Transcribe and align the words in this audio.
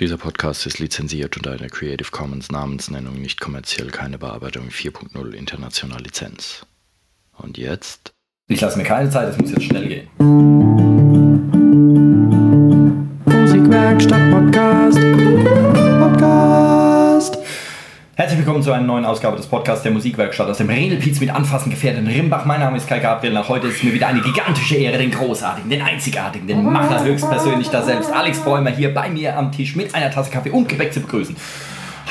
Dieser 0.00 0.16
Podcast 0.16 0.64
ist 0.64 0.78
lizenziert 0.78 1.36
unter 1.36 1.52
einer 1.52 1.68
Creative 1.68 2.10
Commons 2.10 2.50
Namensnennung 2.50 3.20
nicht 3.20 3.38
kommerziell 3.38 3.88
keine 3.88 4.16
Bearbeitung 4.16 4.68
4.0 4.70 5.32
international 5.32 6.00
Lizenz. 6.00 6.64
Und 7.36 7.58
jetzt? 7.58 8.14
Ich 8.48 8.62
lasse 8.62 8.78
mir 8.78 8.84
keine 8.84 9.10
Zeit, 9.10 9.28
es 9.28 9.36
muss 9.36 9.50
jetzt 9.50 9.64
schnell 9.64 9.88
gehen. 9.88 10.08
Musikwerkstatt 13.26 14.30
Podcast. 14.30 14.99
Herzlich 18.20 18.40
willkommen 18.40 18.62
zu 18.62 18.70
einer 18.70 18.84
neuen 18.86 19.06
Ausgabe 19.06 19.38
des 19.38 19.46
Podcasts 19.46 19.82
der 19.82 19.92
Musikwerkstatt 19.92 20.46
aus 20.46 20.58
dem 20.58 20.68
Redelpiez 20.68 21.20
mit 21.20 21.30
Anfassen 21.30 21.70
gefährden 21.70 22.06
Rimbach. 22.06 22.44
Mein 22.44 22.60
Name 22.60 22.76
ist 22.76 22.86
Kai 22.86 22.98
Gabriel. 22.98 23.32
Nach 23.32 23.48
heute 23.48 23.68
ist 23.68 23.76
es 23.76 23.82
mir 23.82 23.94
wieder 23.94 24.08
eine 24.08 24.20
gigantische 24.20 24.76
Ehre, 24.76 24.98
den 24.98 25.10
großartigen, 25.10 25.70
den 25.70 25.80
einzigartigen, 25.80 26.46
den 26.46 26.62
Macher 26.62 27.02
höchstpersönlich 27.02 27.70
da 27.70 27.82
selbst, 27.82 28.12
Alex 28.12 28.40
Bäumer, 28.40 28.68
hier 28.68 28.92
bei 28.92 29.08
mir 29.08 29.38
am 29.38 29.50
Tisch 29.50 29.74
mit 29.74 29.94
einer 29.94 30.10
Tasse 30.10 30.30
Kaffee 30.30 30.50
und 30.50 30.68
Gebäck 30.68 30.92
zu 30.92 31.00
begrüßen. 31.00 31.34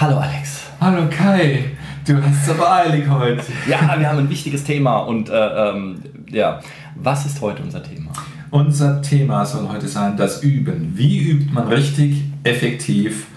Hallo 0.01 0.17
Alex. 0.17 0.61
Hallo 0.81 1.03
Kai, 1.11 1.65
du 2.07 2.15
hast 2.15 2.41
es 2.43 2.49
aber 2.49 2.71
eilig 2.71 3.07
heute. 3.07 3.43
Ja, 3.67 3.95
wir 3.95 4.09
haben 4.09 4.17
ein 4.17 4.29
wichtiges 4.31 4.63
Thema 4.63 5.01
und 5.01 5.29
äh, 5.29 5.33
ähm, 5.33 6.01
ja, 6.31 6.59
was 6.95 7.27
ist 7.27 7.39
heute 7.39 7.61
unser 7.61 7.83
Thema? 7.83 8.09
Unser 8.49 9.03
Thema 9.03 9.45
soll 9.45 9.69
heute 9.69 9.87
sein, 9.87 10.17
das 10.17 10.41
Üben. 10.41 10.93
Wie 10.95 11.19
übt 11.19 11.53
man 11.53 11.67
richtig, 11.67 12.23
effektiv, 12.43 13.27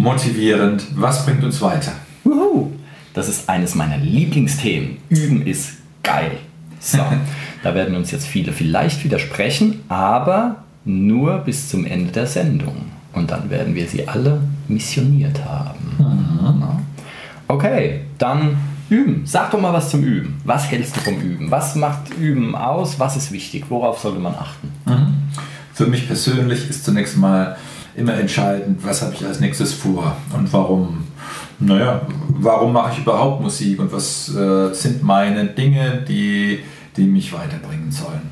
motivierend? 0.00 0.86
Was 0.94 1.24
bringt 1.24 1.44
uns 1.44 1.60
weiter? 1.60 1.92
Wuhu. 2.24 2.72
Das 3.14 3.28
ist 3.28 3.48
eines 3.48 3.74
meiner 3.74 3.98
Lieblingsthemen. 3.98 4.98
Üben 5.08 5.46
ist 5.46 5.78
geil. 6.02 6.32
So, 6.78 6.98
da 7.62 7.74
werden 7.74 7.94
uns 7.94 8.10
jetzt 8.10 8.26
viele 8.26 8.52
vielleicht 8.52 9.04
widersprechen, 9.04 9.80
aber 9.88 10.64
nur 10.84 11.38
bis 11.38 11.68
zum 11.68 11.84
Ende 11.84 12.12
der 12.12 12.26
Sendung. 12.26 12.76
Und 13.12 13.30
dann 13.30 13.50
werden 13.50 13.74
wir 13.74 13.86
sie 13.86 14.06
alle 14.06 14.40
missioniert 14.68 15.44
haben. 15.44 15.96
Na? 15.98 16.80
Okay, 17.48 18.02
dann 18.18 18.56
üben. 18.88 19.22
Sag 19.24 19.50
doch 19.50 19.60
mal 19.60 19.72
was 19.72 19.90
zum 19.90 20.02
Üben. 20.04 20.40
Was 20.44 20.70
hältst 20.70 20.96
du 20.96 21.00
vom 21.00 21.20
Üben? 21.20 21.50
Was 21.50 21.74
macht 21.74 22.14
Üben 22.18 22.54
aus? 22.54 22.98
Was 22.98 23.16
ist 23.16 23.32
wichtig? 23.32 23.64
Worauf 23.68 23.98
sollte 23.98 24.20
man 24.20 24.34
achten? 24.34 24.70
Für 25.74 25.86
mich 25.86 26.06
persönlich 26.06 26.70
ist 26.70 26.84
zunächst 26.84 27.16
mal 27.16 27.56
immer 27.96 28.14
entscheidend, 28.14 28.84
was 28.84 29.02
habe 29.02 29.14
ich 29.14 29.24
als 29.24 29.40
nächstes 29.40 29.72
vor 29.72 30.16
und 30.32 30.52
warum. 30.52 31.04
Naja, 31.58 32.00
warum 32.28 32.72
mache 32.72 32.92
ich 32.92 32.98
überhaupt 33.00 33.42
Musik 33.42 33.80
und 33.80 33.92
was 33.92 34.34
äh, 34.34 34.72
sind 34.72 35.02
meine 35.02 35.44
Dinge, 35.44 36.04
die, 36.08 36.60
die 36.96 37.04
mich 37.04 37.32
weiterbringen 37.32 37.92
sollen. 37.92 38.22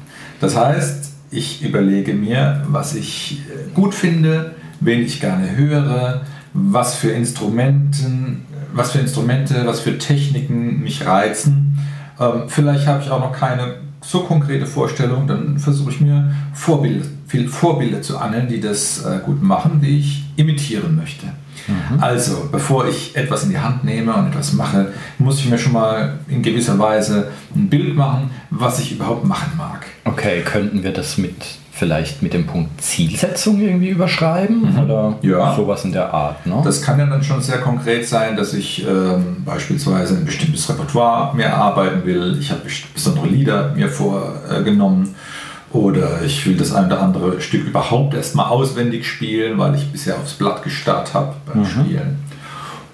Das 0.41 0.57
heißt, 0.57 1.13
ich 1.31 1.63
überlege 1.63 2.15
mir, 2.15 2.65
was 2.69 2.95
ich 2.95 3.43
äh, 3.49 3.75
gut 3.75 3.95
finde, 3.95 4.55
wen 4.81 5.03
ich 5.03 5.21
gerne 5.21 5.57
höre, 5.57 6.23
was 6.55 6.95
für 6.95 7.11
Instrumenten, 7.11 8.47
was 8.73 8.93
für 8.93 9.01
Instrumente, 9.01 9.67
was 9.67 9.81
für 9.81 9.99
Techniken 9.99 10.81
mich 10.81 11.05
reizen. 11.05 11.79
Ähm, 12.19 12.45
vielleicht 12.49 12.87
habe 12.87 13.03
ich 13.03 13.11
auch 13.11 13.21
noch 13.21 13.33
keine 13.33 13.75
so 14.09 14.21
konkrete 14.21 14.65
Vorstellung, 14.65 15.27
dann 15.27 15.59
versuche 15.59 15.91
ich 15.91 16.01
mir 16.01 16.35
Vorbilder, 16.55 17.05
viel 17.27 17.47
Vorbilder 17.47 18.01
zu 18.01 18.17
angeln, 18.17 18.49
die 18.49 18.59
das 18.59 19.05
äh, 19.05 19.19
gut 19.23 19.43
machen, 19.43 19.83
die 19.83 19.99
ich 19.99 20.25
imitieren 20.37 20.97
möchte. 20.97 21.27
Also, 22.01 22.49
bevor 22.51 22.89
ich 22.89 23.15
etwas 23.15 23.45
in 23.45 23.51
die 23.51 23.59
Hand 23.59 23.85
nehme 23.85 24.15
und 24.15 24.29
etwas 24.29 24.55
mache, 24.55 24.93
muss 25.19 25.41
ich 25.41 25.51
mir 25.51 25.59
schon 25.59 25.73
mal 25.73 26.19
in 26.29 26.43
gewisser 26.43 26.79
Weise 26.79 27.31
ein 27.55 27.69
Bild 27.69 27.95
machen, 27.95 28.31
was 28.49 28.79
ich 28.81 28.93
überhaupt 28.93 29.27
machen 29.27 29.53
mag. 29.59 29.85
Okay, 30.05 30.41
könnten 30.43 30.83
wir 30.83 30.93
das 30.93 31.19
mit 31.19 31.58
vielleicht 31.79 32.23
mit 32.23 32.35
dem 32.35 32.47
Punkt 32.47 32.81
Zielsetzung 32.83 33.61
irgendwie 33.61 33.89
überschreiben? 33.91 34.77
Oder 34.85 35.17
Ja. 35.23 35.55
sowas 35.55 35.85
in 35.85 35.93
der 35.93 36.13
Art, 36.13 36.45
ne? 36.47 36.61
Das 36.65 36.83
kann 36.83 36.99
ja 36.99 37.07
dann 37.07 37.23
schon 37.23 37.41
sehr 37.41 37.59
konkret 37.59 38.07
sein, 38.07 38.37
dass 38.37 38.53
ich 38.55 38.85
ähm, 38.87 39.43
beispielsweise 39.45 40.17
ein 40.17 40.25
bestimmtes 40.25 40.69
Repertoire 40.69 41.35
mir 41.37 41.45
erarbeiten 41.45 42.05
will. 42.05 42.37
Ich 42.41 42.51
habe 42.51 42.63
besondere 42.95 43.29
Lieder 43.29 43.73
mir 43.75 43.89
vorgenommen. 43.89 45.15
Oder 45.71 46.23
ich 46.25 46.47
will 46.47 46.57
das 46.57 46.73
ein 46.75 46.87
oder 46.87 47.03
andere 47.03 47.43
Stück 47.43 47.67
überhaupt 47.67 48.15
erstmal 48.15 48.47
auswendig 48.47 49.07
spielen, 49.07 49.59
weil 49.59 49.75
ich 49.75 49.93
bisher 49.93 50.17
aufs 50.17 50.33
Blatt 50.33 50.63
gestarrt 50.63 51.13
habe 51.13 51.35
beim 51.47 51.67
Spielen. 51.67 52.19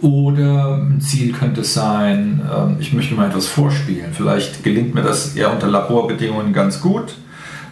Oder 0.03 0.75
ein 0.77 1.01
Ziel 1.01 1.33
könnte 1.33 1.63
sein, 1.65 2.43
ähm, 2.55 2.77
ich 2.81 2.93
möchte 2.93 3.15
mal 3.15 3.29
etwas 3.29 3.47
vorspielen. 3.47 4.13
Vielleicht 4.13 4.65
gelingt 4.65 4.93
mir 4.95 5.03
das 5.03 5.37
eher 5.37 5.53
unter 5.53 5.69
Laborbedingungen 5.69 6.53
ganz 6.53 6.81
gut 6.81 7.15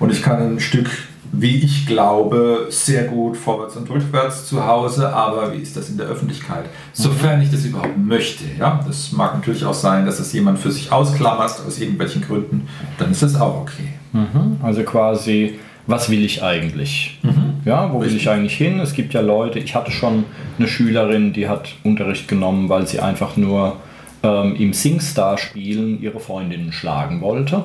und 0.02 0.10
ich 0.10 0.20
kann 0.20 0.42
ein 0.42 0.60
Stück, 0.60 0.90
wie 1.30 1.58
ich 1.58 1.86
glaube, 1.86 2.66
sehr 2.70 3.04
gut 3.04 3.36
vorwärts 3.36 3.76
und 3.76 3.88
rückwärts 3.88 4.46
zu 4.46 4.66
Hause, 4.66 5.12
aber 5.12 5.52
wie 5.52 5.58
ist 5.58 5.76
das 5.76 5.88
in 5.90 5.96
der 5.96 6.06
Öffentlichkeit? 6.06 6.64
Sofern 6.92 7.40
ich 7.40 7.50
das 7.50 7.64
überhaupt 7.64 7.96
möchte. 7.96 8.44
Ja? 8.58 8.80
Das 8.84 9.12
mag 9.12 9.34
natürlich 9.34 9.64
auch 9.64 9.74
sein, 9.74 10.04
dass 10.04 10.18
das 10.18 10.32
jemand 10.32 10.58
für 10.58 10.72
sich 10.72 10.90
ausklammert 10.90 11.62
aus 11.66 11.78
irgendwelchen 11.78 12.22
Gründen, 12.22 12.68
dann 12.98 13.12
ist 13.12 13.22
das 13.22 13.40
auch 13.40 13.62
okay. 13.62 13.90
Mhm. 14.12 14.56
Also 14.60 14.82
quasi, 14.82 15.60
was 15.86 16.10
will 16.10 16.24
ich 16.24 16.42
eigentlich? 16.42 17.20
Ja, 17.64 17.92
wo 17.92 18.00
will 18.00 18.14
ich 18.14 18.28
eigentlich 18.28 18.56
hin? 18.56 18.80
Es 18.80 18.92
gibt 18.92 19.14
ja 19.14 19.20
Leute, 19.20 19.60
ich 19.60 19.76
hatte 19.76 19.92
schon 19.92 20.24
eine 20.58 20.66
Schülerin, 20.66 21.32
die 21.32 21.48
hat 21.48 21.68
Unterricht 21.84 22.26
genommen, 22.26 22.68
weil 22.68 22.88
sie 22.88 22.98
einfach 22.98 23.36
nur 23.36 23.76
ähm, 24.22 24.54
im 24.56 24.72
Singstar-Spielen 24.72 26.00
ihre 26.00 26.20
Freundinnen 26.20 26.72
schlagen 26.72 27.20
wollte. 27.20 27.64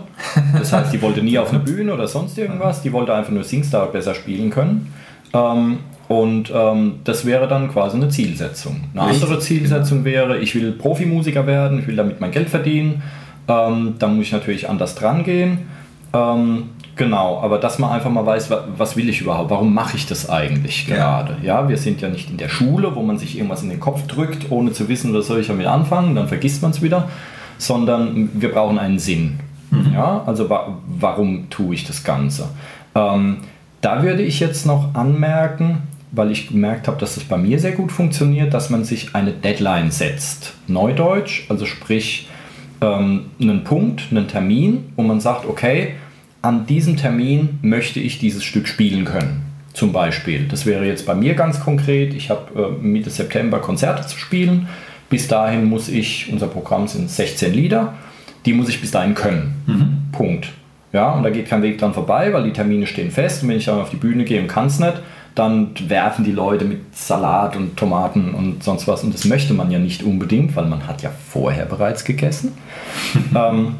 Das 0.57 0.73
heißt, 0.73 0.94
die 0.94 1.01
wollte 1.01 1.22
nie 1.22 1.38
auf 1.38 1.50
eine 1.50 1.59
Bühne 1.59 1.94
oder 1.94 2.07
sonst 2.07 2.38
irgendwas, 2.38 2.81
die 2.81 2.91
wollte 2.91 3.13
einfach 3.13 3.31
nur 3.31 3.44
Singstar 3.44 3.88
besser 3.88 4.16
spielen 4.16 4.50
können. 4.50 4.94
Ähm, 5.34 5.79
und 6.07 6.51
ähm, 6.56 7.00
das 7.03 7.25
wäre 7.25 7.47
dann 7.47 7.69
quasi 7.69 7.97
eine 7.97 8.09
Zielsetzung. 8.09 8.81
Eine 8.94 9.09
Richtig, 9.09 9.23
andere 9.23 9.40
Zielsetzung 9.40 10.06
wäre, 10.06 10.38
ich 10.38 10.56
will 10.56 10.72
Profimusiker 10.72 11.46
werden, 11.46 11.79
ich 11.79 11.88
will 11.88 11.97
damit 11.97 12.22
mein 12.22 12.31
Geld 12.31 12.50
verdienen. 12.50 13.03
Ähm, 13.47 13.96
dann 14.00 14.16
muss 14.16 14.25
ich 14.25 14.31
natürlich 14.31 14.69
anders 14.69 14.96
dran 14.96 15.23
gehen. 15.23 15.59
Ähm, 16.13 16.69
genau, 16.97 17.40
aber 17.41 17.58
dass 17.59 17.80
man 17.80 17.91
einfach 17.91 18.09
mal 18.09 18.25
weiß, 18.25 18.50
wa- 18.50 18.66
was 18.78 18.97
will 18.97 19.08
ich 19.09 19.22
überhaupt, 19.22 19.50
warum 19.50 19.74
mache 19.74 19.96
ich 19.97 20.06
das 20.08 20.30
eigentlich 20.30 20.88
Ja. 20.88 20.96
gerade? 20.96 21.38
Ja, 21.44 21.69
wir 21.69 21.78
sind 21.78 22.02
ja 22.02 22.09
nicht 22.09 22.30
in 22.30 22.38
der 22.38 22.50
Schule, 22.50 22.96
wo 22.96 23.02
man 23.03 23.18
sich 23.18 23.35
irgendwas 23.38 23.63
in 23.63 23.69
den 23.69 23.80
Kopf 23.80 24.06
drückt, 24.08 24.52
ohne 24.52 24.72
zu 24.74 24.90
wissen, 24.90 25.13
was 25.13 25.28
soll 25.28 25.40
ich 25.40 25.47
damit 25.47 25.68
anfangen, 25.68 26.16
dann 26.16 26.28
vergisst 26.28 26.62
man 26.62 26.72
es 26.72 26.81
wieder, 26.81 27.08
sondern 27.58 28.30
wir 28.34 28.52
brauchen 28.52 28.78
einen 28.80 29.00
Sinn. 29.00 29.40
Ja, 29.94 30.24
also 30.25 30.50
wa 30.50 30.78
warum 30.88 31.50
tue 31.50 31.75
ich 31.75 31.85
das 31.85 32.03
Ganze? 32.03 32.47
Ähm, 32.96 33.38
da 33.81 34.02
würde 34.02 34.24
ich 34.24 34.40
jetzt 34.40 34.66
noch 34.66 34.96
anmerken, 34.96 35.79
weil 36.12 36.31
ich 36.31 36.47
gemerkt 36.47 36.88
habe, 36.88 36.97
dass 36.97 37.16
das 37.16 37.25
bei 37.25 37.38
mir 37.38 37.59
sehr 37.59 37.74
gut 37.74 37.91
funktioniert, 37.91 38.53
dass 38.53 38.69
man 38.69 38.85
sich 38.85 39.14
eine 39.14 39.31
Deadline 39.31 39.91
setzt. 39.91 40.53
Neudeutsch, 40.68 41.46
also 41.50 41.66
sprich 41.66 42.29
ähm, 42.79 43.25
einen 43.41 43.64
Punkt, 43.66 44.03
einen 44.09 44.28
Termin, 44.29 44.85
wo 44.96 45.03
man 45.03 45.19
sagt, 45.19 45.46
okay, 45.46 45.96
an 46.47 46.66
diesem 46.66 46.96
Termin 46.96 47.59
möchte 47.62 48.00
ich 48.00 48.19
dieses 48.19 48.41
Stück 48.41 48.69
spielen 48.69 49.03
können. 49.03 49.41
Zum 49.74 49.91
Beispiel. 49.91 50.47
Das 50.47 50.66
wäre 50.66 50.85
jetzt 50.85 51.06
bei 51.06 51.13
mir 51.13 51.34
ganz 51.34 51.59
konkret. 51.59 52.13
Ich 52.13 52.30
habe 52.30 52.78
äh, 52.81 52.81
Mitte 52.81 53.09
September 53.09 53.59
Konzerte 53.59 54.08
zu 54.08 54.18
spielen. 54.18 54.69
Bis 55.09 55.28
dahin 55.28 55.66
muss 55.66 55.90
ich, 55.90 56.30
unser 56.31 56.47
Programm 56.47 56.88
sind 56.88 57.09
16 57.09 57.53
Lieder, 57.53 57.96
die 58.46 58.53
muss 58.53 58.69
ich 58.69 58.80
bis 58.80 58.91
dahin 58.91 59.13
können. 59.13 59.56
Punkt. 60.13 60.47
Ja, 60.94 61.12
und 61.12 61.24
da 61.24 61.30
geht 61.31 61.50
kein 61.50 61.62
Weg 61.63 61.80
dran 61.80 61.94
vorbei, 61.94 62.31
weil 62.31 62.44
die 62.44 62.53
Termine 62.53 62.88
stehen 62.88 63.12
fest. 63.12 63.44
Und 63.44 63.50
wenn 63.50 63.58
ich 63.58 63.66
dann 63.66 63.81
auf 63.81 63.90
die 63.90 63.97
Bühne 63.97 64.24
gehe 64.24 64.41
und 64.41 64.47
kann 64.47 64.68
es 64.68 64.79
nicht, 64.79 65.02
dann 65.35 65.72
werfen 65.88 66.24
die 66.24 66.31
Leute 66.31 66.64
mit 66.64 66.96
Salat 66.96 67.58
und 67.58 67.75
Tomaten 67.75 68.34
und 68.34 68.64
sonst 68.64 68.88
was. 68.88 69.03
Und 69.03 69.14
das 69.14 69.25
möchte 69.25 69.53
man 69.53 69.69
ja 69.69 69.79
nicht 69.79 70.02
unbedingt, 70.02 70.56
weil 70.56 70.66
man 70.66 70.88
hat 70.88 71.02
ja 71.02 71.12
vorher 71.29 71.66
bereits 71.66 72.06
gegessen. 72.06 72.53
ähm, 73.35 73.75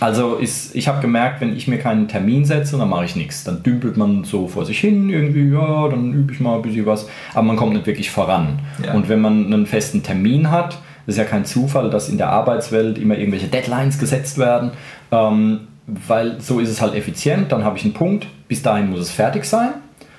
also 0.00 0.36
ist, 0.36 0.74
ich 0.74 0.88
habe 0.88 1.00
gemerkt, 1.00 1.40
wenn 1.40 1.56
ich 1.56 1.68
mir 1.68 1.78
keinen 1.78 2.08
Termin 2.08 2.44
setze, 2.44 2.76
dann 2.76 2.88
mache 2.88 3.04
ich 3.04 3.16
nichts. 3.16 3.44
Dann 3.44 3.62
dümpelt 3.62 3.96
man 3.96 4.24
so 4.24 4.48
vor 4.48 4.64
sich 4.64 4.80
hin, 4.80 5.08
irgendwie, 5.08 5.52
ja, 5.52 5.88
dann 5.88 6.12
übe 6.12 6.32
ich 6.32 6.40
mal 6.40 6.56
ein 6.56 6.62
bisschen 6.62 6.86
was, 6.86 7.08
aber 7.34 7.42
man 7.42 7.56
kommt 7.56 7.74
nicht 7.74 7.86
wirklich 7.86 8.10
voran. 8.10 8.60
Ja. 8.84 8.94
Und 8.94 9.08
wenn 9.08 9.20
man 9.20 9.46
einen 9.46 9.66
festen 9.66 10.02
Termin 10.02 10.50
hat, 10.50 10.78
ist 11.06 11.18
ja 11.18 11.24
kein 11.24 11.44
Zufall, 11.44 11.90
dass 11.90 12.08
in 12.08 12.18
der 12.18 12.30
Arbeitswelt 12.30 12.98
immer 12.98 13.16
irgendwelche 13.16 13.48
Deadlines 13.48 13.98
gesetzt 13.98 14.38
werden, 14.38 14.72
ähm, 15.10 15.60
weil 15.86 16.40
so 16.40 16.60
ist 16.60 16.68
es 16.68 16.80
halt 16.80 16.94
effizient, 16.94 17.50
dann 17.50 17.64
habe 17.64 17.76
ich 17.76 17.84
einen 17.84 17.94
Punkt, 17.94 18.26
bis 18.48 18.62
dahin 18.62 18.90
muss 18.90 19.00
es 19.00 19.10
fertig 19.10 19.44
sein. 19.44 19.70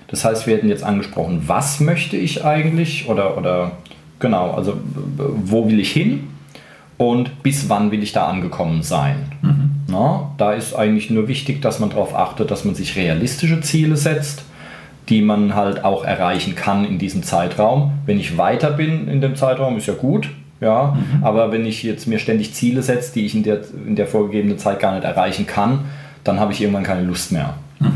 Das 0.08 0.26
heißt, 0.26 0.46
wir 0.46 0.56
hätten 0.56 0.68
jetzt 0.68 0.84
angesprochen, 0.84 1.44
was 1.48 1.80
möchte 1.80 2.18
ich 2.18 2.44
eigentlich 2.44 3.10
oder, 3.10 3.38
oder 3.38 3.72
genau, 4.20 4.52
also 4.52 4.78
wo 5.18 5.68
will 5.68 5.80
ich 5.80 5.92
hin 5.92 6.28
und 7.10 7.44
bis 7.44 7.70
wann 7.70 7.92
will 7.92 8.04
ich 8.04 8.14
da 8.14 8.28
angekommen 8.28 8.84
sein. 8.84 9.16
Na, 9.88 10.32
da 10.38 10.54
ist 10.54 10.74
eigentlich 10.74 11.10
nur 11.10 11.28
wichtig, 11.28 11.62
dass 11.62 11.80
man 11.80 11.90
darauf 11.90 12.16
achtet, 12.16 12.52
dass 12.52 12.66
man 12.66 12.76
sich 12.76 12.96
realistische 12.96 13.62
Ziele 13.62 13.98
setzt, 13.98 14.44
die 15.10 15.22
man 15.22 15.56
halt 15.56 15.84
auch 15.84 16.06
erreichen 16.06 16.56
kann 16.56 16.86
in 16.86 16.98
diesem 16.98 17.24
Zeitraum. 17.24 17.92
Wenn 18.06 18.20
ich 18.20 18.38
weiter 18.38 18.72
bin 18.72 19.08
in 19.08 19.22
dem 19.22 19.36
Zeitraum, 19.36 19.78
ist 19.78 19.88
ja 19.88 19.94
gut. 19.94 20.30
Ja, 20.62 20.98
aber 21.22 21.52
wenn 21.52 21.66
ich 21.66 21.84
jetzt 21.84 22.08
mir 22.08 22.20
ständig 22.20 22.54
Ziele 22.54 22.84
setze, 22.84 23.14
die 23.14 23.26
ich 23.26 23.36
in 23.36 23.44
der, 23.44 23.60
in 23.86 23.98
der 23.98 24.08
vorgegebenen 24.08 24.58
Zeit 24.58 24.80
gar 24.80 24.94
nicht 24.94 25.04
erreichen 25.04 25.46
kann, 25.46 25.80
dann 26.24 26.40
habe 26.40 26.54
ich 26.54 26.62
irgendwann 26.62 26.84
keine 26.84 27.04
Lust 27.04 27.34
mehr. 27.34 27.56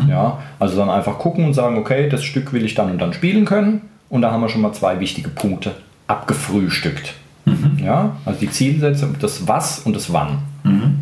Ja, 0.10 0.39
also 0.60 0.75
dann 0.77 0.89
einfach 0.89 1.18
gucken 1.18 1.45
und 1.45 1.53
sagen, 1.53 1.77
okay, 1.77 2.10
das 2.10 2.25
Stück 2.25 2.51
will 2.51 2.65
ich 2.65 2.75
dann 2.75 2.92
und 2.92 3.00
dann 3.00 3.13
spielen 3.13 3.45
können 3.45 3.83
Und 4.10 4.21
da 4.21 4.31
haben 4.31 4.42
wir 4.42 4.50
schon 4.50 4.62
mal 4.62 4.74
zwei 4.74 5.00
wichtige 5.00 5.30
Punkte 5.30 5.75
abgefrühstückt. 6.07 7.13
Mhm. 7.47 7.79
Ja, 7.83 8.17
also 8.25 8.39
die 8.39 8.49
Zielsetzung, 8.49 9.15
das 9.19 9.47
Was 9.47 9.79
und 9.79 9.95
das 9.95 10.11
Wann. 10.11 10.39
Mhm. 10.63 10.95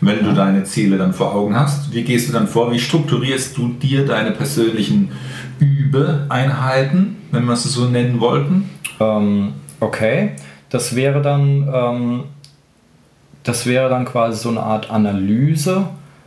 Wenn 0.00 0.24
du 0.24 0.34
deine 0.34 0.64
Ziele 0.64 0.98
dann 0.98 1.14
vor 1.14 1.34
Augen 1.34 1.58
hast, 1.58 1.92
wie 1.92 2.02
gehst 2.02 2.28
du 2.28 2.32
dann 2.32 2.46
vor? 2.46 2.70
Wie 2.72 2.78
strukturierst 2.78 3.56
du 3.56 3.68
dir 3.68 4.04
deine 4.04 4.32
persönlichen 4.32 5.10
Übeeinheiten, 5.58 7.16
wenn 7.30 7.44
wir 7.46 7.54
es 7.54 7.64
so 7.64 7.86
nennen 7.86 8.20
wollten? 8.20 8.68
Ähm, 9.00 9.52
okay, 9.80 10.32
das 10.68 10.94
wäre 10.94 11.22
dann, 11.22 11.68
ähm, 11.72 12.24
das 13.44 13.66
wäre 13.66 13.88
dann 13.88 14.04
quasi 14.04 14.42
so 14.42 14.50
eine 14.50 14.60
Art 14.60 14.90
Analyse. 14.90 15.86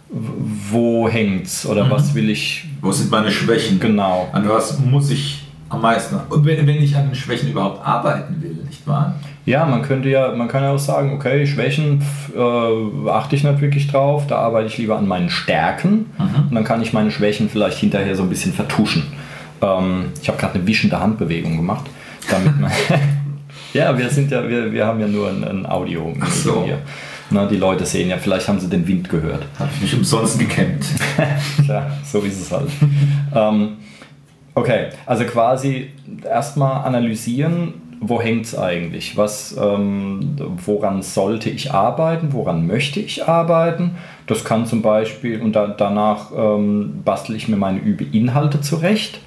Wo 0.10 1.10
hängt's 1.10 1.66
oder 1.66 1.86
mhm. 1.86 1.92
was 1.92 2.16
will 2.16 2.30
ich? 2.30 2.66
Wo 2.82 2.94
sind 2.94 3.12
meine 3.12 3.30
Schwächen? 3.30 3.80
Genau. 3.80 4.30
An 4.32 4.48
was 4.48 4.80
muss 4.80 5.12
ich 5.12 5.44
am 5.70 5.82
meisten, 5.82 6.16
wenn 6.30 6.82
ich 6.82 6.96
an 6.96 7.08
den 7.08 7.16
Schwächen 7.16 7.52
überhaupt 7.52 7.86
arbeiten 7.86 8.42
will, 8.42 8.56
nicht 8.66 8.88
wahr? 8.88 9.16
Ja, 9.48 9.66
man 9.66 9.82
könnte 9.82 10.10
ja, 10.10 10.34
man 10.36 10.50
kann 10.50 10.62
ja 10.62 10.74
auch 10.74 10.78
sagen, 10.78 11.14
okay, 11.14 11.48
Schwächen 11.48 12.04
äh, 12.36 13.10
achte 13.10 13.38
ich 13.38 13.46
nicht 13.46 13.62
wirklich 13.62 13.88
drauf, 13.88 14.28
da 14.28 14.40
arbeite 14.40 14.68
ich 14.68 14.78
lieber 14.78 14.98
an 14.98 15.08
meinen 15.08 15.30
Stärken 15.30 16.12
mhm. 16.18 16.50
und 16.50 16.54
dann 16.54 16.66
kann 16.66 16.82
ich 16.82 16.92
meine 16.92 17.12
Schwächen 17.12 17.50
vielleicht 17.50 17.78
hinterher 17.78 18.14
so 18.18 18.24
ein 18.24 18.30
bisschen 18.30 18.52
vertuschen. 18.52 19.04
Ähm, 19.62 20.08
ich 20.22 20.28
habe 20.28 20.38
gerade 20.38 20.56
eine 20.56 20.68
wischende 20.68 21.00
Handbewegung 21.00 21.56
gemacht, 21.56 21.86
damit 22.30 22.60
man 22.60 22.70
ja, 23.74 23.98
wir 23.98 24.10
sind 24.10 24.32
ja, 24.32 24.46
wir, 24.50 24.74
wir 24.74 24.86
haben 24.86 25.00
ja 25.00 25.08
nur 25.08 25.30
ein, 25.30 25.46
ein 25.46 25.66
Audio 25.66 26.14
Ach 26.20 26.30
so. 26.30 26.66
hier. 26.66 26.80
Na, 27.30 27.46
die 27.46 27.56
Leute 27.56 27.86
sehen 27.86 28.10
ja, 28.10 28.18
vielleicht 28.18 28.50
haben 28.50 28.60
sie 28.60 28.68
den 28.68 28.86
Wind 28.86 29.10
gehört. 29.10 29.46
Habe 29.58 29.70
ich 29.76 29.82
mich 29.82 29.96
umsonst 29.96 30.40
gekämmt. 30.40 30.86
ja, 31.68 31.90
so 32.04 32.20
ist 32.20 32.42
es 32.42 32.52
halt. 32.52 32.68
ähm, 33.34 33.78
Okay, 34.58 34.88
also 35.06 35.24
quasi 35.26 35.92
erstmal 36.28 36.84
analysieren, 36.84 37.76
wo 38.00 38.22
hängt 38.22 38.46
es 38.46 38.58
eigentlich? 38.58 39.18
Was, 39.18 39.56
ähm, 39.60 40.36
woran 40.66 41.02
sollte 41.02 41.50
ich 41.50 41.74
arbeiten? 41.74 42.30
Woran 42.32 42.68
möchte 42.68 43.00
ich 43.00 43.28
arbeiten? 43.28 43.96
Das 44.28 44.44
kann 44.44 44.66
zum 44.66 44.82
Beispiel, 44.82 45.42
und 45.42 45.56
da, 45.56 45.68
danach 45.68 46.32
ähm, 46.36 47.02
bastel 47.04 47.36
ich 47.36 47.48
mir 47.48 47.58
meine 47.58 47.80
Übeinhalte 47.80 48.62
zurecht. 48.62 49.20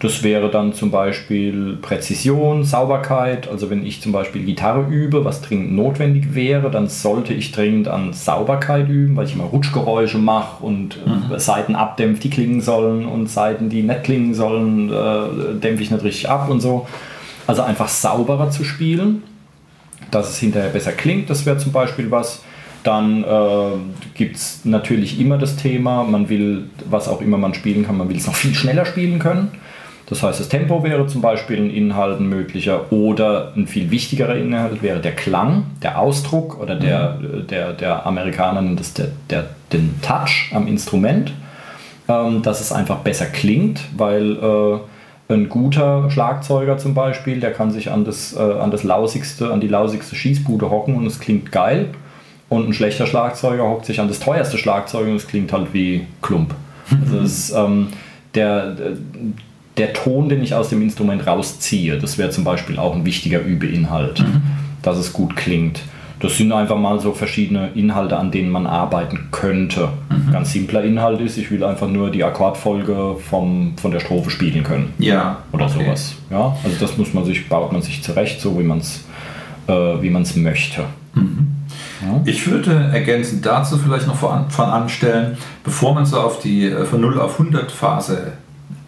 Das 0.00 0.22
wäre 0.22 0.50
dann 0.50 0.74
zum 0.74 0.90
Beispiel 0.90 1.78
Präzision, 1.80 2.64
Sauberkeit. 2.64 3.48
Also 3.48 3.70
wenn 3.70 3.86
ich 3.86 4.02
zum 4.02 4.12
Beispiel 4.12 4.44
Gitarre 4.44 4.86
übe, 4.90 5.24
was 5.24 5.40
dringend 5.40 5.72
notwendig 5.72 6.34
wäre, 6.34 6.70
dann 6.70 6.88
sollte 6.88 7.32
ich 7.32 7.52
dringend 7.52 7.88
an 7.88 8.12
Sauberkeit 8.12 8.88
üben, 8.88 9.16
weil 9.16 9.26
ich 9.26 9.34
immer 9.34 9.44
Rutschgeräusche 9.44 10.18
mache 10.18 10.62
und 10.62 10.98
äh, 11.06 11.08
mhm. 11.08 11.38
Seiten 11.38 11.74
abdämpft, 11.74 12.22
die 12.22 12.30
klingen 12.30 12.60
sollen 12.60 13.06
und 13.06 13.30
Seiten, 13.30 13.70
die 13.70 13.82
nicht 13.82 14.04
klingen 14.04 14.34
sollen, 14.34 14.92
äh, 14.92 15.58
dämpfe 15.60 15.82
ich 15.82 15.90
nicht 15.90 16.04
richtig 16.04 16.28
ab 16.28 16.50
und 16.50 16.60
so. 16.60 16.86
Also 17.46 17.62
einfach 17.62 17.88
sauberer 17.88 18.50
zu 18.50 18.64
spielen, 18.64 19.22
dass 20.10 20.30
es 20.30 20.38
hinterher 20.38 20.70
besser 20.70 20.92
klingt, 20.92 21.28
das 21.30 21.44
wäre 21.46 21.58
zum 21.58 21.72
Beispiel 21.72 22.10
was. 22.10 22.42
Dann 22.82 23.24
äh, 23.24 23.68
gibt 24.14 24.36
es 24.36 24.60
natürlich 24.64 25.18
immer 25.18 25.38
das 25.38 25.56
Thema, 25.56 26.04
man 26.04 26.28
will, 26.28 26.64
was 26.90 27.08
auch 27.08 27.22
immer 27.22 27.38
man 27.38 27.54
spielen 27.54 27.86
kann, 27.86 27.96
man 27.96 28.10
will 28.10 28.16
es 28.16 28.26
noch 28.26 28.34
viel 28.34 28.54
schneller 28.54 28.84
spielen 28.84 29.18
können. 29.18 29.52
Das 30.06 30.22
heißt, 30.22 30.38
das 30.38 30.48
Tempo 30.48 30.82
wäre 30.82 31.06
zum 31.06 31.22
Beispiel 31.22 31.56
ein 31.56 31.70
Inhalt 31.70 32.20
ein 32.20 32.28
möglicher 32.28 32.92
oder 32.92 33.52
ein 33.56 33.66
viel 33.66 33.90
wichtigerer 33.90 34.36
Inhalt 34.36 34.82
wäre 34.82 35.00
der 35.00 35.12
Klang, 35.12 35.64
der 35.82 35.98
Ausdruck 35.98 36.60
oder 36.60 36.76
der, 36.76 37.18
mhm. 37.20 37.46
der, 37.46 37.72
der 37.72 38.06
Amerikaner 38.06 38.60
nennt 38.60 38.80
das 38.80 38.92
der, 38.92 39.08
der, 39.30 39.46
den 39.72 39.94
Touch 40.02 40.50
am 40.52 40.66
Instrument, 40.66 41.32
ähm, 42.08 42.42
dass 42.42 42.60
es 42.60 42.70
einfach 42.70 42.98
besser 42.98 43.26
klingt, 43.26 43.80
weil 43.96 44.32
äh, 44.32 44.78
ein 45.28 45.48
guter 45.48 46.10
Schlagzeuger 46.10 46.76
zum 46.76 46.94
Beispiel, 46.94 47.40
der 47.40 47.52
kann 47.52 47.70
sich 47.70 47.90
an 47.90 48.04
das, 48.04 48.36
äh, 48.36 48.40
an 48.40 48.70
das 48.70 48.82
lausigste, 48.82 49.52
an 49.52 49.60
die 49.60 49.68
lausigste 49.68 50.14
Schießbude 50.14 50.70
hocken 50.70 50.96
und 50.96 51.06
es 51.06 51.18
klingt 51.18 51.50
geil. 51.50 51.88
Und 52.50 52.68
ein 52.68 52.74
schlechter 52.74 53.06
Schlagzeuger 53.06 53.64
hockt 53.64 53.86
sich 53.86 54.00
an 54.00 54.08
das 54.08 54.20
teuerste 54.20 54.58
Schlagzeug 54.58 55.08
und 55.08 55.16
es 55.16 55.26
klingt 55.26 55.52
halt 55.52 55.72
wie 55.72 56.06
Klump. 56.20 56.54
Also 56.90 57.20
das, 57.20 57.50
ähm, 57.52 57.88
der, 58.34 58.76
der 59.78 59.92
Ton, 59.94 60.28
den 60.28 60.42
ich 60.42 60.54
aus 60.54 60.68
dem 60.68 60.82
Instrument 60.82 61.26
rausziehe, 61.26 61.98
das 61.98 62.18
wäre 62.18 62.30
zum 62.30 62.44
Beispiel 62.44 62.78
auch 62.78 62.94
ein 62.94 63.06
wichtiger 63.06 63.40
Übeinhalt, 63.40 64.20
mhm. 64.20 64.42
dass 64.82 64.98
es 64.98 65.12
gut 65.12 65.36
klingt. 65.36 65.80
Das 66.24 66.38
sind 66.38 66.52
einfach 66.52 66.78
mal 66.78 66.98
so 67.00 67.12
verschiedene 67.12 67.70
Inhalte, 67.74 68.16
an 68.16 68.30
denen 68.30 68.50
man 68.50 68.66
arbeiten 68.66 69.28
könnte. 69.30 69.88
Mhm. 70.08 70.32
Ganz 70.32 70.52
simpler 70.52 70.82
Inhalt 70.82 71.20
ist, 71.20 71.36
ich 71.36 71.50
will 71.50 71.62
einfach 71.62 71.88
nur 71.88 72.10
die 72.10 72.24
Akkordfolge 72.24 73.16
vom, 73.28 73.74
von 73.76 73.90
der 73.90 74.00
Strophe 74.00 74.30
spielen 74.30 74.64
können. 74.64 74.92
Ja. 74.98 75.38
Oder 75.52 75.66
okay. 75.66 75.84
sowas. 75.84 76.14
Ja, 76.30 76.56
also 76.64 76.76
das 76.80 76.96
muss 76.96 77.12
man 77.12 77.24
sich, 77.24 77.48
baut 77.48 77.72
man 77.72 77.82
sich 77.82 78.02
zurecht, 78.02 78.40
so 78.40 78.58
wie 78.58 78.62
man 78.62 78.78
es 78.78 79.04
äh, 79.66 79.72
wie 79.72 80.10
möchte. 80.10 80.84
Mhm. 81.14 81.48
Ja. 82.02 82.20
Ich 82.24 82.46
würde 82.50 82.90
ergänzend 82.92 83.44
dazu 83.46 83.78
vielleicht 83.78 84.06
noch 84.06 84.16
von, 84.16 84.50
von 84.50 84.68
anstellen, 84.68 85.36
bevor 85.62 85.94
man 85.94 86.06
so 86.06 86.20
auf 86.20 86.40
die 86.40 86.66
äh, 86.66 86.84
von 86.84 87.00
0 87.00 87.20
auf 87.20 87.38
100 87.38 87.70
Phase 87.70 88.32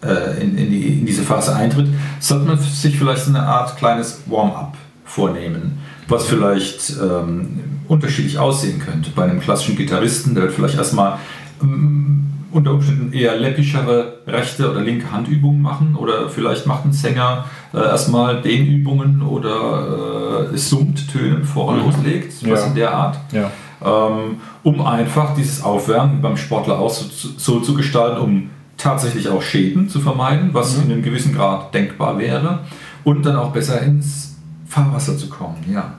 äh, 0.03 0.41
in, 0.41 0.57
in, 0.57 0.69
die, 0.69 0.99
in, 0.99 1.05
diese 1.05 1.23
Phase 1.23 1.55
eintritt, 1.55 1.87
sollte 2.19 2.45
man 2.45 2.57
sich 2.59 2.97
vielleicht 2.97 3.23
so 3.23 3.29
eine 3.29 3.43
Art 3.43 3.77
kleines 3.77 4.21
Warm-up 4.27 4.75
vornehmen, 5.05 5.79
was 6.07 6.25
vielleicht 6.25 6.93
ähm, 7.01 7.59
unterschiedlich 7.87 8.37
aussehen 8.37 8.79
könnte. 8.79 9.11
Bei 9.15 9.23
einem 9.23 9.39
klassischen 9.39 9.75
Gitarristen, 9.75 10.33
der 10.33 10.43
wird 10.43 10.53
vielleicht 10.53 10.77
erstmal 10.77 11.19
ähm, 11.61 12.27
unter 12.51 12.73
Umständen 12.73 13.13
eher 13.13 13.37
läppischere 13.37 14.19
rechte 14.25 14.71
oder 14.71 14.81
linke 14.81 15.11
Handübungen 15.11 15.61
machen 15.61 15.95
oder 15.95 16.29
vielleicht 16.29 16.65
macht 16.65 16.85
ein 16.85 16.93
Sänger 16.93 17.45
äh, 17.73 17.77
erstmal 17.77 18.41
Dehnübungen 18.41 19.21
oder 19.21 20.49
äh, 20.53 20.57
summt 20.57 21.11
Töne, 21.11 21.35
bevor 21.35 21.73
er 21.73 21.79
mhm. 21.79 21.85
loslegt, 21.85 22.33
was 22.49 22.61
ja. 22.61 22.67
in 22.67 22.75
der 22.75 22.93
Art. 22.93 23.19
Ja. 23.31 23.51
Ähm, 23.79 24.37
um 24.63 24.81
einfach 24.81 25.35
dieses 25.35 25.61
Aufwärmen 25.63 26.21
beim 26.21 26.35
Sportler 26.35 26.79
auch 26.79 26.89
so, 26.89 27.05
so 27.37 27.59
zu 27.59 27.73
gestalten, 27.75 28.21
um 28.21 28.49
tatsächlich 28.77 29.29
auch 29.29 29.41
Schäden 29.41 29.89
zu 29.89 29.99
vermeiden, 29.99 30.49
was 30.53 30.77
mhm. 30.77 30.83
in 30.83 30.91
einem 30.93 31.03
gewissen 31.03 31.35
Grad 31.35 31.73
denkbar 31.73 32.17
wäre, 32.17 32.59
und 33.03 33.25
dann 33.25 33.35
auch 33.35 33.51
besser 33.51 33.81
ins 33.81 34.26
Fahrwasser 34.67 35.17
zu 35.17 35.29
kommen. 35.29 35.57
Ja, 35.71 35.93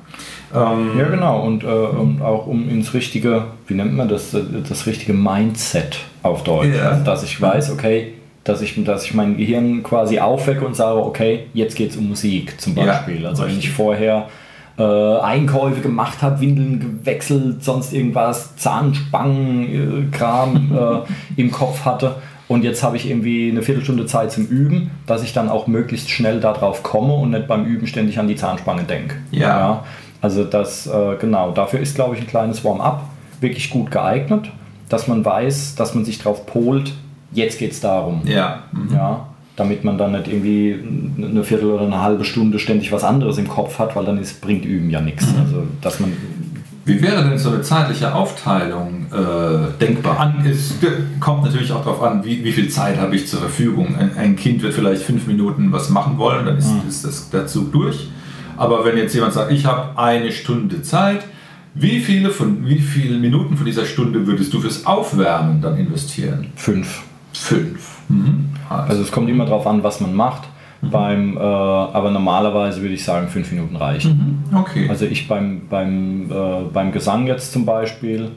ähm, 0.54 0.98
ja 0.98 1.08
genau, 1.08 1.40
und, 1.40 1.64
äh, 1.64 1.66
und 1.66 2.22
auch 2.22 2.46
um 2.46 2.68
ins 2.68 2.94
richtige, 2.94 3.44
wie 3.66 3.74
nennt 3.74 3.94
man 3.94 4.08
das, 4.08 4.36
das 4.68 4.86
richtige 4.86 5.12
Mindset 5.12 5.98
auf 6.22 6.44
Deutsch, 6.44 6.74
yeah. 6.74 6.90
also, 6.90 7.04
dass 7.04 7.22
ich 7.22 7.40
weiß, 7.40 7.72
okay, 7.72 8.14
dass 8.44 8.62
ich, 8.62 8.82
dass 8.84 9.04
ich 9.04 9.14
mein 9.14 9.36
Gehirn 9.36 9.82
quasi 9.82 10.18
aufwecke 10.18 10.64
und 10.64 10.74
sage, 10.74 11.04
okay, 11.04 11.46
jetzt 11.52 11.76
geht 11.76 11.90
es 11.90 11.96
um 11.96 12.08
Musik 12.08 12.60
zum 12.60 12.74
Beispiel. 12.74 13.22
Ja, 13.22 13.28
also 13.28 13.42
richtig. 13.42 13.62
wenn 13.62 13.68
ich 13.68 13.76
vorher 13.76 14.28
äh, 14.78 15.18
Einkäufe 15.20 15.80
gemacht 15.80 16.22
habe, 16.22 16.40
Windeln 16.40 16.80
gewechselt, 16.80 17.62
sonst 17.62 17.92
irgendwas, 17.92 18.56
Zahnspangen, 18.56 20.08
äh, 20.10 20.16
Kram 20.16 20.72
äh, 20.72 21.12
im 21.40 21.50
Kopf 21.50 21.84
hatte, 21.84 22.16
und 22.48 22.64
jetzt 22.64 22.82
habe 22.82 22.96
ich 22.96 23.08
irgendwie 23.08 23.50
eine 23.50 23.62
Viertelstunde 23.62 24.06
Zeit 24.06 24.32
zum 24.32 24.46
Üben, 24.46 24.90
dass 25.06 25.22
ich 25.22 25.34
dann 25.34 25.50
auch 25.50 25.66
möglichst 25.66 26.10
schnell 26.10 26.40
darauf 26.40 26.82
komme 26.82 27.14
und 27.14 27.30
nicht 27.30 27.46
beim 27.46 27.66
Üben 27.66 27.86
ständig 27.86 28.18
an 28.18 28.26
die 28.26 28.36
Zahnspange 28.36 28.84
denke. 28.84 29.16
Ja. 29.30 29.40
ja. 29.40 29.84
Also 30.22 30.44
das, 30.44 30.86
äh, 30.86 31.16
genau, 31.20 31.52
dafür 31.52 31.80
ist, 31.80 31.94
glaube 31.94 32.16
ich, 32.16 32.22
ein 32.22 32.26
kleines 32.26 32.64
Warm-up 32.64 33.02
wirklich 33.40 33.70
gut 33.70 33.90
geeignet, 33.90 34.50
dass 34.88 35.06
man 35.06 35.24
weiß, 35.24 35.74
dass 35.76 35.94
man 35.94 36.04
sich 36.04 36.18
darauf 36.18 36.46
polt, 36.46 36.94
jetzt 37.32 37.58
geht 37.58 37.72
es 37.72 37.80
darum. 37.80 38.22
Ja. 38.24 38.64
Mhm. 38.72 38.94
ja. 38.94 39.26
Damit 39.54 39.84
man 39.84 39.98
dann 39.98 40.12
nicht 40.12 40.28
irgendwie 40.28 40.78
eine 41.18 41.42
Viertel 41.44 41.70
oder 41.70 41.84
eine 41.84 42.00
halbe 42.00 42.24
Stunde 42.24 42.58
ständig 42.58 42.92
was 42.92 43.04
anderes 43.04 43.38
im 43.38 43.48
Kopf 43.48 43.78
hat, 43.78 43.94
weil 43.96 44.04
dann 44.04 44.18
ist, 44.18 44.40
bringt 44.40 44.64
Üben 44.64 44.88
ja 44.88 45.00
nichts. 45.00 45.32
Mhm. 45.32 45.40
Also 45.40 45.62
dass 45.80 46.00
man 46.00 46.12
wie 46.88 47.02
wäre 47.02 47.22
denn 47.22 47.38
so 47.38 47.50
eine 47.50 47.60
zeitliche 47.60 48.14
Aufteilung 48.14 49.06
äh, 49.12 49.78
denkbar? 49.78 50.18
An, 50.18 50.44
es 50.46 50.74
kommt 51.20 51.44
natürlich 51.44 51.70
auch 51.70 51.84
darauf 51.84 52.02
an, 52.02 52.24
wie, 52.24 52.42
wie 52.42 52.52
viel 52.52 52.68
Zeit 52.70 52.98
habe 52.98 53.14
ich 53.14 53.28
zur 53.28 53.40
Verfügung. 53.40 53.94
Ein, 53.96 54.16
ein, 54.16 54.36
Kind 54.36 54.62
wird 54.62 54.72
vielleicht 54.72 55.02
fünf 55.02 55.26
Minuten 55.26 55.70
was 55.70 55.90
machen 55.90 56.16
wollen, 56.16 56.46
dann 56.46 56.56
ist, 56.56 56.72
mhm. 56.72 56.88
ist 56.88 57.04
das, 57.04 57.30
der 57.30 57.46
Zug 57.46 57.72
durch. 57.72 58.08
Aber 58.56 58.84
wenn 58.84 58.96
jetzt 58.96 59.14
jemand 59.14 59.34
sagt, 59.34 59.52
ich 59.52 59.66
habe 59.66 59.98
eine 59.98 60.32
Stunde 60.32 60.82
Zeit, 60.82 61.24
wie 61.74 62.00
viele, 62.00 62.30
von, 62.30 62.66
wie 62.66 62.78
viele 62.78 63.18
Minuten 63.18 63.56
von 63.56 63.66
dieser 63.66 63.84
Stunde 63.84 64.26
würdest 64.26 64.52
du 64.52 64.60
fürs 64.60 64.86
Aufwärmen 64.86 65.60
dann 65.60 65.76
investieren? 65.76 66.48
Fünf. 66.56 67.02
Fünf. 67.32 67.98
Mhm. 68.08 68.48
Also. 68.68 68.90
also 68.90 69.02
es 69.02 69.12
kommt 69.12 69.28
immer 69.28 69.44
darauf 69.44 69.66
an, 69.66 69.82
was 69.82 70.00
man 70.00 70.14
macht. 70.14 70.42
Mhm. 70.80 70.90
Beim, 70.90 71.36
äh, 71.36 71.40
aber 71.40 72.10
normalerweise 72.10 72.80
würde 72.82 72.94
ich 72.94 73.04
sagen, 73.04 73.28
fünf 73.28 73.50
Minuten 73.50 73.76
reichen. 73.76 74.44
Mhm. 74.50 74.56
Okay. 74.56 74.86
Also 74.88 75.06
ich 75.06 75.26
beim, 75.26 75.62
beim, 75.68 76.30
äh, 76.30 76.64
beim 76.72 76.92
Gesang 76.92 77.26
jetzt 77.26 77.52
zum 77.52 77.64
Beispiel 77.64 78.30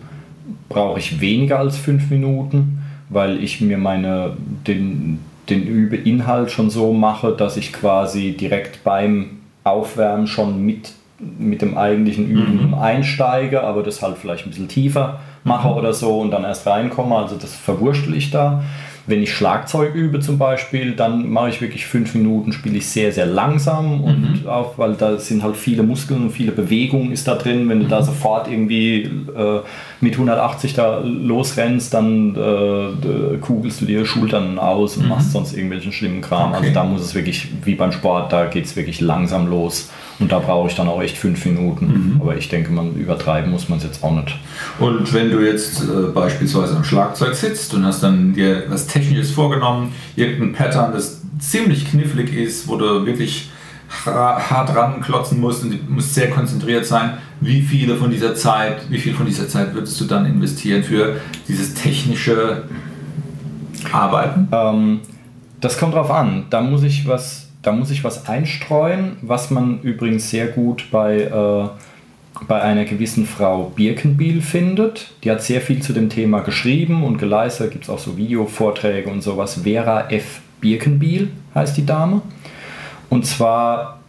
brauche 0.70 1.00
ich 1.00 1.22
weniger 1.22 1.60
als 1.60 1.78
fünf 1.78 2.10
Minuten, 2.10 2.84
weil 3.10 3.44
ich 3.44 3.62
mir 3.62 3.78
meine, 3.78 4.34
den, 4.68 5.20
den 5.50 5.64
Übeinhalt 5.68 6.52
schon 6.52 6.70
so 6.70 6.94
mache, 6.94 7.34
dass 7.34 7.58
ich 7.58 7.74
quasi 7.74 8.32
direkt 8.32 8.84
beim 8.84 9.42
Aufwärmen 9.64 10.28
schon 10.28 10.66
mit, 10.66 10.94
mit 11.40 11.62
dem 11.62 11.78
eigentlichen 11.78 12.28
Üben 12.28 12.70
mhm. 12.70 12.74
einsteige, 12.74 13.64
aber 13.64 13.84
das 13.84 14.02
halt 14.02 14.18
vielleicht 14.18 14.46
ein 14.46 14.50
bisschen 14.50 14.68
tiefer 14.68 15.20
mache 15.44 15.70
oder 15.70 15.94
so 15.94 16.20
und 16.20 16.32
dann 16.32 16.44
erst 16.44 16.68
reinkomme. 16.68 17.16
Also 17.16 17.36
das 17.36 17.54
verwurschtel 17.54 18.16
ich 18.16 18.32
da. 18.32 18.64
Wenn 19.08 19.24
ich 19.24 19.34
Schlagzeug 19.34 19.96
übe 19.96 20.20
zum 20.20 20.38
Beispiel, 20.38 20.92
dann 20.96 21.28
mache 21.28 21.50
ich 21.50 21.60
wirklich 21.60 21.88
fünf 21.88 22.14
Minuten, 22.14 22.54
spiele 22.54 22.78
ich 22.78 22.88
sehr, 22.88 23.12
sehr 23.12 23.26
langsam 23.26 24.04
und 24.04 24.48
auch, 24.48 24.78
weil 24.78 24.94
da 24.94 25.18
sind 25.18 25.42
halt 25.42 25.58
viele 25.58 25.82
Muskeln 25.82 26.22
und 26.22 26.30
viele 26.30 26.52
Bewegungen 26.52 27.12
ist 27.12 27.28
da 27.28 27.34
drin. 27.34 27.68
Wenn 27.68 27.80
du 27.80 27.88
da 27.88 28.04
sofort 28.04 28.48
irgendwie 28.48 29.02
äh, 29.02 29.62
mit 30.02 30.14
180 30.14 30.76
da 30.76 31.00
losrennst, 31.00 31.92
dann 31.96 32.36
äh, 32.36 33.38
kugelst 33.38 33.82
du 33.82 33.86
dir 33.86 34.06
Schultern 34.06 34.60
aus 34.60 34.98
und 34.98 35.10
machst 35.10 35.32
sonst 35.32 35.54
irgendwelchen 35.54 35.92
schlimmen 35.92 36.22
Kram. 36.22 36.54
Also 36.54 36.62
Okay. 36.62 36.74
da 36.74 36.84
muss 36.84 37.02
es 37.02 37.16
wirklich, 37.16 37.48
wie 37.66 37.74
beim 37.74 37.92
Sport, 37.92 38.32
da 38.32 38.46
geht 38.46 38.66
es 38.66 38.76
wirklich 38.76 39.02
langsam 39.02 39.48
los. 39.48 39.90
Und 40.22 40.32
da 40.32 40.40
brauche 40.40 40.70
ich 40.70 40.76
dann 40.76 40.88
auch 40.88 41.02
echt 41.02 41.18
fünf 41.18 41.44
Minuten. 41.46 42.18
Aber 42.22 42.38
ich 42.38 42.48
denke, 42.48 42.72
man 42.72 42.94
übertreiben 42.96 43.52
muss 43.52 43.68
man 43.68 43.80
es 43.80 43.84
jetzt 43.84 44.04
auch 44.04 44.16
nicht. 44.16 44.38
Und 44.80 45.12
wenn 45.14 45.32
du 45.32 45.40
jetzt 45.40 45.82
äh, 45.84 46.12
beispielsweise 46.14 46.76
am 46.78 46.84
Schlagzeug 46.84 47.34
sitzt 47.34 47.74
und 47.74 47.84
hast 47.86 48.04
dann 48.04 48.34
dir 48.34 48.64
was 48.70 48.88
Technisches 48.88 49.32
vorgenommen, 49.32 49.94
irgendein 50.16 50.54
Pattern, 50.54 50.94
das 50.94 51.22
ziemlich 51.40 51.90
knifflig 51.90 52.34
ist, 52.34 52.68
wo 52.68 52.76
du 52.76 53.06
wirklich 53.06 53.50
ha- 54.06 54.40
hart 54.50 54.76
ranklotzen 54.76 55.40
musst 55.40 55.64
und 55.64 55.72
du 55.72 55.78
musst 55.90 56.14
sehr 56.14 56.30
konzentriert 56.30 56.86
sein, 56.86 57.18
wie 57.40 57.62
viele 57.62 57.98
von 57.98 58.12
dieser 58.12 58.36
Zeit, 58.36 58.78
wie 58.90 59.00
viel 59.00 59.16
von 59.16 59.26
dieser 59.26 59.48
Zeit 59.50 59.74
würdest 59.74 60.00
du 60.00 60.06
dann 60.06 60.28
investieren 60.28 60.84
für 60.84 61.16
dieses 61.48 61.74
technische 61.74 62.66
Arbeiten? 63.92 64.48
Ähm, 64.52 65.00
das 65.60 65.78
kommt 65.78 65.96
drauf 65.96 66.12
an. 66.12 66.46
Da 66.50 66.62
muss 66.62 66.84
ich 66.84 67.08
was, 67.08 67.48
da 67.62 67.72
muss 67.72 67.92
ich 67.92 68.04
was 68.04 68.28
einstreuen, 68.28 69.18
was 69.22 69.52
man 69.52 69.82
übrigens 69.82 70.30
sehr 70.30 70.48
gut 70.48 70.88
bei, 70.92 71.22
äh, 71.22 71.70
bei 72.48 72.62
einer 72.62 72.86
gewissen 72.86 73.26
Frau 73.26 73.72
Birkenbiel 73.76 74.42
findet. 74.42 75.12
Die 75.24 75.32
hat 75.32 75.44
sehr 75.44 75.62
viel 75.62 75.82
zu 75.82 75.94
dem 75.94 76.10
Thema 76.10 76.40
geschrieben 76.40 77.04
und 77.04 77.18
geleistet. 77.18 77.72
Gibt 77.72 77.84
es 77.84 77.90
auch 77.90 78.00
so 78.00 78.18
Videovorträge 78.18 79.10
und 79.10 79.22
sowas. 79.22 79.62
Vera 79.64 80.10
F. 80.10 80.42
Birkenbiel 80.60 81.30
heißt 81.54 81.78
die 81.78 81.86
Dame. 81.86 82.22
Und 83.10 83.26
zwar, 83.26 84.00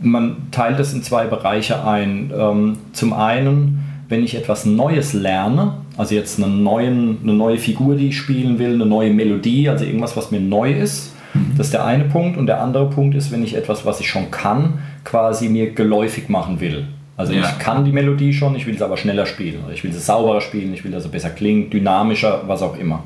man 0.00 0.48
teilt 0.50 0.78
es 0.80 0.92
in 0.92 1.02
zwei 1.02 1.26
Bereiche 1.26 1.84
ein. 1.84 2.30
Ähm, 2.36 2.78
zum 2.92 3.12
einen, 3.12 3.84
wenn 4.08 4.22
ich 4.22 4.34
etwas 4.34 4.66
Neues 4.66 5.12
lerne, 5.12 5.74
also 5.96 6.14
jetzt 6.14 6.42
einen 6.42 6.62
neuen, 6.62 7.18
eine 7.22 7.32
neue 7.32 7.58
Figur, 7.58 7.94
die 7.96 8.08
ich 8.08 8.18
spielen 8.18 8.58
will, 8.58 8.74
eine 8.74 8.84
neue 8.84 9.12
Melodie, 9.12 9.68
also 9.68 9.84
irgendwas, 9.84 10.16
was 10.16 10.30
mir 10.30 10.40
neu 10.40 10.72
ist. 10.72 11.15
Das 11.56 11.66
ist 11.68 11.72
der 11.72 11.84
eine 11.84 12.04
Punkt. 12.04 12.36
Und 12.36 12.46
der 12.46 12.60
andere 12.60 12.88
Punkt 12.90 13.14
ist, 13.14 13.30
wenn 13.32 13.42
ich 13.42 13.54
etwas, 13.56 13.84
was 13.84 14.00
ich 14.00 14.08
schon 14.08 14.30
kann, 14.30 14.78
quasi 15.04 15.48
mir 15.48 15.70
geläufig 15.72 16.28
machen 16.28 16.60
will. 16.60 16.86
Also 17.16 17.32
Ja. 17.32 17.40
ich 17.40 17.58
kann 17.58 17.84
die 17.84 17.92
Melodie 17.92 18.32
schon, 18.32 18.54
ich 18.56 18.66
will 18.66 18.76
sie 18.76 18.84
aber 18.84 18.96
schneller 18.96 19.24
spielen. 19.26 19.60
Ich 19.72 19.82
will 19.84 19.92
sie 19.92 20.00
sauberer 20.00 20.40
spielen, 20.40 20.74
ich 20.74 20.84
will, 20.84 20.90
dass 20.92 21.04
sie 21.04 21.08
besser 21.08 21.30
klingt, 21.30 21.72
dynamischer, 21.72 22.42
was 22.46 22.62
auch 22.62 22.76
immer. 22.78 23.04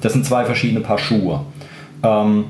Das 0.00 0.12
sind 0.14 0.24
zwei 0.24 0.44
verschiedene 0.44 0.80
Paar 0.80 0.98
Schuhe. 0.98 1.40
Ähm, 2.02 2.44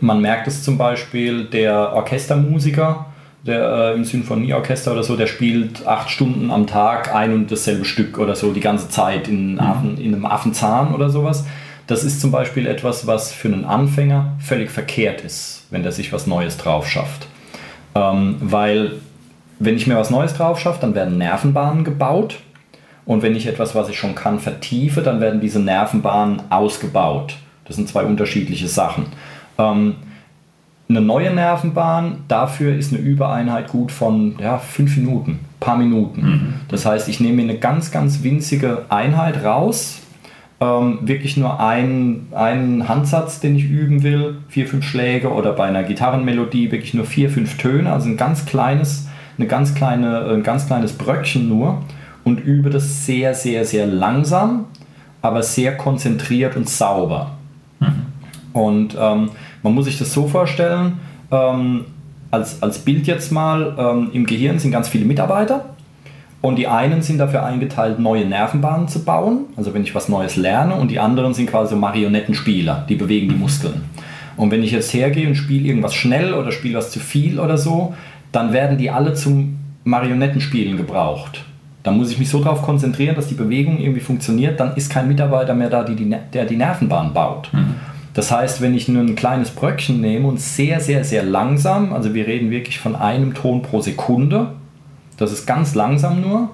man 0.00 0.20
merkt 0.20 0.46
es 0.46 0.62
zum 0.62 0.76
Beispiel, 0.76 1.44
der 1.44 1.92
Orchestermusiker, 1.94 3.06
der 3.46 3.92
äh, 3.92 3.94
im 3.94 4.04
Sinfonieorchester 4.04 4.92
oder 4.92 5.02
so, 5.02 5.16
der 5.16 5.26
spielt 5.26 5.86
acht 5.86 6.10
Stunden 6.10 6.50
am 6.50 6.66
Tag 6.66 7.14
ein 7.14 7.32
und 7.32 7.50
dasselbe 7.50 7.84
Stück 7.84 8.18
oder 8.18 8.36
so 8.36 8.52
die 8.52 8.60
ganze 8.60 8.90
Zeit 8.90 9.28
in, 9.28 9.58
Affen, 9.58 9.96
in 9.96 10.14
einem 10.14 10.26
Affenzahn 10.26 10.94
oder 10.94 11.08
sowas. 11.08 11.46
Das 11.88 12.04
ist 12.04 12.20
zum 12.20 12.30
Beispiel 12.30 12.66
etwas, 12.66 13.06
was 13.06 13.32
für 13.32 13.48
einen 13.48 13.64
Anfänger 13.64 14.36
völlig 14.38 14.70
verkehrt 14.70 15.22
ist, 15.22 15.64
wenn 15.70 15.82
der 15.82 15.90
sich 15.90 16.12
was 16.12 16.26
Neues 16.26 16.58
drauf 16.58 16.86
schafft. 16.86 17.26
Ähm, 17.94 18.36
weil 18.40 18.92
wenn 19.58 19.74
ich 19.74 19.86
mir 19.86 19.96
was 19.96 20.10
Neues 20.10 20.34
drauf 20.34 20.60
schaffe, 20.60 20.82
dann 20.82 20.94
werden 20.94 21.18
Nervenbahnen 21.18 21.84
gebaut. 21.84 22.36
Und 23.06 23.22
wenn 23.22 23.34
ich 23.34 23.46
etwas, 23.46 23.74
was 23.74 23.88
ich 23.88 23.98
schon 23.98 24.14
kann, 24.14 24.38
vertiefe, 24.38 25.00
dann 25.00 25.22
werden 25.22 25.40
diese 25.40 25.60
Nervenbahnen 25.60 26.42
ausgebaut. 26.50 27.36
Das 27.64 27.76
sind 27.76 27.88
zwei 27.88 28.04
unterschiedliche 28.04 28.68
Sachen. 28.68 29.06
Ähm, 29.56 29.94
eine 30.90 31.00
neue 31.00 31.32
Nervenbahn, 31.34 32.24
dafür 32.28 32.74
ist 32.76 32.92
eine 32.92 33.02
Übereinheit 33.02 33.68
gut 33.68 33.92
von 33.92 34.36
ja, 34.38 34.58
fünf 34.58 34.96
Minuten, 34.96 35.40
paar 35.58 35.78
Minuten. 35.78 36.60
Das 36.68 36.84
heißt, 36.84 37.08
ich 37.08 37.20
nehme 37.20 37.36
mir 37.36 37.42
eine 37.50 37.58
ganz, 37.58 37.90
ganz 37.90 38.22
winzige 38.22 38.84
Einheit 38.90 39.42
raus, 39.42 40.00
ähm, 40.60 40.98
wirklich 41.02 41.36
nur 41.36 41.60
einen, 41.60 42.28
einen 42.32 42.88
Handsatz, 42.88 43.40
den 43.40 43.56
ich 43.56 43.64
üben 43.64 44.02
will, 44.02 44.38
vier, 44.48 44.66
fünf 44.66 44.84
Schläge 44.84 45.32
oder 45.32 45.52
bei 45.52 45.64
einer 45.64 45.84
Gitarrenmelodie 45.84 46.72
wirklich 46.72 46.94
nur 46.94 47.04
vier, 47.04 47.30
fünf 47.30 47.58
Töne, 47.58 47.92
also 47.92 48.08
ein 48.08 48.16
ganz 48.16 48.44
kleines, 48.44 49.06
eine 49.36 49.46
ganz 49.46 49.74
kleine, 49.74 50.24
ein 50.26 50.42
ganz 50.42 50.66
kleines 50.66 50.92
Bröckchen 50.92 51.48
nur. 51.48 51.82
Und 52.24 52.40
übe 52.40 52.68
das 52.68 53.06
sehr, 53.06 53.32
sehr, 53.32 53.64
sehr 53.64 53.86
langsam, 53.86 54.66
aber 55.22 55.42
sehr 55.42 55.76
konzentriert 55.78 56.56
und 56.56 56.68
sauber. 56.68 57.30
Und 58.52 58.96
ähm, 59.00 59.30
man 59.62 59.74
muss 59.74 59.86
sich 59.86 59.98
das 59.98 60.12
so 60.12 60.26
vorstellen, 60.26 60.98
ähm, 61.30 61.86
als, 62.30 62.62
als 62.62 62.80
Bild 62.80 63.06
jetzt 63.06 63.32
mal, 63.32 63.74
ähm, 63.78 64.10
im 64.12 64.26
Gehirn 64.26 64.58
sind 64.58 64.72
ganz 64.72 64.88
viele 64.88 65.06
Mitarbeiter 65.06 65.76
und 66.40 66.56
die 66.56 66.68
einen 66.68 67.02
sind 67.02 67.18
dafür 67.18 67.44
eingeteilt, 67.44 67.98
neue 67.98 68.24
Nervenbahnen 68.24 68.88
zu 68.88 69.04
bauen, 69.04 69.46
also 69.56 69.74
wenn 69.74 69.82
ich 69.82 69.94
was 69.94 70.08
Neues 70.08 70.36
lerne, 70.36 70.74
und 70.74 70.90
die 70.90 71.00
anderen 71.00 71.34
sind 71.34 71.50
quasi 71.50 71.74
so 71.74 71.80
Marionettenspieler, 71.80 72.84
die 72.88 72.94
bewegen 72.94 73.28
die 73.28 73.34
Muskeln. 73.34 73.82
Und 74.36 74.52
wenn 74.52 74.62
ich 74.62 74.70
jetzt 74.70 74.94
hergehe 74.94 75.26
und 75.26 75.34
spiele 75.34 75.66
irgendwas 75.66 75.94
schnell 75.94 76.32
oder 76.32 76.52
spiele 76.52 76.78
was 76.78 76.92
zu 76.92 77.00
viel 77.00 77.40
oder 77.40 77.58
so, 77.58 77.94
dann 78.30 78.52
werden 78.52 78.78
die 78.78 78.90
alle 78.90 79.14
zum 79.14 79.58
Marionettenspielen 79.82 80.76
gebraucht. 80.76 81.44
Da 81.82 81.90
muss 81.90 82.10
ich 82.10 82.18
mich 82.18 82.28
so 82.28 82.42
darauf 82.42 82.62
konzentrieren, 82.62 83.16
dass 83.16 83.28
die 83.28 83.34
Bewegung 83.34 83.80
irgendwie 83.80 84.00
funktioniert, 84.00 84.60
dann 84.60 84.76
ist 84.76 84.90
kein 84.90 85.08
Mitarbeiter 85.08 85.54
mehr 85.54 85.70
da, 85.70 85.82
die 85.82 85.96
die, 85.96 86.04
Ne- 86.04 86.20
der 86.32 86.44
die 86.44 86.56
Nervenbahn 86.56 87.12
baut. 87.14 87.50
Das 88.14 88.30
heißt, 88.30 88.60
wenn 88.60 88.74
ich 88.74 88.88
nur 88.88 89.02
ein 89.02 89.14
kleines 89.14 89.50
Bröckchen 89.50 90.00
nehme 90.00 90.28
und 90.28 90.40
sehr, 90.40 90.80
sehr, 90.80 91.04
sehr 91.04 91.22
langsam, 91.22 91.92
also 91.92 92.14
wir 92.14 92.26
reden 92.26 92.50
wirklich 92.50 92.78
von 92.78 92.94
einem 92.96 93.32
Ton 93.34 93.62
pro 93.62 93.80
Sekunde, 93.80 94.48
das 95.18 95.32
ist 95.32 95.46
ganz 95.46 95.74
langsam 95.74 96.20
nur, 96.20 96.50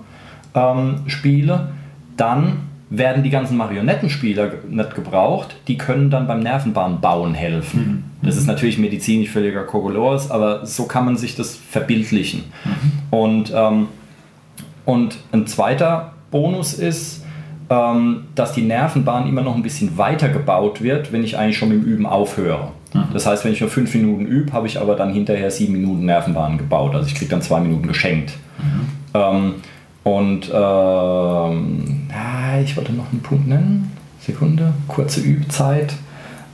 ähm, 0.54 1.00
spiele, 1.06 1.68
dann 2.16 2.58
werden 2.90 3.22
die 3.22 3.30
ganzen 3.30 3.56
Marionettenspieler 3.56 4.52
nicht 4.68 4.94
gebraucht, 4.94 5.56
die 5.68 5.78
können 5.78 6.10
dann 6.10 6.26
beim 6.26 6.40
Nervenbahnbauen 6.40 7.34
helfen. 7.34 8.04
Das 8.22 8.36
ist 8.36 8.46
natürlich 8.46 8.78
medizinisch 8.78 9.30
völliger 9.30 9.64
Kokolores, 9.64 10.30
aber 10.30 10.66
so 10.66 10.86
kann 10.86 11.04
man 11.04 11.16
sich 11.16 11.34
das 11.34 11.56
verbildlichen. 11.56 12.44
Und, 13.10 13.52
ähm, 13.54 13.88
und 14.84 15.16
ein 15.32 15.46
zweiter 15.46 16.12
Bonus 16.30 16.74
ist, 16.74 17.24
ähm, 17.70 18.24
dass 18.34 18.52
die 18.52 18.62
Nervenbahn 18.62 19.28
immer 19.28 19.42
noch 19.42 19.56
ein 19.56 19.62
bisschen 19.62 19.96
weiter 19.96 20.28
gebaut 20.28 20.82
wird, 20.82 21.12
wenn 21.12 21.24
ich 21.24 21.38
eigentlich 21.38 21.56
schon 21.56 21.70
mit 21.70 21.82
dem 21.82 21.84
Üben 21.84 22.06
aufhöre. 22.06 22.68
Das 23.12 23.26
heißt, 23.26 23.44
wenn 23.44 23.52
ich 23.52 23.60
nur 23.60 23.70
fünf 23.70 23.94
Minuten 23.94 24.26
übe, 24.26 24.52
habe 24.52 24.66
ich 24.66 24.80
aber 24.80 24.94
dann 24.94 25.12
hinterher 25.12 25.50
sieben 25.50 25.72
Minuten 25.72 26.04
Nervenbahn 26.04 26.58
gebaut. 26.58 26.94
Also 26.94 27.08
ich 27.08 27.14
kriege 27.14 27.30
dann 27.30 27.42
zwei 27.42 27.60
Minuten 27.60 27.88
geschenkt. 27.88 28.34
Ähm, 29.14 29.54
und 30.04 30.50
ähm, 30.52 32.08
ich 32.64 32.76
wollte 32.76 32.92
noch 32.92 33.10
einen 33.10 33.22
Punkt 33.22 33.48
nennen. 33.48 33.90
Sekunde. 34.20 34.72
Kurze 34.86 35.20
Übezeit. 35.20 35.94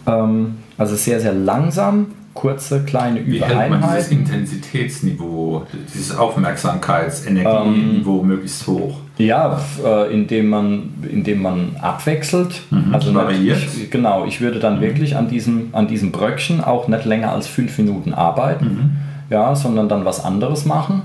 Ähm, 0.07 0.57
also 0.79 0.97
sehr, 0.97 1.21
sehr 1.21 1.35
langsam. 1.35 2.07
Kurze, 2.33 2.85
kleine 2.85 3.27
Wie 3.27 3.43
hält 3.43 3.71
man 3.71 3.83
dieses. 3.83 4.09
Intensitätsniveau, 4.09 5.67
dieses 5.93 6.17
Aufmerksamkeitsenergieniveau 6.17 8.23
möglichst 8.23 8.67
hoch? 8.67 9.01
Ja, 9.21 9.61
äh, 9.85 10.13
indem 10.13 10.49
man, 10.49 10.95
indem 11.11 11.43
man 11.43 11.77
abwechselt. 11.81 12.63
also 12.93 13.15
variiert. 13.15 13.59
Ich, 13.59 13.91
genau, 13.91 14.25
ich 14.25 14.41
würde 14.41 14.59
dann 14.59 14.81
wirklich 14.81 15.17
an 15.17 15.29
diesem, 15.29 15.69
an 15.73 15.87
diesem 15.87 16.13
Bröckchen 16.13 16.63
auch 16.63 16.89
nicht 16.89 17.05
länger 17.05 17.33
als 17.33 17.47
fünf 17.47 17.77
Minuten 17.79 18.15
arbeiten, 18.15 18.99
ja, 19.31 19.55
sondern 19.55 19.89
dann 19.89 20.05
was 20.05 20.25
anderes 20.25 20.65
machen. 20.65 21.03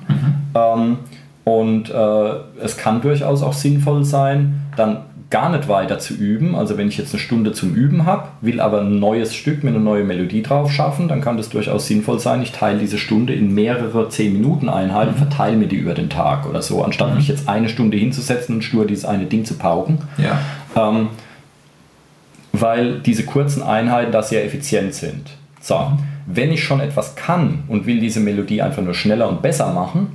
Ähm, 0.56 0.98
und 1.44 1.92
äh, 1.92 2.30
es 2.64 2.76
kann 2.76 3.02
durchaus 3.02 3.44
auch 3.44 3.54
sinnvoll 3.54 4.04
sein, 4.04 4.62
dann 4.76 4.98
gar 5.30 5.50
nicht 5.50 5.68
weiter 5.68 6.00
zu 6.00 6.14
üben. 6.14 6.56
Also 6.56 6.78
wenn 6.78 6.88
ich 6.88 6.98
jetzt 6.98 7.14
eine 7.14 7.20
Stunde 7.20 7.52
zum 7.52 7.74
Üben 7.74 8.06
habe, 8.06 8.28
will 8.42 8.60
aber 8.60 8.82
ein 8.82 9.00
neues 9.00 9.34
Stück 9.34 9.64
mit 9.64 9.74
einer 9.74 9.84
neuen 9.84 10.08
Melodie 10.08 10.44
drauf 10.44 10.72
schaffen, 10.72 11.08
dann 11.08 11.22
kann 11.22 11.38
das 11.38 11.50
durchaus 11.50 11.88
sinnvoll 11.88 12.20
sein. 12.20 12.42
Ich 12.42 12.52
teile 12.52 12.80
diese 12.80 12.98
Stunde 12.98 13.34
in 13.34 13.54
mehrere 13.54 14.08
10-Minuten-Einheiten, 14.08 15.16
verteile 15.16 15.58
mir 15.58 15.68
die 15.68 15.78
über 15.78 15.94
den 15.94 16.10
Tag 16.10 16.48
oder 16.48 16.62
so, 16.62 16.84
anstatt 16.84 17.16
mich 17.16 17.28
jetzt 17.28 17.50
eine 17.50 17.70
Stunde 17.70 17.98
hinzusetzen 17.98 18.56
und 18.56 18.62
stur 18.62 18.86
dieses 18.86 19.06
eine 19.06 19.26
Ding 19.26 19.46
zu 19.46 19.56
pauken. 19.56 20.00
Ja. 20.18 20.40
Ähm, 20.76 21.10
weil 22.54 23.00
diese 23.00 23.26
kurzen 23.26 23.64
Einheiten 23.64 24.12
da 24.12 24.24
sehr 24.24 24.46
effizient 24.46 24.94
sind. 24.94 25.32
So, 25.60 25.92
wenn 26.28 26.52
ich 26.52 26.64
schon 26.64 26.80
etwas 26.80 27.16
kann 27.16 27.64
und 27.68 27.86
will 27.86 28.00
diese 28.00 28.20
Melodie 28.20 28.62
einfach 28.62 28.84
nur 28.84 28.94
schneller 28.94 29.28
und 29.28 29.42
besser 29.42 29.74
machen, 29.74 30.08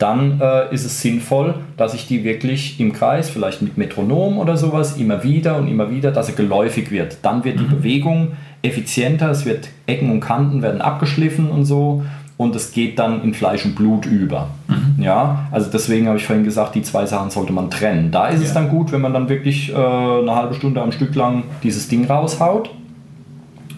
dann 0.00 0.40
äh, 0.40 0.74
ist 0.74 0.84
es 0.84 1.00
sinnvoll, 1.02 1.54
dass 1.76 1.94
ich 1.94 2.06
die 2.06 2.24
wirklich 2.24 2.80
im 2.80 2.92
Kreis, 2.92 3.28
vielleicht 3.28 3.60
mit 3.60 3.76
Metronom 3.76 4.38
oder 4.38 4.56
sowas, 4.56 4.96
immer 4.96 5.22
wieder 5.22 5.58
und 5.58 5.68
immer 5.68 5.90
wieder, 5.90 6.10
dass 6.10 6.26
sie 6.26 6.34
geläufig 6.34 6.90
wird. 6.90 7.18
Dann 7.22 7.44
wird 7.44 7.60
die 7.60 7.64
Bewegung 7.64 8.32
effizienter, 8.62 9.30
es 9.30 9.44
wird 9.44 9.68
Ecken 9.86 10.10
und 10.10 10.20
Kanten 10.20 10.62
werden 10.62 10.80
abgeschliffen 10.80 11.50
und 11.50 11.66
so 11.66 12.02
und 12.38 12.56
es 12.56 12.72
geht 12.72 12.98
dann 12.98 13.22
in 13.22 13.34
Fleisch 13.34 13.66
und 13.66 13.74
Blut 13.74 14.06
über. 14.06 14.48
Mhm. 14.68 15.02
Ja, 15.02 15.46
also 15.50 15.70
deswegen 15.70 16.06
habe 16.08 16.16
ich 16.16 16.24
vorhin 16.24 16.44
gesagt, 16.44 16.74
die 16.74 16.82
zwei 16.82 17.04
Sachen 17.04 17.28
sollte 17.28 17.52
man 17.52 17.70
trennen. 17.70 18.10
Da 18.10 18.28
ist 18.28 18.40
ja. 18.40 18.46
es 18.46 18.54
dann 18.54 18.70
gut, 18.70 18.92
wenn 18.92 19.02
man 19.02 19.12
dann 19.12 19.28
wirklich 19.28 19.70
äh, 19.70 19.74
eine 19.74 20.34
halbe 20.34 20.54
Stunde 20.54 20.80
am 20.80 20.92
Stück 20.92 21.14
lang 21.14 21.42
dieses 21.62 21.88
Ding 21.88 22.06
raushaut. 22.06 22.70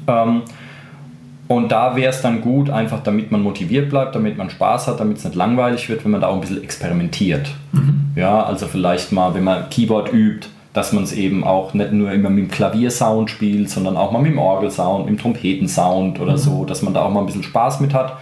Ähm, 0.06 0.42
und 1.52 1.70
da 1.70 1.96
wäre 1.96 2.10
es 2.10 2.22
dann 2.22 2.40
gut, 2.40 2.70
einfach 2.70 3.02
damit 3.02 3.30
man 3.30 3.42
motiviert 3.42 3.90
bleibt, 3.90 4.14
damit 4.14 4.38
man 4.38 4.48
Spaß 4.48 4.88
hat, 4.88 5.00
damit 5.00 5.18
es 5.18 5.24
nicht 5.24 5.36
langweilig 5.36 5.86
wird, 5.90 6.02
wenn 6.02 6.12
man 6.12 6.22
da 6.22 6.28
auch 6.28 6.34
ein 6.34 6.40
bisschen 6.40 6.62
experimentiert. 6.62 7.50
Mhm. 7.72 8.12
Ja, 8.16 8.42
also 8.42 8.66
vielleicht 8.66 9.12
mal, 9.12 9.34
wenn 9.34 9.44
man 9.44 9.68
Keyboard 9.68 10.12
übt, 10.14 10.48
dass 10.72 10.94
man 10.94 11.04
es 11.04 11.12
eben 11.12 11.44
auch 11.44 11.74
nicht 11.74 11.92
nur 11.92 12.10
immer 12.10 12.30
mit 12.30 12.44
dem 12.44 12.50
Klaviersound 12.50 13.28
spielt, 13.28 13.68
sondern 13.68 13.98
auch 13.98 14.12
mal 14.12 14.22
mit 14.22 14.32
dem 14.32 14.38
Orgelsound, 14.38 15.04
mit 15.04 15.18
dem 15.18 15.20
Trompetensound 15.20 16.20
oder 16.20 16.32
mhm. 16.32 16.38
so, 16.38 16.64
dass 16.64 16.80
man 16.80 16.94
da 16.94 17.02
auch 17.02 17.10
mal 17.10 17.20
ein 17.20 17.26
bisschen 17.26 17.42
Spaß 17.42 17.80
mit 17.80 17.92
hat 17.92 18.16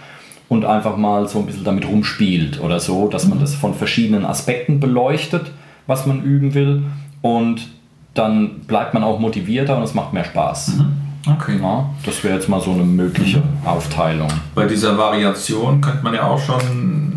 und 0.49 0.65
einfach 0.65 0.97
mal 0.97 1.29
so 1.29 1.39
ein 1.39 1.45
bisschen 1.45 1.63
damit 1.63 1.87
rumspielt 1.87 2.61
oder 2.61 2.81
so, 2.81 3.07
dass 3.07 3.29
man 3.29 3.37
mhm. 3.37 3.41
das 3.43 3.55
von 3.55 3.73
verschiedenen 3.73 4.25
Aspekten 4.25 4.81
beleuchtet, 4.81 5.51
was 5.87 6.05
man 6.05 6.21
üben 6.21 6.53
will 6.53 6.83
und 7.21 7.69
dann 8.13 8.59
bleibt 8.67 8.93
man 8.93 9.05
auch 9.05 9.19
motivierter 9.19 9.77
und 9.77 9.83
es 9.83 9.93
macht 9.93 10.11
mehr 10.11 10.25
Spaß. 10.25 10.79
Mhm. 10.79 11.00
Okay. 11.25 11.59
Ja, 11.61 11.89
das 12.05 12.23
wäre 12.23 12.35
jetzt 12.35 12.49
mal 12.49 12.61
so 12.61 12.71
eine 12.71 12.83
mögliche 12.83 13.39
mhm. 13.39 13.65
Aufteilung. 13.65 14.29
Bei 14.55 14.65
dieser 14.65 14.97
Variation 14.97 15.81
könnte 15.81 16.03
man 16.03 16.13
ja 16.13 16.23
auch 16.23 16.39
schon 16.39 17.11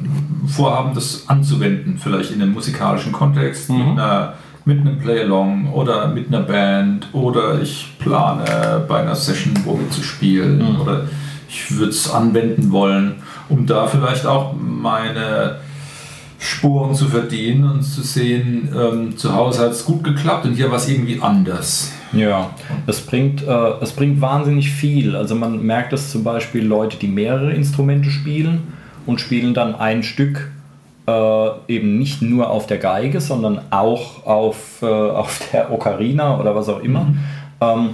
vorhaben, 0.46 0.94
das 0.94 1.24
anzuwenden, 1.28 1.98
vielleicht 1.98 2.30
in 2.30 2.42
einem 2.42 2.52
musikalischen 2.52 3.12
Kontext, 3.12 3.70
mhm. 3.70 3.78
mit, 3.78 3.86
einer, 3.86 4.34
mit 4.64 4.80
einem 4.80 4.98
Playalong 4.98 5.72
oder 5.72 6.08
mit 6.08 6.28
einer 6.28 6.40
Band 6.40 7.08
oder 7.12 7.60
ich 7.62 7.92
plane 7.98 8.84
bei 8.86 9.00
einer 9.00 9.14
Session, 9.14 9.54
wo 9.64 9.78
wir 9.78 9.88
zu 9.90 10.02
spielen 10.02 10.58
mhm. 10.58 10.80
oder 10.80 11.02
ich 11.48 11.70
würde 11.70 11.90
es 11.90 12.10
anwenden 12.10 12.72
wollen, 12.72 13.22
um 13.48 13.66
da 13.66 13.86
vielleicht 13.86 14.26
auch 14.26 14.54
meine 14.54 15.60
Spuren 16.38 16.94
zu 16.94 17.06
verdienen 17.06 17.70
und 17.70 17.82
zu 17.82 18.02
sehen, 18.02 18.68
ähm, 18.76 19.16
zu 19.16 19.34
Hause 19.34 19.62
hat 19.62 19.70
es 19.70 19.84
gut 19.84 20.04
geklappt 20.04 20.44
und 20.44 20.54
hier 20.54 20.70
war 20.70 20.76
es 20.76 20.88
irgendwie 20.88 21.20
anders. 21.22 21.92
Ja, 22.16 22.50
es 22.86 23.00
bringt, 23.00 23.42
äh, 23.42 23.70
es 23.80 23.92
bringt 23.92 24.20
wahnsinnig 24.20 24.70
viel. 24.70 25.16
Also 25.16 25.34
man 25.34 25.62
merkt 25.64 25.92
es 25.92 26.10
zum 26.10 26.24
Beispiel 26.24 26.64
Leute, 26.64 26.96
die 26.96 27.08
mehrere 27.08 27.52
Instrumente 27.52 28.10
spielen 28.10 28.74
und 29.06 29.20
spielen 29.20 29.54
dann 29.54 29.74
ein 29.74 30.02
Stück 30.02 30.50
äh, 31.06 31.48
eben 31.68 31.98
nicht 31.98 32.22
nur 32.22 32.50
auf 32.50 32.66
der 32.66 32.78
Geige, 32.78 33.20
sondern 33.20 33.60
auch 33.70 34.26
auf, 34.26 34.82
äh, 34.82 34.86
auf 34.86 35.40
der 35.52 35.72
Ocarina 35.72 36.40
oder 36.40 36.54
was 36.54 36.68
auch 36.68 36.80
immer. 36.80 37.04
Mhm. 37.04 37.18
Ähm, 37.60 37.90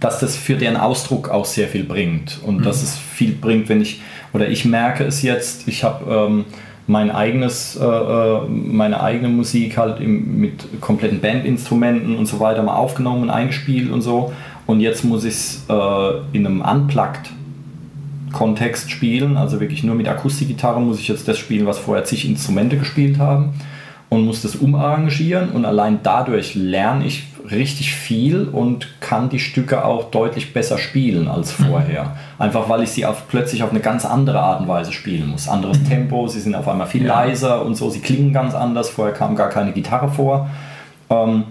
dass 0.00 0.20
das 0.20 0.36
für 0.36 0.56
den 0.56 0.76
Ausdruck 0.76 1.28
auch 1.28 1.44
sehr 1.44 1.68
viel 1.68 1.84
bringt 1.84 2.40
und 2.44 2.58
mhm. 2.58 2.62
dass 2.62 2.82
es 2.82 2.96
viel 2.96 3.32
bringt, 3.32 3.68
wenn 3.68 3.80
ich, 3.80 4.00
oder 4.32 4.48
ich 4.48 4.64
merke 4.64 5.04
es 5.04 5.22
jetzt, 5.22 5.68
ich 5.68 5.84
habe 5.84 6.28
ähm, 6.30 6.44
mein 6.86 7.10
eigenes, 7.10 7.76
äh, 7.76 7.84
äh, 7.84 8.40
meine 8.48 9.02
eigene 9.02 9.28
Musik 9.28 9.76
halt 9.76 10.00
im, 10.00 10.38
mit 10.38 10.80
kompletten 10.80 11.20
Bandinstrumenten 11.20 12.16
und 12.16 12.26
so 12.26 12.40
weiter 12.40 12.62
mal 12.62 12.76
aufgenommen, 12.76 13.30
eingespielt 13.30 13.90
und 13.90 14.02
so. 14.02 14.32
Und 14.66 14.80
jetzt 14.80 15.04
muss 15.04 15.24
ich 15.24 15.34
es 15.34 15.64
äh, 15.68 16.36
in 16.36 16.46
einem 16.46 16.60
Unplugged 16.60 17.30
Kontext 18.32 18.90
spielen, 18.90 19.36
also 19.36 19.60
wirklich 19.60 19.84
nur 19.84 19.94
mit 19.94 20.08
Akustikgitarre 20.08 20.80
muss 20.80 20.98
ich 20.98 21.06
jetzt 21.06 21.28
das 21.28 21.38
spielen, 21.38 21.66
was 21.66 21.78
vorher 21.78 22.04
zig 22.04 22.28
Instrumente 22.28 22.76
gespielt 22.76 23.18
haben 23.18 23.54
und 24.08 24.24
muss 24.24 24.42
das 24.42 24.56
umarrangieren 24.56 25.50
und 25.50 25.64
allein 25.64 26.00
dadurch 26.02 26.54
lerne 26.54 27.06
ich 27.06 27.28
richtig 27.54 27.94
viel 27.94 28.44
und 28.44 29.00
kann 29.00 29.28
die 29.28 29.38
Stücke 29.38 29.84
auch 29.84 30.10
deutlich 30.10 30.52
besser 30.52 30.78
spielen 30.78 31.28
als 31.28 31.58
mhm. 31.58 31.66
vorher. 31.66 32.16
Einfach 32.38 32.68
weil 32.68 32.82
ich 32.82 32.90
sie 32.90 33.06
auf, 33.06 33.28
plötzlich 33.28 33.62
auf 33.62 33.70
eine 33.70 33.80
ganz 33.80 34.04
andere 34.04 34.40
Art 34.40 34.60
und 34.60 34.68
Weise 34.68 34.92
spielen 34.92 35.28
muss. 35.28 35.48
Anderes 35.48 35.80
mhm. 35.80 35.88
Tempo, 35.88 36.26
sie 36.28 36.40
sind 36.40 36.54
auf 36.54 36.68
einmal 36.68 36.86
viel 36.86 37.04
ja. 37.04 37.14
leiser 37.14 37.64
und 37.64 37.74
so, 37.74 37.90
sie 37.90 38.00
klingen 38.00 38.32
ganz 38.32 38.54
anders. 38.54 38.90
Vorher 38.90 39.14
kam 39.14 39.36
gar 39.36 39.48
keine 39.48 39.72
Gitarre 39.72 40.08
vor. 40.08 40.48
Ähm, 41.10 41.44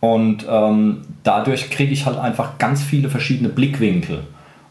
und 0.00 0.46
ähm, 0.48 1.02
dadurch 1.22 1.70
kriege 1.70 1.92
ich 1.92 2.06
halt 2.06 2.18
einfach 2.18 2.58
ganz 2.58 2.82
viele 2.82 3.08
verschiedene 3.08 3.48
Blickwinkel. 3.48 4.24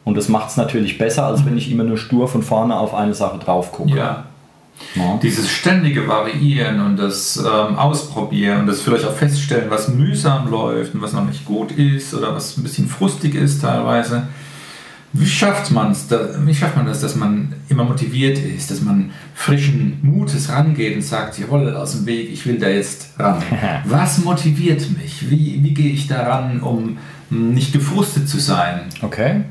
Und 0.03 0.17
das 0.17 0.29
macht 0.29 0.49
es 0.49 0.57
natürlich 0.57 0.97
besser, 0.97 1.25
als 1.25 1.45
wenn 1.45 1.57
ich 1.57 1.71
immer 1.71 1.83
nur 1.83 1.97
stur 1.97 2.27
von 2.27 2.43
vorne 2.43 2.77
auf 2.77 2.93
eine 2.93 3.13
Sache 3.13 3.39
drauf 3.39 3.71
gucke. 3.71 3.97
Ja. 3.97 4.25
Ja. 4.95 5.19
Dieses 5.21 5.49
ständige 5.49 6.07
Variieren 6.07 6.79
und 6.79 6.97
das 6.97 7.37
ähm, 7.37 7.75
Ausprobieren 7.75 8.61
und 8.61 8.67
das 8.67 8.81
vielleicht 8.81 9.05
auch 9.05 9.15
feststellen, 9.15 9.69
was 9.69 9.89
mühsam 9.89 10.49
läuft 10.49 10.93
und 10.93 11.01
was 11.01 11.13
noch 11.13 11.25
nicht 11.25 11.45
gut 11.45 11.71
ist 11.71 12.13
oder 12.13 12.33
was 12.33 12.57
ein 12.57 12.63
bisschen 12.63 12.87
frustig 12.87 13.35
ist 13.35 13.61
teilweise. 13.61 14.27
Wie 15.17 15.25
schafft, 15.25 15.71
man's 15.71 16.07
da, 16.07 16.19
wie 16.45 16.53
schafft 16.53 16.75
man 16.75 16.85
das, 16.85 16.99
dass 16.99 17.15
man 17.15 17.53
immer 17.69 17.85
motiviert 17.85 18.37
ist, 18.37 18.69
dass 18.69 18.81
man 18.81 19.11
frischen 19.33 19.99
Mutes 20.01 20.49
rangeht 20.49 20.95
und 20.95 21.03
sagt, 21.03 21.39
jawohl, 21.39 21.73
aus 21.73 21.93
dem 21.93 22.05
Weg, 22.05 22.29
ich 22.33 22.45
will 22.45 22.57
da 22.57 22.67
jetzt 22.67 23.17
ran. 23.17 23.41
was 23.85 24.17
motiviert 24.19 24.85
mich? 24.97 25.29
Wie, 25.29 25.63
wie 25.63 25.73
gehe 25.73 25.91
ich 25.91 26.07
daran, 26.07 26.59
um 26.59 26.97
nicht 27.29 27.71
gefrustet 27.71 28.27
zu 28.27 28.39
sein? 28.39 28.81
Okay. 29.01 29.43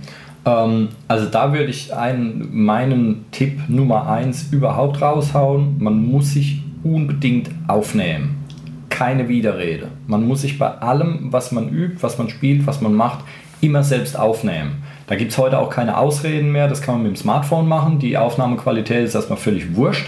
Ähm, 0.47 0.89
also 1.09 1.27
da 1.27 1.53
würde 1.53 1.71
ich 1.71 1.95
einen, 1.95 2.49
meinen 2.53 3.27
Tipp 3.31 3.61
Nummer 3.69 4.09
1 4.09 4.53
überhaupt 4.53 5.01
raushauen. 5.01 5.77
Man 5.79 6.05
muss 6.07 6.33
sich 6.33 6.63
unbedingt 6.83 7.51
aufnehmen. 7.67 8.45
Keine 8.91 9.29
Widerrede. 9.29 9.89
Man 10.07 10.27
muss 10.27 10.43
sich 10.43 10.59
bei 10.59 10.69
allem, 10.69 11.33
was 11.33 11.51
man 11.51 11.69
übt, 11.69 12.03
was 12.03 12.19
man 12.19 12.29
spielt, 12.29 12.67
was 12.67 12.81
man 12.81 12.95
macht, 12.95 13.21
immer 13.61 13.83
selbst 13.83 14.19
aufnehmen. 14.19 14.83
Da 15.07 15.17
gibt 15.17 15.33
es 15.33 15.39
heute 15.39 15.59
auch 15.59 15.71
keine 15.71 15.99
Ausreden 15.99 16.53
mehr. 16.53 16.69
Das 16.69 16.81
kann 16.81 16.97
man 16.97 17.03
mit 17.05 17.13
dem 17.13 17.17
Smartphone 17.17 17.67
machen. 17.67 17.99
Die 17.99 18.17
Aufnahmequalität 18.17 19.05
ist 19.05 19.15
erstmal 19.15 19.39
völlig 19.39 19.75
wurscht. 19.75 20.07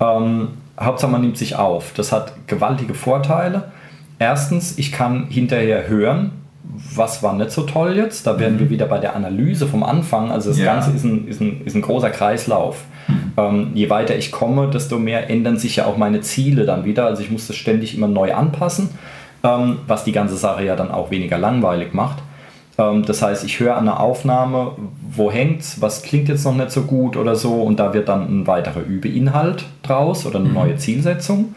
Ähm, 0.00 0.48
Hauptsache 0.78 1.10
man 1.10 1.20
nimmt 1.20 1.36
sich 1.36 1.56
auf. 1.56 1.92
Das 1.94 2.12
hat 2.12 2.46
gewaltige 2.46 2.94
Vorteile. 2.94 3.72
Erstens, 4.18 4.78
ich 4.78 4.92
kann 4.92 5.26
hinterher 5.28 5.88
hören, 5.88 6.30
was 6.94 7.22
war 7.22 7.34
nicht 7.34 7.50
so 7.50 7.62
toll 7.62 7.96
jetzt. 7.96 8.26
Da 8.26 8.38
werden 8.38 8.54
mhm. 8.54 8.60
wir 8.60 8.70
wieder 8.70 8.86
bei 8.86 8.98
der 8.98 9.16
Analyse 9.16 9.66
vom 9.66 9.82
Anfang. 9.82 10.30
Also 10.30 10.50
das 10.50 10.58
ja. 10.58 10.72
Ganze 10.72 10.92
ist 10.92 11.04
ein, 11.04 11.28
ist, 11.28 11.40
ein, 11.40 11.62
ist 11.64 11.74
ein 11.74 11.82
großer 11.82 12.10
Kreislauf. 12.10 12.84
Mhm. 13.08 13.32
Ähm, 13.36 13.70
je 13.74 13.90
weiter 13.90 14.16
ich 14.16 14.32
komme, 14.32 14.70
desto 14.70 14.98
mehr 14.98 15.28
ändern 15.28 15.58
sich 15.58 15.76
ja 15.76 15.86
auch 15.86 15.96
meine 15.96 16.20
Ziele 16.20 16.64
dann 16.64 16.84
wieder. 16.84 17.06
Also 17.06 17.22
ich 17.22 17.30
muss 17.30 17.46
das 17.46 17.56
ständig 17.56 17.96
immer 17.96 18.08
neu 18.08 18.34
anpassen, 18.34 18.90
ähm, 19.42 19.78
was 19.86 20.04
die 20.04 20.12
ganze 20.12 20.36
Sache 20.36 20.64
ja 20.64 20.76
dann 20.76 20.90
auch 20.90 21.10
weniger 21.10 21.38
langweilig 21.38 21.94
macht. 21.94 22.18
Ähm, 22.78 23.04
das 23.04 23.22
heißt, 23.22 23.44
ich 23.44 23.60
höre 23.60 23.76
eine 23.76 23.98
Aufnahme, 24.00 24.72
wo 25.10 25.30
hängt's, 25.30 25.80
was 25.80 26.02
klingt 26.02 26.28
jetzt 26.28 26.44
noch 26.44 26.54
nicht 26.54 26.70
so 26.70 26.82
gut 26.82 27.16
oder 27.16 27.36
so 27.36 27.62
und 27.62 27.78
da 27.78 27.92
wird 27.92 28.08
dann 28.08 28.42
ein 28.42 28.46
weiterer 28.46 28.80
Übeinhalt 28.80 29.64
draus 29.82 30.26
oder 30.26 30.38
eine 30.38 30.48
mhm. 30.48 30.54
neue 30.54 30.76
Zielsetzung. 30.76 31.54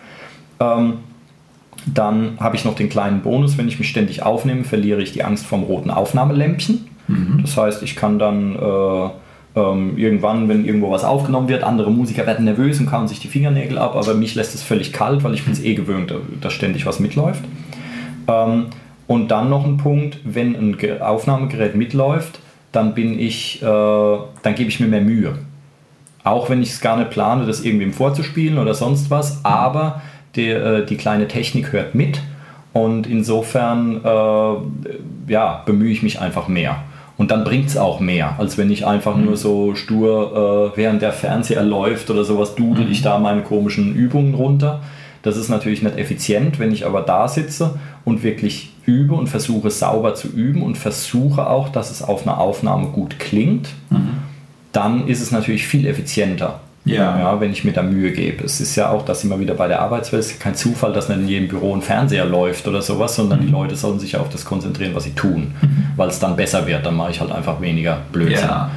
Dann 1.86 2.38
habe 2.40 2.56
ich 2.56 2.66
noch 2.66 2.76
den 2.76 2.90
kleinen 2.90 3.22
Bonus, 3.22 3.58
wenn 3.58 3.68
ich 3.68 3.78
mich 3.78 3.90
ständig 3.90 4.24
aufnehme, 4.24 4.64
verliere 4.64 5.02
ich 5.02 5.12
die 5.12 5.24
Angst 5.24 5.46
vom 5.46 5.64
roten 5.64 5.92
Aufnahmelämpchen. 5.92 6.88
Mhm. 7.08 7.40
Das 7.42 7.56
heißt, 7.58 7.84
ich 7.84 7.96
kann 7.96 8.18
dann 8.18 8.56
äh, 8.56 9.10
ähm, 9.56 9.98
irgendwann, 9.98 10.50
wenn 10.50 10.66
irgendwo 10.66 10.92
was 10.92 11.04
aufgenommen 11.04 11.48
wird, 11.48 11.64
andere 11.64 11.92
Musiker 11.92 12.26
werden 12.26 12.46
nervös 12.46 12.80
und 12.80 12.88
kauen 12.88 13.08
sich 13.08 13.20
die 13.20 13.28
Fingernägel 13.28 13.78
ab, 13.78 13.96
aber 13.96 14.14
mich 14.14 14.36
lässt 14.36 14.56
es 14.56 14.64
völlig 14.64 14.92
kalt, 14.92 15.24
weil 15.24 15.34
ich 15.34 15.44
bin 15.44 15.54
es 15.54 15.64
eh 15.64 15.76
gewöhnt, 15.76 16.14
dass 16.42 16.54
ständig 16.54 16.86
was 16.86 17.00
mitläuft. 17.00 17.44
Ähm, 18.28 18.66
und 19.08 19.30
dann 19.30 19.50
noch 19.50 19.66
ein 19.66 19.78
Punkt, 19.78 20.20
wenn 20.24 20.56
ein 20.56 21.02
Aufnahmegerät 21.02 21.76
mitläuft, 21.76 22.40
dann 22.72 22.94
bin 22.94 23.18
ich, 23.18 23.62
äh, 23.62 23.66
dann 23.66 24.56
gebe 24.56 24.70
ich 24.70 24.80
mir 24.80 24.88
mehr 24.88 25.02
Mühe. 25.02 25.36
Auch 26.24 26.50
wenn 26.50 26.62
ich 26.62 26.72
es 26.72 26.82
gar 26.82 26.98
nicht 26.98 27.12
plane, 27.12 27.46
das 27.46 27.64
irgendwem 27.64 27.94
vorzuspielen 27.94 28.58
oder 28.58 28.74
sonst 28.74 29.12
was, 29.12 29.46
aber 29.46 30.02
die, 30.36 30.50
äh, 30.50 30.86
die 30.86 30.98
kleine 30.98 31.28
Technik 31.28 31.72
hört 31.72 31.96
mit 31.96 32.22
und 32.74 33.08
insofern 33.08 34.02
äh, 34.04 35.32
ja, 35.32 35.64
bemühe 35.66 35.92
ich 35.92 36.04
mich 36.04 36.20
einfach 36.20 36.48
mehr. 36.48 36.84
Und 37.18 37.32
dann 37.32 37.46
bringt 37.46 37.70
es 37.70 37.78
auch 37.78 38.02
mehr, 38.02 38.36
als 38.38 38.58
wenn 38.58 38.70
ich 38.70 38.86
einfach 38.86 39.16
mhm. 39.16 39.26
nur 39.26 39.38
so 39.38 39.76
stur, 39.76 40.74
äh, 40.74 40.78
während 40.78 41.02
der 41.02 41.14
Fernseher 41.14 41.64
läuft 41.64 42.10
oder 42.10 42.26
sowas, 42.26 42.56
dudel 42.56 42.86
mhm. 42.86 42.92
ich 42.92 43.02
da 43.02 43.18
meine 43.20 43.42
komischen 43.42 43.96
Übungen 43.96 44.34
runter. 44.34 44.82
Das 45.24 45.38
ist 45.38 45.50
natürlich 45.50 45.82
nicht 45.82 45.98
effizient, 45.98 46.60
wenn 46.60 46.72
ich 46.72 46.86
aber 46.86 47.02
da 47.02 47.28
sitze 47.28 47.80
und 48.04 48.22
wirklich 48.22 48.74
übe 48.86 49.16
und 49.16 49.28
versuche 49.28 49.72
sauber 49.72 50.14
zu 50.14 50.28
üben 50.28 50.62
und 50.62 50.78
versuche 50.78 51.48
auch, 51.48 51.70
dass 51.70 51.90
es 51.90 52.04
auf 52.04 52.28
einer 52.28 52.40
Aufnahme 52.40 52.88
gut 52.88 53.18
klingt, 53.20 53.70
mhm. 53.90 54.10
dann 54.72 55.08
ist 55.08 55.22
es 55.22 55.32
natürlich 55.32 55.66
viel 55.66 55.88
effizienter. 55.88 56.60
Ja. 56.86 57.18
ja. 57.18 57.42
wenn 57.42 57.52
ich 57.52 57.64
mir 57.64 57.74
da 57.74 57.82
Mühe 57.82 58.12
gebe. 58.12 58.44
Es 58.44 58.62
ist 58.62 58.76
ja 58.76 58.90
auch, 58.90 59.04
dass 59.04 59.24
immer 59.24 59.40
wieder 59.40 59.56
bei 59.56 59.68
der 59.68 59.82
Arbeitswelt 59.82 60.24
ist 60.24 60.40
kein 60.40 60.56
Zufall, 60.56 60.94
dass 60.94 61.10
nicht 61.10 61.20
in 61.20 61.28
jedem 61.28 61.48
Büro 61.48 61.76
ein 61.76 61.82
Fernseher 61.82 62.26
läuft 62.26 62.68
oder 62.68 62.82
sowas, 62.82 63.16
sondern 63.16 63.40
mhm. 63.40 63.46
die 63.48 63.52
Leute 63.52 63.76
sollen 63.76 64.00
sich 64.00 64.16
auf 64.18 64.30
das 64.30 64.46
konzentrieren, 64.46 64.94
was 64.94 65.04
sie 65.04 65.14
tun, 65.14 65.54
mhm. 65.62 65.88
weil 65.96 66.10
es 66.10 66.20
dann 66.20 66.36
besser 66.36 66.68
wird. 66.68 66.86
Dann 66.86 66.96
mache 66.96 67.12
ich 67.12 67.20
halt 67.20 67.32
einfach 67.32 67.60
weniger 67.60 67.98
Blödsinn. 68.12 68.48
Ja. 68.48 68.70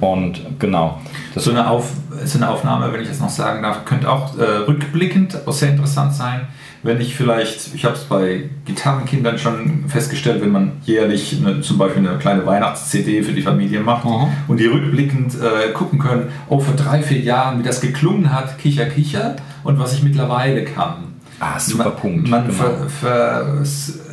Und 0.00 0.40
genau. 0.58 1.00
So 1.36 1.52
eine, 1.52 1.70
Auf, 1.70 1.92
so 2.24 2.38
eine 2.38 2.50
Aufnahme, 2.50 2.92
wenn 2.92 3.02
ich 3.02 3.08
das 3.08 3.20
noch 3.20 3.30
sagen 3.30 3.62
darf, 3.62 3.84
könnte 3.84 4.10
auch 4.10 4.36
äh, 4.36 4.42
rückblickend 4.42 5.46
auch 5.46 5.52
sehr 5.52 5.70
interessant 5.70 6.12
sein 6.14 6.48
wenn 6.84 7.00
ich 7.00 7.14
vielleicht, 7.14 7.74
ich 7.74 7.84
habe 7.84 7.94
es 7.94 8.02
bei 8.04 8.50
Gitarrenkindern 8.64 9.38
schon 9.38 9.84
festgestellt, 9.88 10.42
wenn 10.42 10.50
man 10.50 10.72
jährlich 10.84 11.36
eine, 11.40 11.60
zum 11.60 11.78
Beispiel 11.78 12.06
eine 12.06 12.18
kleine 12.18 12.44
Weihnachts-CD 12.44 13.22
für 13.22 13.32
die 13.32 13.42
Familie 13.42 13.80
macht 13.80 14.04
Mhm. 14.04 14.26
und 14.48 14.58
die 14.58 14.66
rückblickend 14.66 15.34
äh, 15.34 15.72
gucken 15.72 15.98
können, 15.98 16.28
oh, 16.48 16.58
vor 16.58 16.74
drei, 16.74 17.02
vier 17.02 17.20
Jahren, 17.20 17.58
wie 17.60 17.62
das 17.62 17.80
geklungen 17.80 18.32
hat, 18.32 18.58
Kicher, 18.58 18.86
Kicher 18.86 19.36
und 19.62 19.78
was 19.78 19.94
ich 19.94 20.02
mittlerweile 20.02 20.64
kann. 20.64 21.04
Ah, 21.38 21.58
super 21.58 21.84
man, 21.84 21.96
Punkt. 21.96 22.28
Man, 22.28 22.46
genau. 22.46 22.54
ver, 22.56 22.88
ver, 22.88 23.46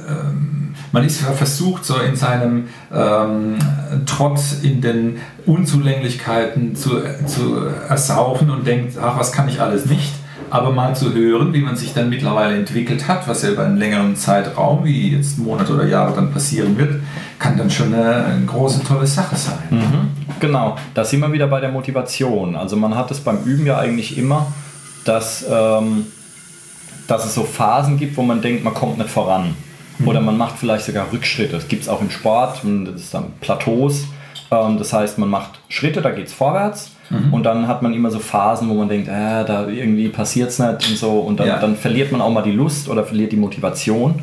ähm, 0.08 0.74
man 0.92 1.04
ist 1.04 1.22
versucht, 1.22 1.86
so 1.86 1.98
in 1.98 2.16
seinem 2.16 2.68
ähm, 2.92 3.56
Trott 4.06 4.40
in 4.64 4.82
den 4.82 5.18
Unzulänglichkeiten 5.46 6.76
zu, 6.76 7.02
zu 7.26 7.58
ersaufen 7.88 8.50
und 8.50 8.66
denkt, 8.66 8.98
ach, 9.02 9.20
was 9.20 9.32
kann 9.32 9.48
ich 9.48 9.62
alles 9.62 9.86
nicht. 9.86 10.12
Aber 10.50 10.72
mal 10.72 10.96
zu 10.96 11.14
hören, 11.14 11.54
wie 11.54 11.62
man 11.62 11.76
sich 11.76 11.94
dann 11.94 12.10
mittlerweile 12.10 12.56
entwickelt 12.56 13.08
hat, 13.08 13.28
was 13.28 13.44
ja 13.44 13.50
über 13.50 13.66
einen 13.66 13.78
längeren 13.78 14.16
Zeitraum, 14.16 14.84
wie 14.84 15.16
jetzt 15.16 15.38
Monate 15.38 15.74
oder 15.74 15.86
Jahre 15.86 16.16
dann 16.16 16.32
passieren 16.32 16.78
wird, 16.78 17.02
kann 17.38 17.58
dann 17.58 17.70
schon 17.70 17.94
eine, 17.94 18.26
eine 18.26 18.46
große, 18.46 18.84
tolle 18.84 19.08
Sache 19.08 19.36
sein. 19.36 19.58
Mhm, 19.70 20.40
genau, 20.40 20.76
da 20.94 21.06
sind 21.06 21.20
wir 21.20 21.32
wieder 21.32 21.48
bei 21.48 21.60
der 21.60 21.70
Motivation. 21.70 22.56
Also 22.56 22.76
man 22.76 22.96
hat 22.96 23.12
es 23.12 23.20
beim 23.20 23.44
Üben 23.44 23.66
ja 23.66 23.78
eigentlich 23.78 24.18
immer, 24.18 24.48
dass, 25.06 25.46
ähm, 25.50 26.08
dass 27.08 27.26
es 27.26 27.36
so 27.36 27.44
Phasen 27.44 27.98
gibt, 27.98 28.18
wo 28.18 28.24
man 28.24 28.42
denkt, 28.42 28.64
man 28.64 28.74
kommt 28.74 28.98
nicht 28.98 29.10
voran. 29.10 29.56
Oder 30.06 30.22
man 30.22 30.38
macht 30.38 30.58
vielleicht 30.58 30.86
sogar 30.86 31.12
Rückschritte. 31.12 31.54
Das 31.54 31.68
gibt 31.68 31.84
es 31.84 31.90
auch 31.90 32.02
im 32.02 32.10
Sport, 32.10 32.62
das 32.64 33.02
ist 33.02 33.14
dann 33.14 33.34
Plateaus. 33.42 34.06
Ähm, 34.52 34.78
das 34.78 34.94
heißt, 34.94 35.18
man 35.18 35.30
macht 35.30 35.60
Schritte, 35.68 36.02
da 36.02 36.12
geht 36.12 36.28
es 36.28 36.34
vorwärts. 36.34 36.92
Und 37.32 37.44
dann 37.44 37.68
hat 37.68 37.82
man 37.82 37.94
immer 37.94 38.12
so 38.12 38.20
Phasen, 38.20 38.70
wo 38.70 38.76
man 38.76 38.88
denkt, 38.88 39.08
äh, 39.08 39.44
da 39.44 39.68
irgendwie 39.68 40.10
passiert 40.10 40.50
es 40.50 40.60
nicht 40.60 40.90
und 40.90 40.98
so. 40.98 41.12
Und 41.20 41.40
dann, 41.40 41.48
Ja. 41.48 41.58
dann 41.60 41.76
verliert 41.76 42.12
man 42.12 42.22
auch 42.22 42.30
mal 42.32 42.44
die 42.44 42.52
Lust 42.52 42.88
oder 42.88 43.04
verliert 43.04 43.32
die 43.32 43.38
Motivation. 43.38 44.22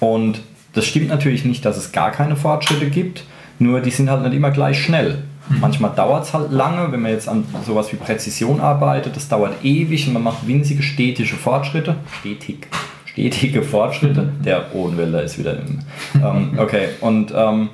Und 0.00 0.40
das 0.72 0.86
stimmt 0.86 1.08
natürlich 1.08 1.44
nicht, 1.44 1.64
dass 1.64 1.76
es 1.76 1.92
gar 1.92 2.10
keine 2.10 2.34
Fortschritte 2.36 2.88
gibt, 2.88 3.24
nur 3.58 3.80
die 3.80 3.90
sind 3.90 4.08
halt 4.10 4.22
nicht 4.22 4.34
immer 4.34 4.50
gleich 4.50 4.82
schnell. 4.82 5.24
Manchmal 5.60 5.90
dauert 5.94 6.24
es 6.24 6.32
halt 6.32 6.50
lange, 6.50 6.90
wenn 6.90 7.02
man 7.02 7.10
jetzt 7.12 7.28
an 7.28 7.44
sowas 7.66 7.92
wie 7.92 7.96
Präzision 7.96 8.60
arbeitet, 8.60 9.14
das 9.14 9.28
dauert 9.28 9.62
ewig 9.62 10.06
und 10.06 10.14
man 10.14 10.22
macht 10.22 10.46
winzige 10.46 10.82
stetige 10.82 11.34
Fortschritte. 11.36 11.96
Stetig. 12.20 12.66
Stetige 13.04 13.62
Fortschritte. 13.62 14.30
Der 14.42 14.74
Odenwälder 14.74 15.22
ist 15.22 15.38
wieder 15.38 15.52
im. 15.58 15.80
Ähm, 16.22 16.58
okay, 16.58 16.88
und 17.02 17.32
ähm, 17.36 17.68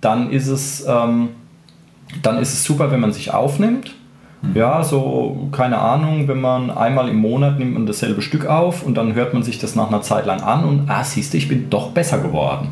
dann 0.00 0.30
ist 0.30 0.46
es. 0.46 0.86
Ähm, 0.88 1.30
dann 2.22 2.38
ist 2.38 2.52
es 2.52 2.64
super, 2.64 2.90
wenn 2.90 3.00
man 3.00 3.12
sich 3.12 3.32
aufnimmt. 3.32 3.94
Ja, 4.54 4.84
so, 4.84 5.48
keine 5.50 5.78
Ahnung, 5.78 6.28
wenn 6.28 6.40
man 6.40 6.70
einmal 6.70 7.08
im 7.08 7.16
Monat 7.16 7.58
nimmt 7.58 7.74
man 7.74 7.86
dasselbe 7.86 8.22
Stück 8.22 8.46
auf 8.46 8.84
und 8.84 8.96
dann 8.96 9.14
hört 9.14 9.34
man 9.34 9.42
sich 9.42 9.58
das 9.58 9.74
nach 9.74 9.88
einer 9.88 10.00
Zeit 10.02 10.26
lang 10.26 10.42
an 10.42 10.64
und, 10.64 10.88
ah, 10.88 11.02
siehst 11.02 11.32
du, 11.32 11.38
ich 11.38 11.48
bin 11.48 11.70
doch 11.70 11.90
besser 11.90 12.18
geworden. 12.18 12.68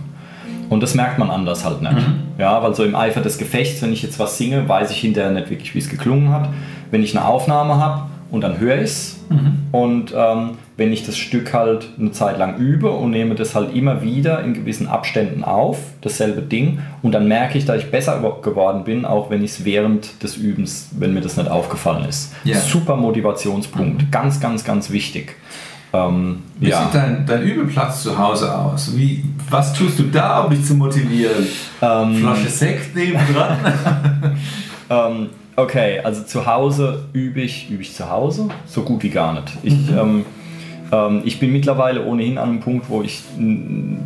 Und 0.68 0.82
das 0.82 0.94
merkt 0.94 1.18
man 1.18 1.30
anders 1.30 1.64
halt 1.64 1.82
nicht. 1.82 1.96
Ja, 2.38 2.62
weil 2.62 2.74
so 2.74 2.84
im 2.84 2.94
Eifer 2.94 3.20
des 3.20 3.38
Gefechts, 3.38 3.82
wenn 3.82 3.92
ich 3.92 4.02
jetzt 4.02 4.18
was 4.18 4.36
singe, 4.36 4.68
weiß 4.68 4.90
ich 4.90 4.98
hinterher 4.98 5.30
nicht 5.30 5.50
wirklich, 5.50 5.74
wie 5.74 5.78
es 5.78 5.88
geklungen 5.88 6.30
hat. 6.30 6.48
Wenn 6.90 7.02
ich 7.02 7.16
eine 7.16 7.26
Aufnahme 7.26 7.76
habe 7.78 8.02
und 8.30 8.42
dann 8.42 8.58
höre 8.58 8.76
ich 8.76 8.82
es 8.82 9.24
und 9.72 10.12
ähm, 10.16 10.50
wenn 10.76 10.92
ich 10.92 11.06
das 11.06 11.16
Stück 11.16 11.54
halt 11.54 11.88
eine 11.98 12.12
Zeit 12.12 12.38
lang 12.38 12.58
übe 12.58 12.90
und 12.90 13.10
nehme 13.10 13.34
das 13.34 13.54
halt 13.54 13.74
immer 13.74 14.02
wieder 14.02 14.42
in 14.42 14.52
gewissen 14.52 14.88
Abständen 14.88 15.42
auf, 15.42 15.78
dasselbe 16.02 16.42
Ding, 16.42 16.80
und 17.02 17.12
dann 17.12 17.28
merke 17.28 17.56
ich, 17.56 17.64
dass 17.64 17.82
ich 17.82 17.90
besser 17.90 18.20
geworden 18.42 18.84
bin, 18.84 19.04
auch 19.04 19.30
wenn 19.30 19.42
ich 19.42 19.52
es 19.52 19.64
während 19.64 20.22
des 20.22 20.36
Übens, 20.36 20.90
wenn 20.98 21.14
mir 21.14 21.22
das 21.22 21.36
nicht 21.36 21.50
aufgefallen 21.50 22.06
ist. 22.08 22.34
Ja. 22.44 22.56
Super 22.58 22.96
Motivationspunkt, 22.96 24.12
ganz, 24.12 24.38
ganz, 24.40 24.64
ganz 24.64 24.90
wichtig. 24.90 25.36
Ähm, 25.92 26.42
Wie 26.58 26.68
ja. 26.68 26.82
sieht 26.82 26.94
dein, 26.94 27.24
dein 27.24 27.42
Übeplatz 27.42 28.02
zu 28.02 28.18
Hause 28.18 28.54
aus? 28.54 28.94
Wie, 28.94 29.24
was 29.48 29.72
tust 29.72 29.98
du 29.98 30.04
da, 30.04 30.40
um 30.40 30.50
dich 30.50 30.64
zu 30.64 30.74
motivieren? 30.74 31.46
Ähm, 31.80 32.16
Flasche 32.16 32.48
Sekt 32.48 32.94
nebendran? 32.94 33.56
Ähm, 34.88 35.30
okay, 35.56 36.00
also 36.00 36.22
zu 36.22 36.46
Hause 36.46 37.06
übe 37.12 37.40
ich, 37.40 37.70
übe 37.70 37.82
ich 37.82 37.94
zu 37.94 38.08
Hause? 38.08 38.48
So 38.66 38.82
gut 38.82 39.02
wie 39.02 39.10
gar 39.10 39.32
nicht. 39.32 39.52
Ich, 39.62 39.74
ähm, 39.90 40.24
ähm, 40.92 41.22
ich 41.24 41.38
bin 41.40 41.52
mittlerweile 41.52 42.04
ohnehin 42.04 42.38
an 42.38 42.50
einem 42.50 42.60
Punkt, 42.60 42.88
wo 42.88 43.02
ich 43.02 43.22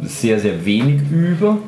sehr, 0.02 0.40
sehr 0.40 0.64
wenig 0.64 1.02
übe, 1.10 1.58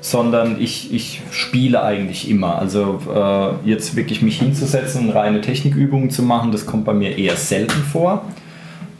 sondern 0.00 0.60
ich, 0.60 0.92
ich 0.92 1.20
spiele 1.30 1.82
eigentlich 1.82 2.30
immer. 2.30 2.58
Also 2.58 3.00
äh, 3.14 3.68
jetzt 3.68 3.96
wirklich 3.96 4.22
mich 4.22 4.38
hinzusetzen 4.38 5.08
und 5.08 5.10
reine 5.14 5.40
Technikübungen 5.40 6.10
zu 6.10 6.22
machen, 6.22 6.52
das 6.52 6.66
kommt 6.66 6.84
bei 6.84 6.94
mir 6.94 7.18
eher 7.18 7.36
selten 7.36 7.82
vor. 7.82 8.24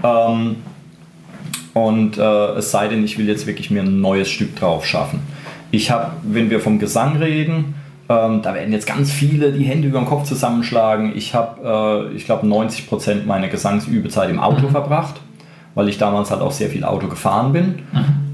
Ähm, 0.03 0.57
und 1.73 2.19
äh, 2.19 2.47
es 2.57 2.71
sei 2.71 2.89
denn, 2.89 3.05
ich 3.05 3.19
will 3.19 3.29
jetzt 3.29 3.47
wirklich 3.47 3.71
mir 3.71 3.83
ein 3.83 4.01
neues 4.01 4.29
Stück 4.29 4.57
drauf 4.57 4.85
schaffen. 4.85 5.21
Ich 5.71 5.91
habe, 5.91 6.13
wenn 6.25 6.51
wir 6.51 6.61
vom 6.61 6.79
Gesang 6.79 7.17
reden, 7.17 7.75
ähm, 8.09 8.43
da 8.43 8.55
werden 8.55 8.73
jetzt 8.73 8.87
ganz 8.87 9.13
viele 9.13 9.53
die 9.53 9.63
Hände 9.63 9.87
über 9.87 10.01
den 10.01 10.07
Kopf 10.07 10.25
zusammenschlagen. 10.25 11.13
Ich 11.15 11.33
habe, 11.35 12.09
äh, 12.13 12.17
ich 12.17 12.25
glaube, 12.25 12.47
90% 12.47 13.25
meiner 13.25 13.47
Gesangsübezeit 13.47 14.31
im 14.31 14.41
Auto 14.41 14.69
verbracht, 14.69 15.21
weil 15.75 15.89
ich 15.89 15.99
damals 15.99 16.31
halt 16.31 16.41
auch 16.41 16.53
sehr 16.53 16.69
viel 16.69 16.85
Auto 16.85 17.09
gefahren 17.09 17.53
bin. 17.53 17.83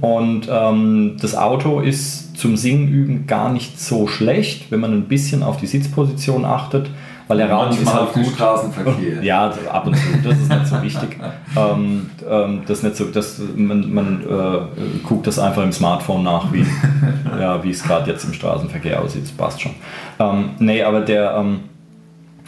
Und 0.00 0.48
ähm, 0.50 1.16
das 1.20 1.34
Auto 1.34 1.80
ist 1.80 2.36
zum 2.36 2.56
Singen 2.56 2.88
üben 2.88 3.26
gar 3.26 3.50
nicht 3.50 3.80
so 3.80 4.06
schlecht, 4.06 4.70
wenn 4.70 4.80
man 4.80 4.92
ein 4.92 5.04
bisschen 5.04 5.42
auf 5.42 5.56
die 5.56 5.66
Sitzposition 5.66 6.44
achtet, 6.44 6.90
weil 7.28 7.38
der 7.38 7.50
Raum 7.50 7.70
ist 7.70 7.92
halt 7.92 8.12
gut. 8.12 8.26
Straßenverkehr. 8.26 9.22
Ja, 9.22 9.52
ab 9.72 9.86
und 9.86 9.96
zu, 9.96 10.02
das 10.22 10.38
ist 10.38 10.48
nicht 10.48 10.66
so 10.66 10.82
wichtig. 10.82 11.18
ähm, 11.56 12.10
ähm, 12.28 12.60
das 12.66 12.82
nicht 12.82 12.96
so, 12.96 13.06
das, 13.06 13.40
man, 13.56 13.92
man 13.92 14.22
äh, 14.22 15.02
guckt 15.02 15.26
das 15.26 15.38
einfach 15.38 15.62
im 15.62 15.72
Smartphone 15.72 16.22
nach, 16.22 16.52
wie, 16.52 16.64
ja, 17.40 17.60
es 17.64 17.82
gerade 17.82 18.10
jetzt 18.10 18.24
im 18.24 18.32
Straßenverkehr 18.32 19.02
aussieht, 19.02 19.24
das 19.24 19.32
passt 19.32 19.60
schon. 19.60 19.72
Ähm, 20.18 20.50
nee, 20.58 20.82
aber 20.82 21.00
der, 21.00 21.36
ähm, 21.36 21.60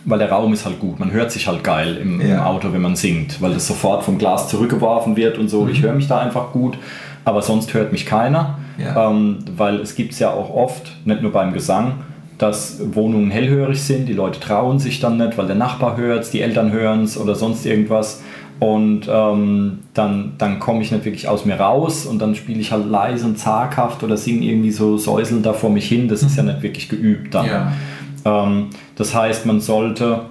weil 0.04 0.18
der 0.18 0.30
Raum 0.30 0.52
ist 0.52 0.64
halt 0.64 0.78
gut, 0.80 0.98
man 1.00 1.10
hört 1.12 1.30
sich 1.32 1.46
halt 1.48 1.62
geil 1.64 1.98
im, 2.00 2.20
im 2.20 2.28
Ja. 2.30 2.46
Auto, 2.46 2.72
wenn 2.72 2.80
man 2.82 2.96
singt, 2.96 3.40
weil 3.42 3.52
das 3.52 3.66
sofort 3.66 4.02
vom 4.04 4.18
Glas 4.18 4.48
zurückgeworfen 4.48 5.16
wird 5.16 5.38
und 5.38 5.48
so. 5.48 5.68
Ich 5.68 5.82
höre 5.82 5.92
mich 5.92 6.08
da 6.08 6.18
einfach 6.20 6.52
gut, 6.52 6.78
aber 7.24 7.42
sonst 7.42 7.74
hört 7.74 7.92
mich 7.92 8.06
keiner, 8.06 8.58
Ja. 8.78 9.10
ähm, 9.10 9.38
weil 9.56 9.76
es 9.80 9.94
gibt 9.96 10.12
es 10.12 10.18
ja 10.18 10.30
auch 10.30 10.54
oft, 10.54 10.92
nicht 11.04 11.22
nur 11.22 11.32
beim 11.32 11.52
Gesang, 11.52 11.94
dass 12.38 12.80
Wohnungen 12.94 13.30
hellhörig 13.32 13.82
sind, 13.82 14.08
die 14.08 14.12
Leute 14.12 14.38
trauen 14.38 14.78
sich 14.78 15.00
dann 15.00 15.16
nicht, 15.18 15.36
weil 15.36 15.46
der 15.46 15.56
Nachbar 15.56 15.96
hört 15.96 16.22
es, 16.22 16.30
die 16.30 16.40
Eltern 16.40 16.70
hören 16.72 17.02
es 17.02 17.18
oder 17.18 17.34
sonst 17.34 17.66
irgendwas. 17.66 18.22
Und 18.60 19.02
ähm, 19.08 19.80
dann, 19.94 20.32
dann 20.38 20.58
komme 20.58 20.82
ich 20.82 20.90
nicht 20.90 21.04
wirklich 21.04 21.28
aus 21.28 21.44
mir 21.44 21.54
raus 21.60 22.06
und 22.06 22.20
dann 22.20 22.34
spiele 22.34 22.58
ich 22.60 22.72
halt 22.72 22.86
leise 22.88 23.24
und 23.26 23.38
zaghaft 23.38 24.02
oder 24.02 24.16
singe 24.16 24.44
irgendwie 24.46 24.72
so 24.72 24.96
säuselnd 24.96 25.46
da 25.46 25.52
vor 25.52 25.70
mich 25.70 25.88
hin. 25.88 26.08
Das 26.08 26.22
ist 26.24 26.36
ja 26.36 26.42
nicht 26.42 26.62
wirklich 26.62 26.88
geübt 26.88 27.34
dann. 27.34 27.46
Ja. 27.46 27.72
Ähm, 28.24 28.70
das 28.96 29.14
heißt, 29.14 29.46
man 29.46 29.60
sollte, 29.60 30.22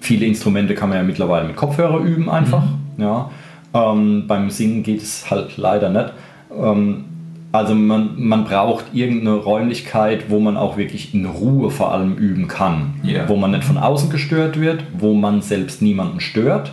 viele 0.00 0.26
Instrumente 0.26 0.74
kann 0.74 0.88
man 0.88 0.98
ja 0.98 1.04
mittlerweile 1.04 1.46
mit 1.46 1.56
Kopfhörer 1.56 2.00
üben 2.00 2.28
einfach. 2.28 2.64
Ja. 2.98 3.30
Ähm, 3.74 4.26
beim 4.26 4.50
Singen 4.50 4.82
geht 4.82 5.02
es 5.02 5.30
halt 5.30 5.56
leider 5.56 5.88
nicht. 5.88 6.12
Ähm, 6.54 7.04
also 7.52 7.74
man, 7.74 8.14
man 8.16 8.44
braucht 8.44 8.86
irgendeine 8.94 9.36
Räumlichkeit, 9.36 10.30
wo 10.30 10.40
man 10.40 10.56
auch 10.56 10.78
wirklich 10.78 11.14
in 11.14 11.26
Ruhe 11.26 11.70
vor 11.70 11.92
allem 11.92 12.14
üben 12.16 12.48
kann. 12.48 12.94
Ja. 13.02 13.28
Wo 13.28 13.36
man 13.36 13.50
nicht 13.50 13.64
von 13.64 13.76
außen 13.76 14.08
gestört 14.08 14.58
wird, 14.58 14.84
wo 14.98 15.12
man 15.14 15.42
selbst 15.42 15.82
niemanden 15.82 16.20
stört. 16.20 16.72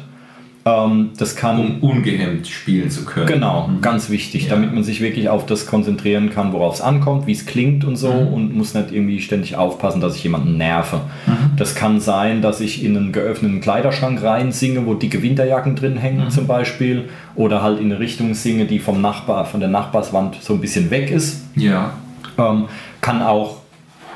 Ähm, 0.70 1.10
das 1.18 1.36
kann 1.36 1.60
Um 1.60 1.80
ungehemmt 1.90 2.48
spielen 2.48 2.90
zu 2.90 3.06
können. 3.06 3.26
Genau, 3.28 3.70
ganz 3.82 4.10
wichtig, 4.10 4.44
Ja. 4.44 4.50
damit 4.52 4.74
man 4.74 4.84
sich 4.84 5.02
wirklich 5.02 5.30
auf 5.30 5.46
das 5.46 5.66
konzentrieren 5.66 6.30
kann, 6.30 6.54
worauf 6.54 6.76
es 6.76 6.82
ankommt, 6.82 7.28
wie 7.28 7.32
es 7.32 7.46
klingt 7.46 7.86
und 7.86 7.96
so 7.96 8.12
Mhm. 8.12 8.28
und 8.34 8.56
muss 8.56 8.74
nicht 8.74 8.92
irgendwie 8.92 9.20
ständig 9.22 9.56
aufpassen, 9.56 10.02
dass 10.02 10.16
ich 10.16 10.24
jemanden 10.24 10.58
nerve. 10.58 10.98
Mhm. 11.26 11.32
Das 11.58 11.76
kann 11.76 12.00
sein, 12.00 12.42
dass 12.42 12.60
ich 12.62 12.84
in 12.84 12.96
einen 12.98 13.12
geöffneten 13.12 13.62
Kleiderschrank 13.62 14.22
rein 14.22 14.52
singe, 14.52 14.86
wo 14.86 14.94
dicke 14.94 15.22
Winterjacken 15.24 15.76
drin 15.76 15.98
hängen 15.98 16.26
Mhm. 16.26 16.30
zum 16.30 16.46
Beispiel 16.48 17.10
oder 17.36 17.62
halt 17.64 17.80
in 17.80 17.86
eine 17.92 18.00
Richtung 18.00 18.34
singe, 18.34 18.66
die 18.66 18.80
vom 18.80 19.02
Nachbar, 19.02 19.46
von 19.46 19.60
der 19.60 19.70
Nachbarswand 19.70 20.36
so 20.42 20.54
ein 20.56 20.62
bisschen 20.62 20.92
weg 20.92 21.10
ist. 21.10 21.44
Ja. 21.56 21.94
Ähm, 22.38 22.66
kann 23.02 23.22
auch 23.22 23.59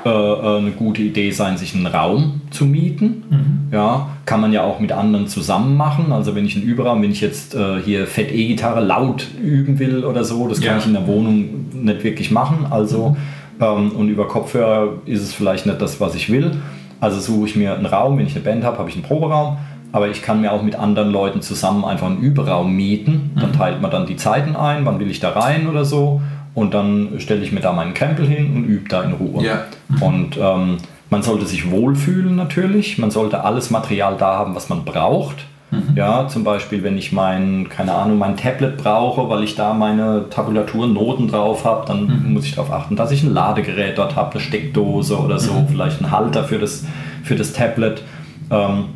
äh, 0.04 0.08
äh, 0.08 0.58
eine 0.58 0.70
gute 0.72 1.02
Idee 1.02 1.30
sein, 1.30 1.56
sich 1.56 1.74
einen 1.74 1.86
Raum 1.86 2.42
zu 2.50 2.64
mieten. 2.66 3.68
Ja, 3.72 4.08
kann 4.26 4.40
man 4.40 4.52
ja 4.52 4.62
auch 4.62 4.78
mit 4.80 4.92
anderen 4.92 5.26
zusammen 5.26 5.76
machen. 5.76 6.12
Also 6.12 6.34
wenn 6.34 6.44
ich 6.44 6.54
einen 6.56 6.64
Überraum, 6.64 7.02
wenn 7.02 7.10
ich 7.10 7.20
jetzt 7.20 7.54
äh, 7.54 7.80
hier 7.84 8.06
Fett 8.06 8.30
E-Gitarre 8.32 8.80
laut 8.84 9.26
üben 9.42 9.78
will 9.78 10.04
oder 10.04 10.22
so, 10.24 10.46
das 10.48 10.60
kann 10.60 10.74
Ja. 10.74 10.78
ich 10.78 10.86
in 10.86 10.92
der 10.92 11.06
Wohnung 11.06 11.46
nicht 11.72 12.04
wirklich 12.04 12.30
machen. 12.30 12.66
Also 12.70 13.16
ähm, 13.60 13.90
und 13.92 14.08
über 14.08 14.28
Kopfhörer 14.28 14.94
ist 15.06 15.22
es 15.22 15.32
vielleicht 15.34 15.66
nicht 15.66 15.80
das, 15.80 16.00
was 16.00 16.14
ich 16.14 16.30
will. 16.30 16.52
Also 17.00 17.18
suche 17.20 17.46
ich 17.48 17.56
mir 17.56 17.74
einen 17.74 17.86
Raum, 17.86 18.18
wenn 18.18 18.26
ich 18.26 18.34
eine 18.34 18.44
Band 18.44 18.64
habe, 18.64 18.78
habe 18.78 18.88
ich 18.88 18.94
einen 18.96 19.04
Proberaum. 19.04 19.56
Aber 19.92 20.08
ich 20.08 20.22
kann 20.22 20.40
mir 20.40 20.50
auch 20.52 20.62
mit 20.62 20.74
anderen 20.74 21.10
Leuten 21.12 21.40
zusammen 21.40 21.84
einfach 21.84 22.06
einen 22.08 22.18
Überraum 22.20 22.74
mieten. 22.74 23.30
Dann 23.40 23.52
teilt 23.52 23.80
man 23.80 23.90
dann 23.92 24.06
die 24.06 24.16
Zeiten 24.16 24.56
ein, 24.56 24.84
wann 24.84 24.98
will 24.98 25.08
ich 25.08 25.20
da 25.20 25.30
rein 25.30 25.68
oder 25.68 25.84
so. 25.84 26.20
Und 26.54 26.72
dann 26.72 27.18
stelle 27.18 27.42
ich 27.42 27.52
mir 27.52 27.60
da 27.60 27.72
meinen 27.72 27.94
Krempel 27.94 28.26
hin 28.26 28.54
und 28.54 28.64
übe 28.64 28.88
da 28.88 29.02
in 29.02 29.12
Ruhe. 29.12 29.44
Ja. 29.44 29.64
Und 30.00 30.36
ähm, 30.40 30.78
man 31.10 31.22
sollte 31.22 31.46
sich 31.46 31.70
wohlfühlen 31.70 32.36
natürlich. 32.36 32.98
Man 32.98 33.10
sollte 33.10 33.44
alles 33.44 33.70
Material 33.70 34.16
da 34.18 34.36
haben, 34.38 34.54
was 34.54 34.68
man 34.68 34.84
braucht. 34.84 35.46
Mhm. 35.70 35.96
Ja, 35.96 36.28
zum 36.28 36.44
Beispiel, 36.44 36.82
wenn 36.82 36.96
ich 36.96 37.12
mein, 37.12 37.68
keine 37.68 37.94
Ahnung, 37.94 38.18
mein 38.18 38.36
Tablet 38.36 38.76
brauche, 38.76 39.28
weil 39.28 39.42
ich 39.42 39.56
da 39.56 39.74
meine 39.74 40.26
Tabulatur 40.30 40.86
Noten 40.86 41.28
drauf 41.28 41.64
habe, 41.64 41.86
dann 41.86 42.06
mhm. 42.06 42.32
muss 42.32 42.44
ich 42.44 42.54
darauf 42.54 42.72
achten, 42.72 42.96
dass 42.96 43.10
ich 43.10 43.22
ein 43.22 43.32
Ladegerät 43.32 43.98
dort 43.98 44.14
habe, 44.14 44.32
eine 44.32 44.40
Steckdose 44.40 45.18
oder 45.18 45.38
so, 45.38 45.52
mhm. 45.52 45.68
vielleicht 45.68 46.02
einen 46.02 46.10
Halter 46.10 46.44
für 46.44 46.58
das, 46.58 46.84
für 47.22 47.34
das 47.34 47.52
Tablet. 47.52 48.02
Ähm, 48.50 48.86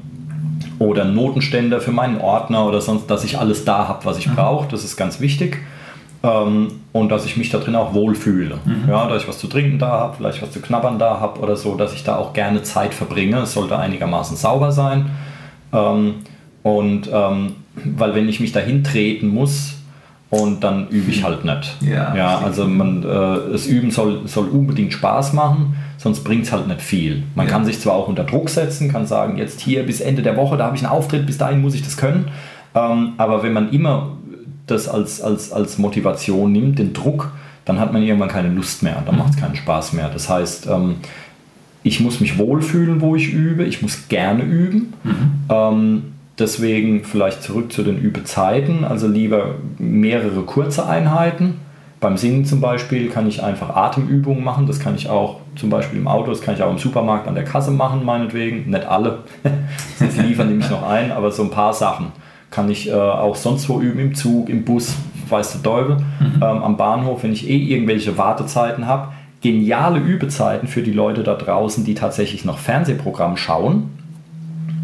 oder 0.78 1.02
einen 1.02 1.14
Notenständer 1.14 1.80
für 1.80 1.90
meinen 1.90 2.20
Ordner 2.20 2.64
oder 2.64 2.80
sonst, 2.80 3.08
dass 3.08 3.24
ich 3.24 3.38
alles 3.38 3.64
da 3.64 3.88
habe, 3.88 4.04
was 4.04 4.16
ich 4.18 4.28
mhm. 4.28 4.36
brauche. 4.36 4.68
Das 4.70 4.84
ist 4.84 4.96
ganz 4.96 5.20
wichtig. 5.20 5.58
Ähm, 6.22 6.68
und 6.92 7.10
dass 7.10 7.24
ich 7.26 7.36
mich 7.36 7.50
da 7.50 7.58
drin 7.58 7.76
auch 7.76 7.94
wohlfühle. 7.94 8.58
Mhm. 8.64 8.88
Ja, 8.88 9.08
dass 9.08 9.22
ich 9.22 9.28
was 9.28 9.38
zu 9.38 9.46
trinken 9.46 9.78
da 9.78 9.90
habe, 9.90 10.16
vielleicht 10.16 10.42
was 10.42 10.50
zu 10.50 10.60
knabbern 10.60 10.98
da 10.98 11.20
habe 11.20 11.40
oder 11.40 11.56
so, 11.56 11.76
dass 11.76 11.94
ich 11.94 12.02
da 12.02 12.16
auch 12.16 12.32
gerne 12.32 12.62
Zeit 12.62 12.92
verbringe. 12.92 13.38
Es 13.38 13.52
sollte 13.52 13.78
einigermaßen 13.78 14.36
sauber 14.36 14.72
sein. 14.72 15.10
Ähm, 15.72 16.14
und 16.62 17.08
ähm, 17.12 17.54
weil 17.96 18.14
wenn 18.14 18.28
ich 18.28 18.40
mich 18.40 18.52
dahin 18.52 18.82
treten 18.82 19.28
muss, 19.28 19.78
und 20.30 20.62
dann 20.62 20.88
übe 20.88 21.10
ich 21.10 21.24
halt 21.24 21.44
nicht. 21.44 21.76
Ja, 21.80 22.14
ja 22.14 22.38
also 22.38 22.66
man, 22.66 23.02
äh, 23.02 23.52
das 23.52 23.66
Üben 23.66 23.90
soll, 23.90 24.26
soll 24.26 24.48
unbedingt 24.48 24.92
Spaß 24.92 25.32
machen, 25.32 25.76
sonst 25.96 26.22
bringt 26.22 26.44
es 26.44 26.52
halt 26.52 26.68
nicht 26.68 26.82
viel. 26.82 27.22
Man 27.34 27.46
ja. 27.46 27.52
kann 27.52 27.64
sich 27.64 27.80
zwar 27.80 27.94
auch 27.94 28.08
unter 28.08 28.24
Druck 28.24 28.50
setzen, 28.50 28.90
kann 28.90 29.06
sagen, 29.06 29.38
jetzt 29.38 29.60
hier 29.60 29.84
bis 29.84 30.00
Ende 30.00 30.22
der 30.22 30.36
Woche, 30.36 30.56
da 30.56 30.66
habe 30.66 30.76
ich 30.76 30.82
einen 30.82 30.92
Auftritt, 30.92 31.24
bis 31.24 31.38
dahin 31.38 31.62
muss 31.62 31.74
ich 31.74 31.82
das 31.82 31.96
können. 31.96 32.26
Ähm, 32.74 33.12
aber 33.16 33.42
wenn 33.42 33.54
man 33.54 33.70
immer 33.70 34.17
das 34.70 34.88
als, 34.88 35.20
als, 35.20 35.52
als 35.52 35.78
Motivation 35.78 36.52
nimmt, 36.52 36.78
den 36.78 36.92
Druck, 36.92 37.32
dann 37.64 37.78
hat 37.78 37.92
man 37.92 38.02
irgendwann 38.02 38.28
keine 38.28 38.48
Lust 38.48 38.82
mehr, 38.82 39.02
dann 39.04 39.14
mhm. 39.14 39.20
macht 39.20 39.34
es 39.34 39.40
keinen 39.40 39.56
Spaß 39.56 39.92
mehr. 39.92 40.08
Das 40.08 40.28
heißt, 40.28 40.66
ähm, 40.68 40.96
ich 41.82 42.00
muss 42.00 42.20
mich 42.20 42.38
wohlfühlen, 42.38 43.00
wo 43.00 43.16
ich 43.16 43.32
übe, 43.32 43.64
ich 43.64 43.82
muss 43.82 44.08
gerne 44.08 44.42
üben. 44.42 44.92
Mhm. 45.04 45.30
Ähm, 45.48 46.02
Deswegen 46.38 47.02
vielleicht 47.02 47.42
zurück 47.42 47.72
zu 47.72 47.82
den 47.82 47.98
Übezeiten, 47.98 48.84
also 48.84 49.08
lieber 49.08 49.56
mehrere 49.78 50.42
kurze 50.42 50.86
Einheiten. 50.86 51.60
Beim 51.98 52.16
Singen 52.16 52.44
zum 52.44 52.60
Beispiel 52.60 53.08
kann 53.08 53.26
ich 53.26 53.42
einfach 53.42 53.70
Atemübungen 53.70 54.44
machen. 54.44 54.68
Das 54.68 54.78
kann 54.78 54.94
ich 54.94 55.08
auch 55.08 55.40
zum 55.56 55.68
Beispiel 55.68 55.98
im 55.98 56.06
Auto, 56.06 56.30
das 56.30 56.40
kann 56.40 56.54
ich 56.54 56.62
auch 56.62 56.70
im 56.70 56.78
Supermarkt 56.78 57.26
an 57.26 57.34
der 57.34 57.42
Kasse 57.42 57.72
machen, 57.72 58.04
meinetwegen. 58.04 58.70
Nicht 58.70 58.84
alle, 58.86 59.24
sonst 59.98 60.18
liefern 60.18 60.48
nämlich 60.48 60.70
noch 60.70 60.88
ein, 60.88 61.10
aber 61.10 61.32
so 61.32 61.42
ein 61.42 61.50
paar 61.50 61.74
Sachen 61.74 62.12
kann 62.50 62.70
ich 62.70 62.88
äh, 62.88 62.92
auch 62.92 63.36
sonst 63.36 63.68
wo 63.68 63.80
üben, 63.80 64.00
im 64.00 64.14
Zug, 64.14 64.48
im 64.48 64.64
Bus, 64.64 64.96
weiß 65.28 65.52
der 65.52 65.62
Teufel, 65.62 65.96
mhm. 65.96 66.36
ähm, 66.36 66.42
am 66.42 66.76
Bahnhof, 66.76 67.22
wenn 67.22 67.32
ich 67.32 67.48
eh 67.48 67.56
irgendwelche 67.56 68.16
Wartezeiten 68.16 68.86
habe. 68.86 69.08
Geniale 69.40 70.00
Übezeiten 70.00 70.66
für 70.66 70.82
die 70.82 70.92
Leute 70.92 71.22
da 71.22 71.34
draußen, 71.34 71.84
die 71.84 71.94
tatsächlich 71.94 72.44
noch 72.44 72.58
Fernsehprogramm 72.58 73.36
schauen 73.36 73.90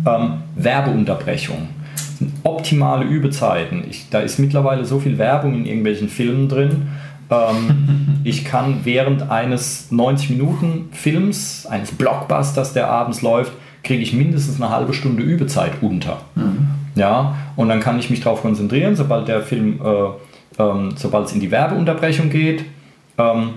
ähm, 0.07 0.35
Werbeunterbrechung. 0.57 1.69
Optimale 2.43 3.05
Übezeiten. 3.05 3.85
Ich, 3.89 4.09
da 4.11 4.21
ist 4.21 4.39
mittlerweile 4.39 4.85
so 4.85 5.01
viel 5.01 5.19
Werbung 5.19 5.55
in 5.55 5.67
irgendwelchen 5.67 6.09
Filmen 6.09 6.49
drin. 6.49 6.89
Ähm, 7.31 8.21
ich 8.25 8.45
kann 8.45 8.81
während 8.85 9.31
eines 9.31 9.91
90-Minuten-Films, 9.91 11.67
eines 11.67 11.93
Blockbusters, 11.93 12.73
der 12.73 12.89
abends 12.89 13.23
läuft, 13.23 13.53
kriege 13.83 14.03
ich 14.03 14.13
mindestens 14.13 14.61
eine 14.61 14.71
halbe 14.71 14.95
Stunde 14.95 15.23
Übezeit 15.23 15.73
unter. 15.83 16.23
Mhm. 16.35 16.69
Ja, 16.95 17.35
und 17.57 17.69
dann 17.69 17.81
kann 17.81 17.99
ich 17.99 18.11
mich 18.11 18.21
darauf 18.21 18.43
konzentrieren, 18.43 18.95
sobald 18.95 19.27
der 19.27 19.43
Film, 19.43 19.81
äh, 19.85 20.63
ähm, 20.63 20.93
sobald 20.97 21.27
es 21.27 21.33
in 21.33 21.41
die 21.41 21.51
Werbeunterbrechung 21.51 22.31
geht, 22.31 22.65
ähm, 23.19 23.55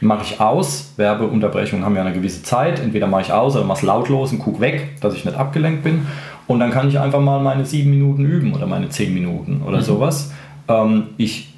mache 0.00 0.22
ich 0.22 0.40
aus. 0.40 0.92
Werbeunterbrechungen 0.96 1.84
haben 1.84 1.96
ja 1.96 2.02
eine 2.02 2.12
gewisse 2.12 2.42
Zeit. 2.42 2.78
Entweder 2.78 3.06
mache 3.06 3.22
ich 3.22 3.32
aus 3.32 3.56
oder 3.56 3.64
mache 3.64 3.78
es 3.78 3.82
lautlos 3.82 4.32
und 4.32 4.38
gucke 4.38 4.60
weg, 4.60 5.00
dass 5.00 5.14
ich 5.14 5.24
nicht 5.24 5.36
abgelenkt 5.36 5.82
bin. 5.82 6.06
Und 6.46 6.60
dann 6.60 6.70
kann 6.70 6.88
ich 6.88 6.98
einfach 6.98 7.20
mal 7.20 7.40
meine 7.40 7.64
sieben 7.64 7.90
Minuten 7.90 8.24
üben 8.24 8.54
oder 8.54 8.66
meine 8.66 8.88
zehn 8.88 9.14
Minuten 9.14 9.62
oder 9.66 9.78
mhm. 9.78 9.82
sowas. 9.82 10.32
Ähm, 10.68 11.08
ich 11.16 11.54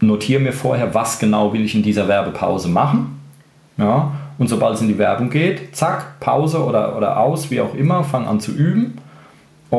notiere 0.00 0.40
mir 0.40 0.52
vorher, 0.52 0.94
was 0.94 1.18
genau 1.18 1.52
will 1.52 1.64
ich 1.64 1.74
in 1.74 1.82
dieser 1.82 2.08
Werbepause 2.08 2.68
machen. 2.68 3.20
Ja, 3.78 4.12
und 4.38 4.48
sobald 4.48 4.74
es 4.74 4.80
in 4.80 4.88
die 4.88 4.98
Werbung 4.98 5.30
geht, 5.30 5.76
zack, 5.76 6.18
Pause 6.20 6.64
oder, 6.64 6.96
oder 6.96 7.18
aus, 7.18 7.50
wie 7.50 7.60
auch 7.60 7.74
immer, 7.74 8.04
fange 8.04 8.26
an 8.26 8.40
zu 8.40 8.52
üben. 8.52 8.98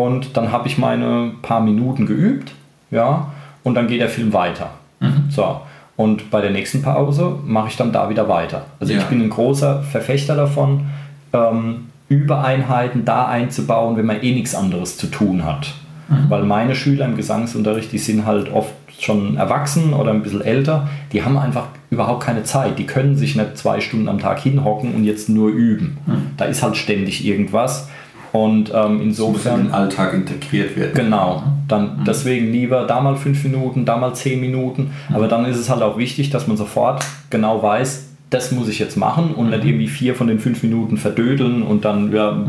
Und 0.05 0.37
dann 0.37 0.51
habe 0.51 0.67
ich 0.67 0.77
meine 0.77 1.31
paar 1.41 1.61
Minuten 1.61 2.05
geübt. 2.05 2.53
Ja, 2.91 3.31
und 3.63 3.75
dann 3.75 3.87
geht 3.87 3.99
der 3.99 4.09
Film 4.09 4.31
weiter. 4.31 4.69
Mhm. 4.99 5.25
So. 5.29 5.61
Und 5.95 6.29
bei 6.29 6.41
der 6.41 6.51
nächsten 6.51 6.83
Pause 6.83 7.39
mache 7.43 7.69
ich 7.69 7.77
dann 7.77 7.91
da 7.91 8.09
wieder 8.09 8.29
weiter. 8.29 8.65
Also 8.79 8.93
ja. 8.93 8.99
ich 8.99 9.05
bin 9.05 9.21
ein 9.21 9.29
großer 9.29 9.81
Verfechter 9.81 10.35
davon, 10.35 10.85
ähm, 11.33 11.87
Übereinheiten 12.07 13.03
da 13.03 13.27
einzubauen, 13.27 13.97
wenn 13.97 14.05
man 14.05 14.21
eh 14.21 14.33
nichts 14.33 14.55
anderes 14.55 14.97
zu 14.97 15.07
tun 15.07 15.43
hat. 15.43 15.73
Mhm. 16.07 16.29
Weil 16.29 16.43
meine 16.43 16.75
Schüler 16.75 17.05
im 17.05 17.17
Gesangsunterricht, 17.17 17.91
die 17.91 17.97
sind 17.97 18.25
halt 18.25 18.53
oft 18.53 18.73
schon 18.99 19.37
erwachsen 19.37 19.93
oder 19.93 20.11
ein 20.11 20.21
bisschen 20.21 20.41
älter, 20.41 20.87
die 21.11 21.23
haben 21.23 21.37
einfach 21.37 21.67
überhaupt 21.89 22.23
keine 22.23 22.43
Zeit. 22.43 22.79
Die 22.79 22.85
können 22.85 23.17
sich 23.17 23.35
nicht 23.35 23.57
zwei 23.57 23.81
Stunden 23.81 24.07
am 24.07 24.19
Tag 24.19 24.39
hinhocken 24.39 24.93
und 24.93 25.03
jetzt 25.03 25.29
nur 25.29 25.49
üben. 25.49 25.97
Mhm. 26.05 26.21
Da 26.37 26.45
ist 26.45 26.63
halt 26.63 26.77
ständig 26.77 27.25
irgendwas. 27.25 27.89
Und 28.31 28.71
ähm, 28.73 29.01
insofern. 29.01 29.61
In 29.61 29.65
den 29.67 29.73
Alltag 29.73 30.13
integriert 30.13 30.75
werden. 30.75 30.93
Genau. 30.93 31.43
Dann 31.67 31.99
mhm. 31.99 32.03
deswegen 32.05 32.51
lieber 32.51 32.83
da 32.83 33.01
mal 33.01 33.15
fünf 33.15 33.43
Minuten, 33.43 33.85
da 33.85 33.97
mal 33.97 34.13
zehn 34.13 34.39
Minuten. 34.39 34.91
Mhm. 35.09 35.15
Aber 35.15 35.27
dann 35.27 35.45
ist 35.45 35.57
es 35.57 35.69
halt 35.69 35.81
auch 35.81 35.97
wichtig, 35.97 36.29
dass 36.29 36.47
man 36.47 36.57
sofort 36.57 37.05
genau 37.29 37.61
weiß, 37.61 38.05
das 38.29 38.51
muss 38.51 38.67
ich 38.67 38.79
jetzt 38.79 38.97
machen 38.97 39.33
und 39.33 39.45
mhm. 39.45 39.51
nicht 39.51 39.65
irgendwie 39.65 39.87
vier 39.87 40.15
von 40.15 40.27
den 40.27 40.39
fünf 40.39 40.63
Minuten 40.63 40.97
verdödeln 40.97 41.63
und 41.63 41.85
dann, 41.85 42.11
ja, 42.11 42.31
mhm. 42.31 42.47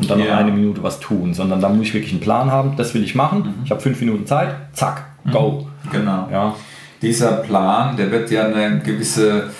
und 0.00 0.10
dann 0.10 0.18
yeah. 0.18 0.30
noch 0.30 0.36
eine 0.40 0.50
Minute 0.50 0.82
was 0.82 0.98
tun, 1.00 1.34
sondern 1.34 1.60
da 1.60 1.68
muss 1.68 1.86
ich 1.86 1.94
wirklich 1.94 2.12
einen 2.12 2.20
Plan 2.20 2.50
haben, 2.50 2.74
das 2.76 2.94
will 2.94 3.04
ich 3.04 3.14
machen. 3.14 3.40
Mhm. 3.40 3.54
Ich 3.64 3.70
habe 3.70 3.80
fünf 3.80 4.00
Minuten 4.00 4.26
Zeit, 4.26 4.56
zack, 4.72 5.04
go. 5.32 5.68
Mhm. 5.84 5.90
Genau. 5.90 6.28
Ja. 6.32 6.54
Dieser 7.00 7.32
Plan, 7.32 7.96
der 7.96 8.10
wird 8.10 8.30
ja 8.30 8.46
eine 8.46 8.80
gewisse 8.80 9.50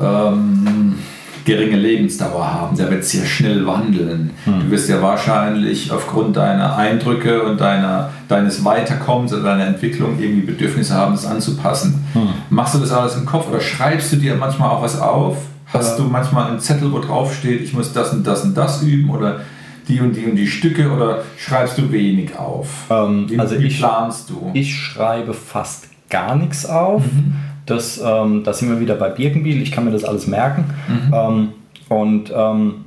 ähm, 0.00 0.98
geringe 1.44 1.76
Lebensdauer 1.76 2.52
haben. 2.52 2.76
Der 2.76 2.90
wird 2.90 3.04
sehr 3.04 3.24
schnell 3.26 3.66
wandeln. 3.66 4.30
Hm. 4.44 4.60
Du 4.60 4.70
wirst 4.70 4.88
ja 4.88 5.02
wahrscheinlich 5.02 5.92
aufgrund 5.92 6.36
deiner 6.36 6.76
Eindrücke 6.76 7.42
und 7.42 7.60
deiner, 7.60 8.10
deines 8.28 8.64
Weiterkommens 8.64 9.32
oder 9.32 9.42
deiner 9.42 9.66
Entwicklung 9.66 10.18
irgendwie 10.18 10.46
Bedürfnisse 10.46 10.94
haben, 10.94 11.12
das 11.12 11.26
anzupassen. 11.26 12.04
Hm. 12.12 12.28
Machst 12.50 12.74
du 12.74 12.78
das 12.78 12.92
alles 12.92 13.16
im 13.16 13.26
Kopf 13.26 13.48
oder 13.48 13.60
schreibst 13.60 14.12
du 14.12 14.16
dir 14.16 14.34
manchmal 14.36 14.70
auch 14.70 14.82
was 14.82 15.00
auf? 15.00 15.36
Hast 15.72 15.98
du 15.98 16.04
manchmal 16.04 16.50
einen 16.50 16.60
Zettel, 16.60 16.92
wo 16.92 17.00
drauf 17.00 17.34
steht, 17.34 17.62
ich 17.62 17.72
muss 17.72 17.92
das 17.92 18.12
und 18.12 18.26
das 18.26 18.44
und 18.44 18.56
das 18.56 18.82
üben 18.82 19.10
oder 19.10 19.40
die 19.88 20.00
und 20.00 20.14
die 20.14 20.24
und 20.24 20.36
die 20.36 20.46
Stücke 20.46 20.90
oder 20.90 21.22
schreibst 21.36 21.76
du 21.78 21.90
wenig 21.90 22.36
auf? 22.38 22.68
Ähm, 22.90 23.26
wie, 23.28 23.38
also 23.38 23.58
wie 23.58 23.66
ich, 23.66 23.78
planst 23.78 24.30
du? 24.30 24.50
Ich 24.54 24.74
schreibe 24.74 25.34
fast 25.34 25.88
gar 26.08 26.36
nichts 26.36 26.64
auf. 26.64 27.02
Mhm. 27.02 27.34
Das, 27.66 28.00
ähm, 28.04 28.42
da 28.44 28.52
sind 28.52 28.68
wir 28.68 28.80
wieder 28.80 28.94
bei 28.94 29.08
Birkenbiel, 29.08 29.62
ich 29.62 29.72
kann 29.72 29.84
mir 29.84 29.90
das 29.90 30.04
alles 30.04 30.26
merken. 30.26 30.64
Mhm. 30.88 31.14
Ähm, 31.14 31.48
und 31.88 32.32
ähm, 32.34 32.84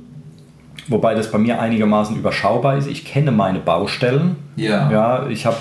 wobei 0.88 1.14
das 1.14 1.30
bei 1.30 1.38
mir 1.38 1.60
einigermaßen 1.60 2.16
überschaubar 2.16 2.76
ist. 2.76 2.88
Ich 2.88 3.04
kenne 3.04 3.32
meine 3.32 3.58
Baustellen. 3.58 4.36
Ja. 4.56 4.90
ja 4.90 5.26
ich 5.28 5.46
habe, 5.46 5.56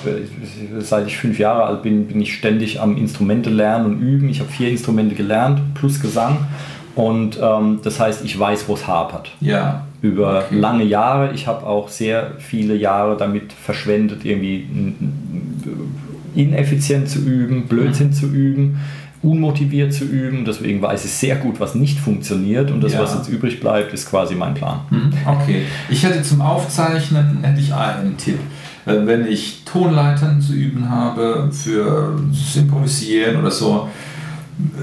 seit 0.80 1.08
ich 1.08 1.18
fünf 1.18 1.40
Jahre 1.40 1.64
alt 1.66 1.84
bin, 1.84 2.08
bin 2.08 2.22
ich 2.22 2.34
ständig 2.34 2.80
am 2.80 2.98
Instrumente 2.98 3.50
lernen 3.50 3.86
und 3.86 4.02
üben. 4.02 4.30
Ich 4.30 4.40
habe 4.40 4.50
vier 4.50 4.70
Instrumente 4.70 5.16
gelernt, 5.16 5.74
plus 5.74 6.00
Gesang. 6.00 6.38
Und 6.96 7.40
ähm, 7.42 7.80
das 7.84 8.00
heißt, 8.00 8.26
ich 8.26 8.40
weiß, 8.40 8.68
wo 8.68 8.74
es 8.74 8.88
hapert. 8.88 9.32
Ja. 9.40 9.86
Über 10.02 10.46
okay. 10.46 10.56
lange 10.60 10.84
Jahre. 10.84 11.32
Ich 11.34 11.46
habe 11.46 11.66
auch 11.66 11.90
sehr 11.90 12.32
viele 12.40 12.76
Jahre 12.76 13.18
damit 13.18 13.54
verschwendet, 13.54 14.26
irgendwie 14.26 14.68
ineffizient 16.36 17.10
zu 17.10 17.20
üben, 17.20 17.68
Blödsinn 17.68 18.08
mhm. 18.08 18.14
zu 18.14 18.26
üben 18.28 18.80
unmotiviert 19.22 19.94
zu 19.94 20.06
üben. 20.06 20.46
Deswegen 20.46 20.82
weiß 20.82 21.06
ich 21.06 21.12
sehr 21.12 21.36
gut, 21.38 21.60
was 21.60 21.76
nicht 21.76 22.00
funktioniert 22.00 22.72
und 22.72 22.82
das, 22.82 22.94
ja. 22.94 23.02
was 23.02 23.16
jetzt 23.16 23.30
übrig 23.30 23.60
bleibt, 23.60 23.94
ist 23.94 24.10
quasi 24.10 24.36
mein 24.36 24.54
Plan. 24.54 24.82
Mhm. 24.90 25.12
Okay. 25.26 25.64
Ich 25.90 26.04
hätte 26.04 26.22
zum 26.22 26.42
Aufzeichnen 26.42 27.40
hätte 27.42 27.60
ich 27.60 27.74
einen 27.74 28.18
Tipp. 28.18 28.40
Wenn 28.86 29.28
ich 29.28 29.64
Tonleitern 29.66 30.40
zu 30.40 30.54
üben 30.54 30.90
habe 30.90 31.50
für 31.52 32.18
Improvisieren 32.56 33.36
oder 33.38 33.52
so, 33.52 33.90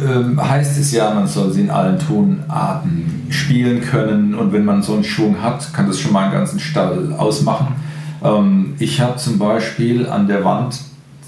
ähm, 0.07 0.41
heißt 0.41 0.79
es 0.79 0.93
ja, 0.93 1.13
man 1.15 1.27
soll 1.27 1.53
sie 1.53 1.63
in 1.63 1.71
allen 1.71 1.99
Tonarten 1.99 3.27
spielen 3.31 3.81
können 3.81 4.35
und 4.35 4.53
wenn 4.53 4.65
man 4.65 4.83
so 4.83 4.95
einen 4.95 5.05
Schwung 5.05 5.43
hat, 5.43 5.73
kann 5.73 5.87
das 5.87 5.99
schon 5.99 6.13
mal 6.13 6.25
einen 6.25 6.33
ganzen 6.33 6.61
Stall 6.61 7.15
ausmachen. 7.17 7.75
Ähm, 8.23 8.75
ich 8.79 9.01
habe 9.01 9.17
zum 9.17 9.39
Beispiel 9.39 10.07
an 10.07 10.29
der 10.29 10.45
Wand 10.45 10.81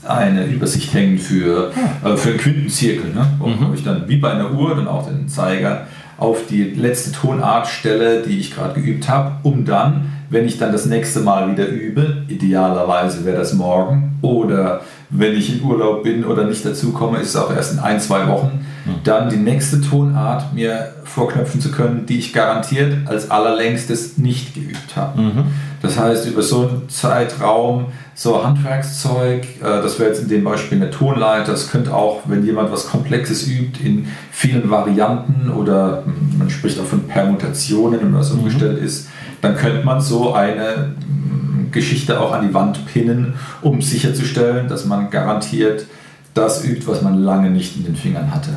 eine 0.08 0.46
Übersicht 0.46 0.92
hängen 0.94 1.18
für, 1.18 1.72
ah. 2.02 2.10
äh, 2.10 2.16
für 2.16 2.30
einen 2.30 2.38
Quintenzirkel, 2.38 3.12
ne? 3.12 3.26
wo 3.38 3.46
mhm. 3.46 3.74
ich 3.74 3.84
dann 3.84 4.08
wie 4.08 4.16
bei 4.16 4.30
einer 4.30 4.52
Uhr 4.52 4.74
dann 4.74 4.88
auch 4.88 5.06
den 5.08 5.28
Zeiger 5.28 5.86
auf 6.18 6.46
die 6.48 6.64
letzte 6.64 7.12
Tonart 7.12 7.66
stelle, 7.66 8.22
die 8.22 8.38
ich 8.38 8.54
gerade 8.54 8.80
geübt 8.80 9.08
habe, 9.08 9.32
um 9.42 9.64
dann, 9.64 10.12
wenn 10.30 10.46
ich 10.46 10.58
dann 10.58 10.72
das 10.72 10.86
nächste 10.86 11.20
Mal 11.20 11.52
wieder 11.52 11.68
übe, 11.68 12.24
idealerweise 12.28 13.24
wäre 13.24 13.36
das 13.36 13.52
morgen 13.52 14.18
oder 14.22 14.80
wenn 15.18 15.34
ich 15.34 15.52
in 15.52 15.64
Urlaub 15.64 16.02
bin 16.02 16.24
oder 16.24 16.44
nicht 16.44 16.64
dazu 16.64 16.92
komme, 16.92 17.18
ist 17.18 17.30
es 17.30 17.36
auch 17.36 17.54
erst 17.54 17.72
in 17.72 17.78
ein, 17.78 18.00
zwei 18.00 18.28
Wochen, 18.28 18.66
dann 19.04 19.30
die 19.30 19.36
nächste 19.36 19.80
Tonart 19.80 20.54
mir 20.54 20.92
vorknöpfen 21.04 21.60
zu 21.60 21.70
können, 21.70 22.06
die 22.06 22.18
ich 22.18 22.32
garantiert 22.32 23.08
als 23.08 23.30
allerlängstes 23.30 24.18
nicht 24.18 24.54
geübt 24.54 24.96
habe. 24.96 25.20
Mhm. 25.20 25.44
Das 25.82 25.98
heißt, 25.98 26.26
über 26.26 26.42
so 26.42 26.68
einen 26.68 26.88
Zeitraum, 26.88 27.86
so 28.14 28.44
Handwerkszeug, 28.44 29.44
äh, 29.60 29.62
das 29.62 29.98
wäre 29.98 30.10
jetzt 30.10 30.22
in 30.22 30.28
dem 30.28 30.44
Beispiel 30.44 30.80
eine 30.80 30.90
Tonleiter, 30.90 31.52
das 31.52 31.70
könnte 31.70 31.94
auch, 31.94 32.22
wenn 32.26 32.44
jemand 32.44 32.72
was 32.72 32.88
Komplexes 32.88 33.46
übt, 33.46 33.84
in 33.84 34.08
vielen 34.30 34.70
Varianten 34.70 35.50
oder 35.50 36.02
hm, 36.04 36.38
man 36.38 36.50
spricht 36.50 36.80
auch 36.80 36.84
von 36.84 37.04
Permutationen, 37.04 38.00
wenn 38.00 38.14
was 38.14 38.30
umgestellt 38.30 38.78
ist, 38.78 39.08
dann 39.42 39.56
könnte 39.56 39.84
man 39.84 40.00
so 40.00 40.34
eine 40.34 40.94
hm, 41.06 41.45
Geschichte 41.76 42.20
auch 42.20 42.32
an 42.32 42.48
die 42.48 42.52
Wand 42.52 42.84
pinnen, 42.86 43.34
um 43.62 43.80
sicherzustellen, 43.80 44.68
dass 44.68 44.84
man 44.84 45.10
garantiert 45.10 45.86
das 46.34 46.64
übt, 46.64 46.86
was 46.86 47.02
man 47.02 47.22
lange 47.22 47.50
nicht 47.50 47.76
in 47.76 47.84
den 47.84 47.96
Fingern 47.96 48.34
hatte. 48.34 48.50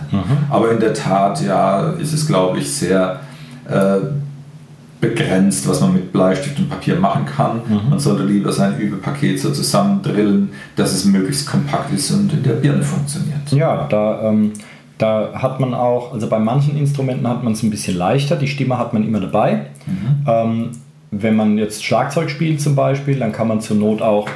Aber 0.49 0.71
in 0.71 0.79
der 0.79 0.93
Tat, 0.93 1.41
ja, 1.41 1.91
ist 1.91 2.13
es, 2.13 2.27
glaube 2.27 2.60
ich, 2.60 2.69
sehr 2.71 3.19
äh, 3.69 3.99
begrenzt, 4.99 5.67
was 5.67 5.79
man 5.79 5.93
mit 5.93 6.12
Bleistift 6.12 6.60
und 6.60 6.69
Papier 6.69 6.97
machen 6.97 7.25
kann. 7.25 7.62
Mhm. 7.67 7.89
Man 7.89 7.99
sollte 7.99 8.23
lieber 8.23 8.51
sein 8.51 8.77
Übepaket 8.77 9.39
so 9.39 9.51
zusammendrillen, 9.51 10.49
dass 10.75 10.93
es 10.93 11.05
möglichst 11.05 11.47
kompakt 11.47 11.93
ist 11.93 12.12
und 12.12 12.34
in 12.34 12.43
der 12.43 12.53
Birne 12.53 12.84
funktioniert. 12.84 13.49
Ja, 13.51 13.88
da, 13.89 14.23
ähm, 14.23 14.51
da 14.97 15.29
hat 15.34 15.62
man 15.62 15.73
auch, 15.73 16.13
also 16.13 16.27
bei 16.27 16.39
manchen 16.39 16.77
Instrumenten 16.77 17.27
hat 17.27 17.43
man 17.43 17.53
es 17.53 17.63
ein 17.63 17.69
bisschen 17.69 17.97
leichter, 17.97 18.36
die 18.36 18.47
Stimme 18.47 18.77
hat 18.77 18.91
man 18.93 19.05
immer 19.08 19.21
dabei. 19.21 19.67
Ähm, 20.27 20.71
wenn 21.12 21.36
man 21.36 21.58
jetzt 21.58 21.84
Schlagzeug 21.84 22.30
spielt 22.30 22.62
zum 22.62 22.76
Beispiel, 22.76 23.17
dann 23.19 23.32
kann 23.32 23.48
man 23.48 23.62
zur 23.62 23.78
Not 23.78 24.02
auch 24.02 24.28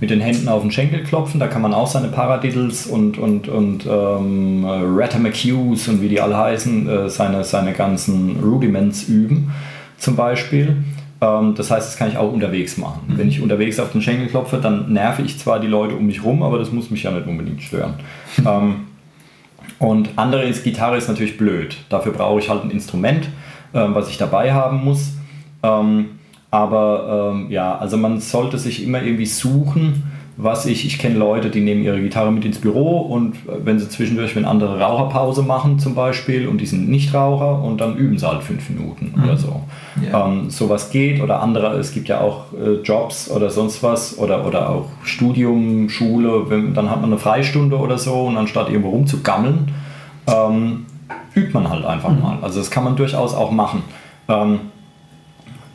mit 0.00 0.10
den 0.10 0.20
Händen 0.20 0.48
auf 0.48 0.62
den 0.62 0.70
Schenkel 0.70 1.02
klopfen, 1.02 1.40
da 1.40 1.48
kann 1.48 1.62
man 1.62 1.74
auch 1.74 1.88
seine 1.88 2.08
Paradiddles 2.08 2.86
und, 2.86 3.18
und, 3.18 3.48
und 3.48 3.84
ähm, 3.86 4.64
Ratter 4.64 5.18
McHughes 5.18 5.88
und 5.88 6.00
wie 6.00 6.08
die 6.08 6.20
alle 6.20 6.36
heißen, 6.36 6.88
äh, 6.88 7.08
seine, 7.08 7.42
seine 7.42 7.72
ganzen 7.72 8.36
Rudiments 8.40 9.08
üben 9.08 9.50
zum 9.96 10.14
Beispiel. 10.14 10.76
Ähm, 11.20 11.54
das 11.56 11.70
heißt, 11.70 11.88
das 11.88 11.96
kann 11.96 12.08
ich 12.08 12.16
auch 12.16 12.32
unterwegs 12.32 12.76
machen. 12.76 13.00
Wenn 13.08 13.28
ich 13.28 13.42
unterwegs 13.42 13.80
auf 13.80 13.90
den 13.90 14.00
Schenkel 14.00 14.28
klopfe, 14.28 14.58
dann 14.58 14.92
nerve 14.92 15.22
ich 15.22 15.38
zwar 15.38 15.58
die 15.58 15.66
Leute 15.66 15.96
um 15.96 16.06
mich 16.06 16.22
rum, 16.22 16.44
aber 16.44 16.58
das 16.58 16.70
muss 16.70 16.90
mich 16.90 17.02
ja 17.02 17.10
nicht 17.10 17.26
unbedingt 17.26 17.62
stören. 17.62 17.94
ähm, 18.46 18.86
und 19.80 20.10
andere 20.16 20.44
ist 20.44 20.62
Gitarre 20.62 20.96
ist 20.96 21.08
natürlich 21.08 21.36
blöd. 21.36 21.76
Dafür 21.88 22.12
brauche 22.12 22.38
ich 22.38 22.48
halt 22.48 22.64
ein 22.64 22.70
Instrument, 22.70 23.28
ähm, 23.74 23.94
was 23.94 24.08
ich 24.08 24.16
dabei 24.16 24.52
haben 24.52 24.84
muss. 24.84 25.17
Ähm, 25.62 26.06
aber 26.50 27.32
ähm, 27.34 27.50
ja, 27.50 27.76
also 27.76 27.96
man 27.96 28.20
sollte 28.20 28.58
sich 28.58 28.82
immer 28.82 29.02
irgendwie 29.02 29.26
suchen, 29.26 30.04
was 30.40 30.66
ich, 30.66 30.86
ich 30.86 30.98
kenne 31.00 31.18
Leute, 31.18 31.50
die 31.50 31.60
nehmen 31.60 31.82
ihre 31.82 32.00
Gitarre 32.00 32.30
mit 32.30 32.44
ins 32.44 32.60
Büro 32.60 32.98
und 32.98 33.34
äh, 33.34 33.64
wenn 33.64 33.78
sie 33.80 33.88
zwischendurch, 33.88 34.36
wenn 34.36 34.44
andere 34.44 34.78
Raucherpause 34.78 35.42
machen 35.42 35.80
zum 35.80 35.96
Beispiel 35.96 36.46
und 36.46 36.60
die 36.60 36.66
sind 36.66 36.88
nicht 36.88 37.12
Raucher 37.12 37.60
und 37.62 37.80
dann 37.80 37.96
üben 37.96 38.16
sie 38.18 38.26
halt 38.26 38.44
fünf 38.44 38.70
Minuten 38.70 39.12
oder 39.22 39.36
so. 39.36 39.62
Ja. 40.00 40.28
Ähm, 40.28 40.48
sowas 40.48 40.90
geht 40.90 41.20
oder 41.20 41.42
andere, 41.42 41.76
es 41.76 41.92
gibt 41.92 42.08
ja 42.08 42.20
auch 42.20 42.44
äh, 42.52 42.80
Jobs 42.82 43.28
oder 43.28 43.50
sonst 43.50 43.82
was 43.82 44.16
oder, 44.16 44.46
oder 44.46 44.70
auch 44.70 44.86
Studium, 45.02 45.88
Schule, 45.88 46.48
wenn, 46.48 46.72
dann 46.72 46.88
hat 46.88 47.00
man 47.00 47.10
eine 47.10 47.18
Freistunde 47.18 47.76
oder 47.76 47.98
so 47.98 48.22
und 48.22 48.36
anstatt 48.36 48.68
irgendwo 48.68 48.90
rumzugammeln, 48.90 49.72
ähm, 50.28 50.86
übt 51.34 51.52
man 51.52 51.68
halt 51.68 51.84
einfach 51.84 52.10
mal. 52.10 52.38
Also 52.42 52.60
das 52.60 52.70
kann 52.70 52.84
man 52.84 52.94
durchaus 52.94 53.34
auch 53.34 53.50
machen. 53.50 53.82
Ähm, 54.28 54.60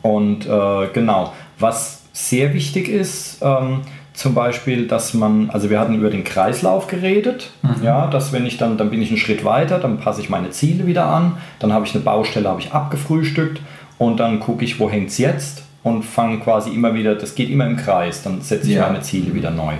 und 0.04 0.44
äh, 0.46 0.86
genau, 0.92 1.32
was 1.58 2.02
sehr 2.12 2.52
wichtig 2.52 2.88
ist, 2.90 3.38
ähm, 3.42 3.80
zum 4.12 4.34
Beispiel, 4.34 4.86
dass 4.86 5.14
man, 5.14 5.48
also 5.50 5.70
wir 5.70 5.80
hatten 5.80 5.94
über 5.94 6.10
den 6.10 6.22
Kreislauf 6.24 6.86
geredet, 6.88 7.50
ja, 7.82 8.06
dass 8.06 8.30
wenn 8.32 8.44
ich 8.46 8.58
dann, 8.58 8.76
dann 8.76 8.90
bin 8.90 9.00
ich 9.02 9.08
einen 9.08 9.16
Schritt 9.16 9.44
weiter, 9.46 9.78
dann 9.78 9.96
passe 9.98 10.20
ich 10.20 10.28
meine 10.28 10.50
Ziele 10.50 10.86
wieder 10.86 11.06
an, 11.06 11.38
dann 11.58 11.72
habe 11.72 11.86
ich 11.86 11.94
eine 11.94 12.04
Baustelle, 12.04 12.48
habe 12.48 12.60
ich 12.60 12.70
abgefrühstückt. 12.72 13.60
Und 13.96 14.20
dann 14.20 14.40
gucke 14.40 14.64
ich, 14.64 14.78
wo 14.78 14.90
hängt 14.90 15.08
es 15.08 15.18
jetzt? 15.18 15.62
Und 15.82 16.04
fange 16.04 16.38
quasi 16.38 16.70
immer 16.70 16.94
wieder, 16.94 17.14
das 17.14 17.34
geht 17.34 17.48
immer 17.48 17.66
im 17.66 17.76
Kreis, 17.76 18.22
dann 18.22 18.40
setze 18.42 18.68
ich 18.68 18.74
Ja. 18.74 18.86
meine 18.86 19.00
Ziele 19.00 19.34
wieder 19.34 19.50
neu. 19.50 19.72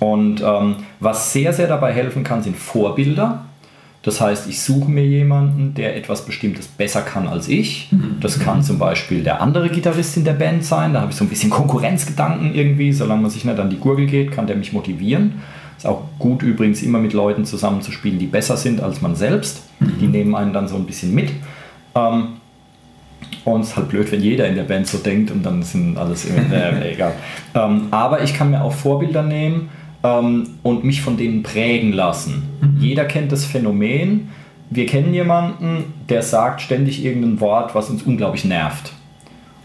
Und 0.00 0.42
ähm, 0.42 0.76
was 0.98 1.32
sehr, 1.32 1.52
sehr 1.52 1.68
dabei 1.68 1.92
helfen 1.92 2.24
kann, 2.24 2.42
sind 2.42 2.56
Vorbilder. 2.56 3.44
Das 4.02 4.20
heißt, 4.20 4.48
ich 4.48 4.62
suche 4.62 4.90
mir 4.90 5.04
jemanden, 5.04 5.74
der 5.74 5.94
etwas 5.94 6.24
Bestimmtes 6.24 6.66
besser 6.66 7.02
kann 7.02 7.28
als 7.28 7.48
ich. 7.48 7.90
Das 8.20 8.38
kann 8.38 8.62
zum 8.62 8.78
Beispiel 8.78 9.22
der 9.22 9.42
andere 9.42 9.68
Gitarrist 9.68 10.16
in 10.16 10.24
der 10.24 10.32
Band 10.32 10.64
sein. 10.64 10.94
Da 10.94 11.02
habe 11.02 11.10
ich 11.10 11.18
so 11.18 11.24
ein 11.24 11.28
bisschen 11.28 11.50
Konkurrenzgedanken 11.50 12.54
irgendwie. 12.54 12.92
Solange 12.92 13.20
man 13.20 13.30
sich 13.30 13.44
nicht 13.44 13.58
an 13.58 13.68
die 13.68 13.76
Gurgel 13.76 14.06
geht, 14.06 14.32
kann 14.32 14.46
der 14.46 14.56
mich 14.56 14.72
motivieren. 14.72 15.42
Ist 15.76 15.86
auch 15.86 16.02
gut 16.18 16.42
übrigens 16.42 16.82
immer 16.82 16.98
mit 16.98 17.12
Leuten 17.12 17.44
zusammenzuspielen, 17.44 18.18
die 18.18 18.26
besser 18.26 18.56
sind 18.56 18.80
als 18.80 19.02
man 19.02 19.16
selbst. 19.16 19.62
Die 19.80 20.06
nehmen 20.06 20.34
einen 20.34 20.54
dann 20.54 20.66
so 20.66 20.76
ein 20.76 20.86
bisschen 20.86 21.14
mit. 21.14 21.30
Ähm, 21.94 22.28
und 23.44 23.62
es 23.62 23.68
ist 23.68 23.76
halt 23.76 23.88
blöd, 23.88 24.10
wenn 24.12 24.22
jeder 24.22 24.46
in 24.46 24.56
der 24.56 24.64
Band 24.64 24.86
so 24.86 24.98
denkt 24.98 25.30
und 25.30 25.44
dann 25.44 25.62
sind 25.62 25.98
alles 25.98 26.26
äh, 26.26 26.92
egal. 26.92 27.12
Ähm, 27.54 27.88
aber 27.90 28.22
ich 28.22 28.34
kann 28.34 28.50
mir 28.50 28.62
auch 28.62 28.72
Vorbilder 28.72 29.22
nehmen 29.22 29.68
ähm, 30.02 30.58
und 30.62 30.84
mich 30.84 31.02
von 31.02 31.16
denen 31.16 31.42
prägen 31.42 31.92
lassen. 31.92 32.42
Jeder 32.78 33.04
kennt 33.04 33.32
das 33.32 33.44
Phänomen. 33.44 34.28
Wir 34.70 34.86
kennen 34.86 35.12
jemanden, 35.12 35.92
der 36.08 36.22
sagt 36.22 36.60
ständig 36.60 37.04
irgendein 37.04 37.40
Wort, 37.40 37.74
was 37.74 37.90
uns 37.90 38.02
unglaublich 38.02 38.44
nervt. 38.44 38.92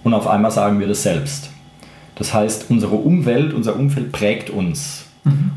Und 0.04 0.14
auf 0.14 0.28
einmal 0.28 0.52
sagen 0.52 0.80
wir 0.80 0.88
das 0.88 1.04
selbst. 1.04 1.50
Das 2.16 2.34
heißt, 2.34 2.68
unsere 2.70 2.96
Umwelt, 2.96 3.54
unser 3.54 3.76
Umfeld 3.76 4.12
prägt 4.12 4.50
uns. 4.50 5.06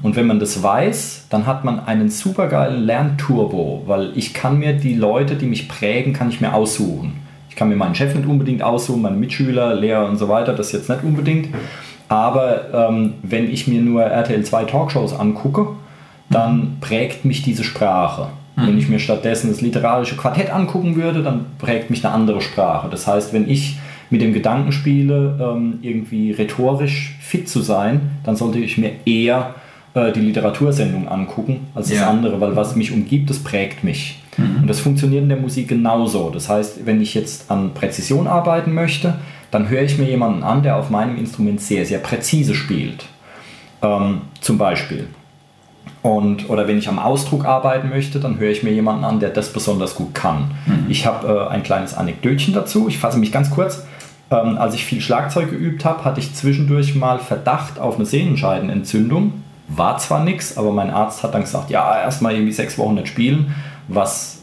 Und 0.03 0.17
wenn 0.17 0.27
man 0.27 0.41
das 0.41 0.63
weiß, 0.63 1.27
dann 1.29 1.47
hat 1.47 1.65
man 1.65 1.81
einen 1.81 2.09
supergeilen 2.09 2.85
Lernturbo, 2.85 3.83
weil 3.87 4.13
ich 4.15 4.33
kann 4.33 4.59
mir 4.59 4.73
die 4.73 4.95
Leute, 4.95 5.37
die 5.37 5.45
mich 5.45 5.69
prägen, 5.69 6.15
kann 6.15 6.31
ich 6.31 6.41
mir 6.41 6.55
aussuchen. 6.55 7.19
Ich 7.51 7.57
kann 7.57 7.69
mir 7.69 7.77
meinen 7.77 7.95
Chef 7.95 8.15
nicht 8.15 8.27
unbedingt 8.27 8.63
aussuchen, 8.63 9.03
meine 9.03 9.17
Mitschüler, 9.17 9.75
Lehrer 9.75 10.09
und 10.09 10.17
so 10.17 10.29
weiter, 10.29 10.55
das 10.55 10.73
jetzt 10.73 10.89
nicht 10.89 11.05
unbedingt. 11.05 11.49
Aber 12.09 12.89
ähm, 12.91 13.15
wenn 13.23 13.51
ich 13.51 13.67
mir 13.69 13.81
nur 13.83 14.03
RTL 14.03 14.43
2 14.43 14.65
Talkshows 14.65 15.19
angucke, 15.19 15.67
dann 16.31 16.77
prägt 16.81 17.25
mich 17.25 17.43
diese 17.43 17.65
Sprache. 17.65 18.29
Wenn 18.57 18.77
ich 18.77 18.89
mir 18.89 18.99
stattdessen 18.99 19.51
das 19.51 19.61
literarische 19.61 20.17
Quartett 20.17 20.51
angucken 20.53 20.97
würde, 20.97 21.23
dann 21.23 21.47
prägt 21.59 21.91
mich 21.91 22.05
eine 22.05 22.13
andere 22.13 22.41
Sprache. 22.41 22.89
Das 22.91 23.07
heißt, 23.07 23.33
wenn 23.33 23.49
ich 23.49 23.79
mit 24.11 24.21
dem 24.21 24.33
Gedanken 24.33 24.73
spiele, 24.73 25.39
ähm, 25.41 25.79
irgendwie 25.83 26.33
rhetorisch 26.33 27.17
fit 27.21 27.49
zu 27.49 27.61
sein, 27.61 28.11
dann 28.25 28.35
sollte 28.35 28.59
ich 28.59 28.77
mir 28.77 28.91
eher 29.05 29.55
äh, 29.95 30.11
die 30.11 30.19
Literatursendung 30.19 31.07
angucken 31.07 31.69
als 31.77 31.89
das 31.89 31.99
Ja. 31.99 32.11
andere, 32.11 32.41
weil 32.41 32.57
was 32.57 32.75
mich 32.75 32.91
umgibt, 32.93 33.31
das 33.31 33.39
prägt 33.39 33.85
mich. 33.85 34.21
Und 34.37 34.67
das 34.69 34.81
funktioniert 34.81 35.23
in 35.25 35.29
der 35.29 35.39
Musik 35.39 35.69
genauso. 35.69 36.31
Das 36.31 36.49
heißt, 36.49 36.85
wenn 36.85 37.01
ich 37.01 37.15
jetzt 37.15 37.51
an 37.51 37.75
Präzision 37.75 38.27
arbeiten 38.27 38.73
möchte, 38.73 39.15
dann 39.51 39.69
höre 39.69 39.83
ich 39.83 39.99
mir 39.99 40.09
jemanden 40.09 40.43
an, 40.43 40.63
der 40.63 40.77
auf 40.77 40.91
meinem 40.91 41.17
Instrument 41.17 41.61
sehr, 41.61 41.87
sehr 41.87 41.99
präzise 41.99 42.55
spielt. 42.55 43.07
Ähm, 43.83 44.23
zum 44.41 44.59
Beispiel. 44.59 45.09
Und, 46.03 46.49
oder 46.49 46.69
wenn 46.69 46.79
ich 46.79 46.89
am 46.89 46.99
Ausdruck 46.99 47.45
arbeiten 47.45 47.89
möchte, 47.89 48.21
dann 48.21 48.39
höre 48.39 48.51
ich 48.51 48.63
mir 48.63 48.73
jemanden 48.73 49.05
an, 49.05 49.21
der 49.21 49.31
das 49.31 49.53
besonders 49.53 49.95
gut 49.95 50.15
kann. 50.15 50.53
Ich 50.89 51.07
habe 51.07 51.27
äh, 51.27 51.53
ein 51.53 51.63
kleines 51.63 51.95
Anekdötchen 51.95 52.55
dazu. 52.55 52.89
Ich 52.89 52.99
fasse 52.99 53.19
mich 53.19 53.33
ganz 53.33 53.51
kurz. 53.51 53.85
Ähm, 54.31 54.59
als 54.59 54.75
ich 54.75 54.85
viel 54.85 55.01
Schlagzeug 55.01 55.51
geübt 55.51 55.85
habe, 55.85 56.05
hatte 56.05 56.21
ich 56.21 56.35
zwischendurch 56.35 56.95
mal 56.95 57.19
Verdacht 57.19 57.79
auf 57.79 57.97
eine 57.97 58.07
Sehnenscheidenentzündung. 58.07 59.33
War 59.69 59.99
zwar 59.99 60.23
nichts, 60.25 60.57
aber 60.57 60.73
mein 60.73 60.91
Arzt 60.91 61.23
hat 61.23 61.35
dann 61.35 61.43
gesagt, 61.43 61.71
ja, 61.71 62.01
erstmal 62.01 62.35
irgendwie 62.35 62.53
sechs 62.53 62.79
Wochen 62.79 62.95
nicht 62.95 63.09
spielen, 63.09 63.55
was 63.89 64.41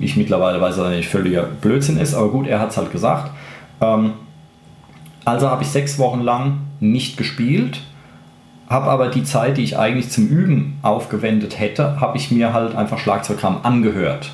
ich 0.00 0.16
mittlerweile 0.16 0.60
weiß, 0.60 0.76
dass 0.76 0.86
eigentlich 0.86 1.08
völliger 1.08 1.42
Blödsinn 1.42 1.98
ist, 1.98 2.14
aber 2.14 2.28
gut, 2.28 2.46
er 2.46 2.60
hat 2.60 2.70
es 2.70 2.76
halt 2.76 2.92
gesagt. 2.92 3.30
Ähm, 3.80 4.12
also 5.24 5.48
habe 5.50 5.62
ich 5.62 5.68
sechs 5.68 5.98
Wochen 5.98 6.20
lang 6.20 6.58
nicht 6.80 7.16
gespielt, 7.16 7.80
habe 8.68 8.86
aber 8.86 9.08
die 9.08 9.24
Zeit, 9.24 9.56
die 9.56 9.64
ich 9.64 9.78
eigentlich 9.78 10.10
zum 10.10 10.28
Üben 10.28 10.78
aufgewendet 10.82 11.58
hätte, 11.58 12.00
habe 12.00 12.16
ich 12.16 12.30
mir 12.30 12.52
halt 12.52 12.76
einfach 12.76 12.98
Schlagzeugkram 12.98 13.58
angehört. 13.64 14.30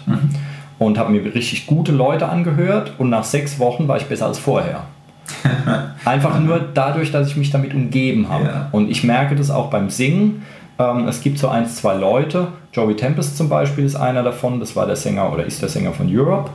Und 0.78 0.98
habe 0.98 1.10
mir 1.10 1.24
richtig 1.34 1.66
gute 1.66 1.90
Leute 1.90 2.28
angehört 2.28 2.92
und 2.98 3.08
nach 3.08 3.24
sechs 3.24 3.58
Wochen 3.58 3.88
war 3.88 3.96
ich 3.96 4.04
besser 4.04 4.26
als 4.26 4.38
vorher. 4.38 4.82
Einfach 6.04 6.38
nur 6.38 6.60
dadurch, 6.74 7.10
dass 7.12 7.28
ich 7.28 7.36
mich 7.36 7.50
damit 7.50 7.72
umgeben 7.72 8.28
habe. 8.28 8.44
Ja. 8.44 8.68
Und 8.72 8.90
ich 8.90 9.02
merke 9.02 9.34
das 9.34 9.50
auch 9.50 9.70
beim 9.70 9.88
Singen. 9.88 10.42
Ähm, 10.78 11.08
es 11.08 11.22
gibt 11.22 11.38
so 11.38 11.48
ein, 11.48 11.66
zwei 11.66 11.94
Leute, 11.94 12.48
Joey 12.72 12.94
Tempest 12.94 13.38
zum 13.38 13.48
Beispiel 13.48 13.86
ist 13.86 13.96
einer 13.96 14.22
davon, 14.22 14.60
das 14.60 14.76
war 14.76 14.84
der 14.84 14.96
Sänger 14.96 15.32
oder 15.32 15.44
ist 15.44 15.62
der 15.62 15.70
Sänger 15.70 15.92
von 15.92 16.14
Europe. 16.14 16.50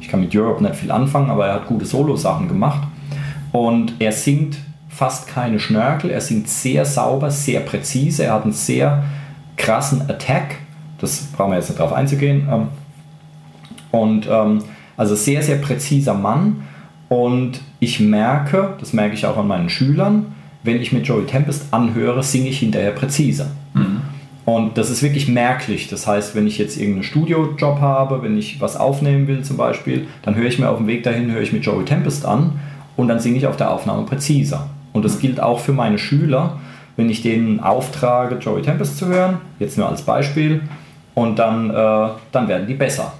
Ich 0.00 0.08
kann 0.08 0.20
mit 0.20 0.34
Europe 0.36 0.62
nicht 0.62 0.76
viel 0.76 0.92
anfangen, 0.92 1.30
aber 1.30 1.48
er 1.48 1.54
hat 1.54 1.66
gute 1.66 1.84
Solo-Sachen 1.84 2.46
gemacht. 2.46 2.86
Und 3.54 3.94
er 4.00 4.10
singt 4.10 4.56
fast 4.88 5.28
keine 5.28 5.60
Schnörkel, 5.60 6.10
er 6.10 6.20
singt 6.20 6.48
sehr 6.48 6.84
sauber, 6.84 7.30
sehr 7.30 7.60
präzise, 7.60 8.24
er 8.24 8.34
hat 8.34 8.42
einen 8.42 8.52
sehr 8.52 9.04
krassen 9.56 10.02
Attack. 10.10 10.56
Das 10.98 11.28
brauchen 11.36 11.52
wir 11.52 11.58
jetzt 11.58 11.68
nicht 11.68 11.78
drauf 11.78 11.92
einzugehen. 11.92 12.48
Ähm, 12.50 12.66
Und 13.92 14.26
ähm, 14.28 14.64
also 14.96 15.14
sehr, 15.14 15.40
sehr 15.40 15.58
präziser 15.58 16.14
Mann. 16.14 16.64
Und 17.08 17.60
ich 17.78 18.00
merke, 18.00 18.74
das 18.80 18.92
merke 18.92 19.14
ich 19.14 19.24
auch 19.24 19.36
an 19.36 19.46
meinen 19.46 19.68
Schülern, 19.68 20.34
wenn 20.64 20.82
ich 20.82 20.90
mir 20.90 21.02
Joey 21.02 21.26
Tempest 21.26 21.72
anhöre, 21.72 22.24
singe 22.24 22.48
ich 22.48 22.58
hinterher 22.58 22.90
präziser. 22.90 23.46
Mhm. 23.74 24.00
Und 24.44 24.78
das 24.78 24.90
ist 24.90 25.04
wirklich 25.04 25.28
merklich. 25.28 25.86
Das 25.86 26.08
heißt, 26.08 26.34
wenn 26.34 26.48
ich 26.48 26.58
jetzt 26.58 26.76
irgendeinen 26.76 27.04
Studiojob 27.04 27.80
habe, 27.80 28.20
wenn 28.24 28.36
ich 28.36 28.60
was 28.60 28.76
aufnehmen 28.76 29.28
will 29.28 29.42
zum 29.44 29.56
Beispiel, 29.56 30.08
dann 30.22 30.34
höre 30.34 30.48
ich 30.48 30.58
mir 30.58 30.68
auf 30.70 30.78
dem 30.78 30.88
Weg 30.88 31.04
dahin, 31.04 31.30
höre 31.30 31.42
ich 31.42 31.52
mir 31.52 31.60
Joey 31.60 31.84
Tempest 31.84 32.26
an 32.26 32.58
und 32.96 33.08
dann 33.08 33.18
singe 33.20 33.36
ich 33.38 33.46
auf 33.46 33.56
der 33.56 33.70
Aufnahme 33.70 34.02
präziser. 34.02 34.66
Und 34.92 35.04
das 35.04 35.18
gilt 35.18 35.40
auch 35.40 35.60
für 35.60 35.72
meine 35.72 35.98
Schüler, 35.98 36.58
wenn 36.96 37.10
ich 37.10 37.22
denen 37.22 37.58
auftrage, 37.60 38.36
Joey 38.36 38.62
Tempest 38.62 38.98
zu 38.98 39.06
hören, 39.06 39.38
jetzt 39.58 39.76
nur 39.78 39.88
als 39.88 40.02
Beispiel, 40.02 40.62
und 41.14 41.38
dann, 41.38 41.70
äh, 41.70 42.08
dann 42.32 42.48
werden 42.48 42.66
die 42.66 42.74
besser. 42.74 43.12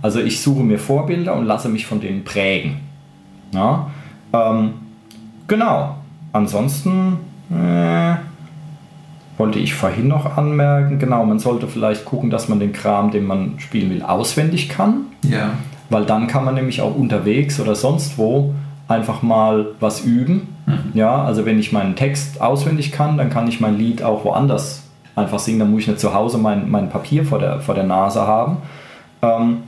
Also 0.00 0.20
ich 0.20 0.40
suche 0.40 0.62
mir 0.62 0.78
Vorbilder 0.78 1.34
und 1.34 1.44
lasse 1.44 1.68
mich 1.68 1.84
von 1.86 2.00
denen 2.00 2.24
prägen. 2.24 2.76
Ja? 3.52 3.90
Ähm, 4.32 4.70
genau. 5.46 5.96
Ansonsten 6.32 7.18
äh, 7.50 8.14
wollte 9.36 9.58
ich 9.58 9.74
vorhin 9.74 10.08
noch 10.08 10.36
anmerken, 10.38 10.98
genau, 10.98 11.24
man 11.26 11.38
sollte 11.38 11.66
vielleicht 11.68 12.04
gucken, 12.06 12.30
dass 12.30 12.48
man 12.48 12.60
den 12.60 12.72
Kram, 12.72 13.10
den 13.10 13.24
man 13.26 13.54
spielen 13.58 13.90
will, 13.90 14.02
auswendig 14.02 14.68
kann, 14.70 15.02
Ja. 15.22 15.50
weil 15.90 16.04
dann 16.06 16.26
kann 16.26 16.44
man 16.44 16.54
nämlich 16.54 16.80
auch 16.80 16.94
unterwegs 16.94 17.60
oder 17.60 17.74
sonst 17.74 18.16
wo 18.18 18.54
einfach 18.88 19.22
mal 19.22 19.66
was 19.80 20.00
üben. 20.00 20.48
Ja, 20.94 21.24
also 21.24 21.44
wenn 21.44 21.58
ich 21.58 21.72
meinen 21.72 21.96
Text 21.96 22.40
auswendig 22.40 22.92
kann, 22.92 23.16
dann 23.16 23.30
kann 23.30 23.48
ich 23.48 23.60
mein 23.60 23.78
Lied 23.78 24.02
auch 24.02 24.24
woanders 24.24 24.82
einfach 25.16 25.38
singen, 25.38 25.58
dann 25.58 25.70
muss 25.70 25.82
ich 25.82 25.88
nicht 25.88 26.00
zu 26.00 26.14
Hause 26.14 26.38
mein, 26.38 26.70
mein 26.70 26.88
Papier 26.88 27.24
vor 27.24 27.38
der, 27.38 27.60
vor 27.60 27.74
der 27.74 27.84
Nase 27.84 28.22
haben. 28.26 28.58
Ähm, 29.20 29.62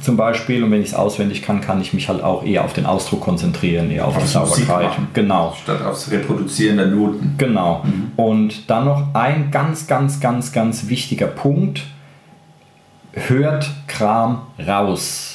zum 0.00 0.16
Beispiel, 0.16 0.64
und 0.64 0.70
wenn 0.70 0.80
ich 0.80 0.88
es 0.88 0.94
auswendig 0.94 1.42
kann, 1.42 1.60
kann 1.60 1.80
ich 1.80 1.92
mich 1.92 2.08
halt 2.08 2.22
auch 2.22 2.44
eher 2.44 2.64
auf 2.64 2.72
den 2.72 2.86
Ausdruck 2.86 3.20
konzentrieren, 3.20 3.90
eher 3.90 4.06
auf 4.06 4.16
die 4.16 4.22
Aufs 4.22 4.34
Musik 4.34 4.66
Sauberkeit. 4.66 4.98
Genau. 5.12 5.54
Statt 5.62 5.82
aufs 5.82 6.10
Reproduzieren 6.10 6.78
der 6.78 6.86
Noten. 6.86 7.34
Genau. 7.38 7.84
Und 8.16 8.68
dann 8.70 8.86
noch 8.86 9.14
ein 9.14 9.50
ganz, 9.50 9.86
ganz, 9.86 10.20
ganz, 10.20 10.52
ganz 10.52 10.88
wichtiger 10.88 11.26
Punkt. 11.26 11.82
Hört 13.12 13.70
Kram 13.86 14.42
raus. 14.66 15.33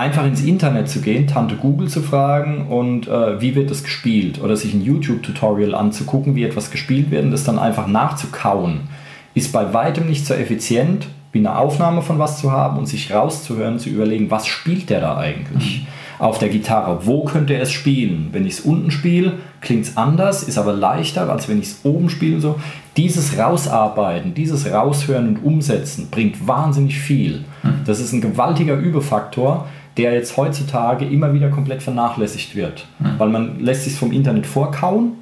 Einfach 0.00 0.24
ins 0.24 0.40
Internet 0.40 0.88
zu 0.88 1.02
gehen, 1.02 1.26
Tante 1.26 1.56
Google 1.56 1.88
zu 1.88 2.00
fragen 2.00 2.68
und 2.68 3.06
äh, 3.06 3.38
wie 3.42 3.54
wird 3.54 3.70
das 3.70 3.82
gespielt 3.82 4.40
oder 4.42 4.56
sich 4.56 4.72
ein 4.72 4.82
YouTube-Tutorial 4.82 5.74
anzugucken, 5.74 6.34
wie 6.34 6.44
etwas 6.44 6.70
gespielt 6.70 7.10
wird 7.10 7.24
und 7.24 7.32
das 7.32 7.44
dann 7.44 7.58
einfach 7.58 7.86
nachzukauen, 7.86 8.88
ist 9.34 9.52
bei 9.52 9.74
weitem 9.74 10.08
nicht 10.08 10.24
so 10.24 10.32
effizient, 10.32 11.08
wie 11.32 11.40
eine 11.40 11.54
Aufnahme 11.58 12.00
von 12.00 12.18
was 12.18 12.40
zu 12.40 12.50
haben 12.50 12.78
und 12.78 12.86
sich 12.86 13.12
rauszuhören, 13.12 13.78
zu 13.78 13.90
überlegen, 13.90 14.30
was 14.30 14.46
spielt 14.46 14.88
der 14.88 15.02
da 15.02 15.18
eigentlich 15.18 15.86
auf 16.18 16.38
der 16.38 16.48
Gitarre, 16.48 17.06
wo 17.06 17.24
könnte 17.24 17.52
er 17.52 17.62
es 17.62 17.72
spielen. 17.72 18.28
Wenn 18.32 18.46
ich 18.46 18.54
es 18.54 18.60
unten 18.60 18.90
spiele, 18.90 19.34
klingt 19.60 19.84
es 19.84 19.98
anders, 19.98 20.42
ist 20.42 20.56
aber 20.56 20.72
leichter, 20.72 21.30
als 21.30 21.46
wenn 21.46 21.58
ich 21.58 21.66
es 21.66 21.80
oben 21.82 22.08
spiele. 22.08 22.40
So. 22.40 22.58
Dieses 22.96 23.38
Rausarbeiten, 23.38 24.32
dieses 24.32 24.70
Raushören 24.70 25.28
und 25.28 25.44
Umsetzen 25.44 26.08
bringt 26.10 26.48
wahnsinnig 26.48 26.98
viel. 26.98 27.44
Das 27.84 28.00
ist 28.00 28.12
ein 28.12 28.20
gewaltiger 28.20 28.76
Übefaktor, 28.76 29.66
der 29.96 30.14
jetzt 30.14 30.36
heutzutage 30.36 31.04
immer 31.04 31.34
wieder 31.34 31.48
komplett 31.50 31.82
vernachlässigt 31.82 32.54
wird. 32.54 32.86
Weil 33.18 33.28
man 33.28 33.60
lässt 33.60 33.84
sich 33.84 33.94
vom 33.94 34.12
Internet 34.12 34.46
vorkauen 34.46 35.12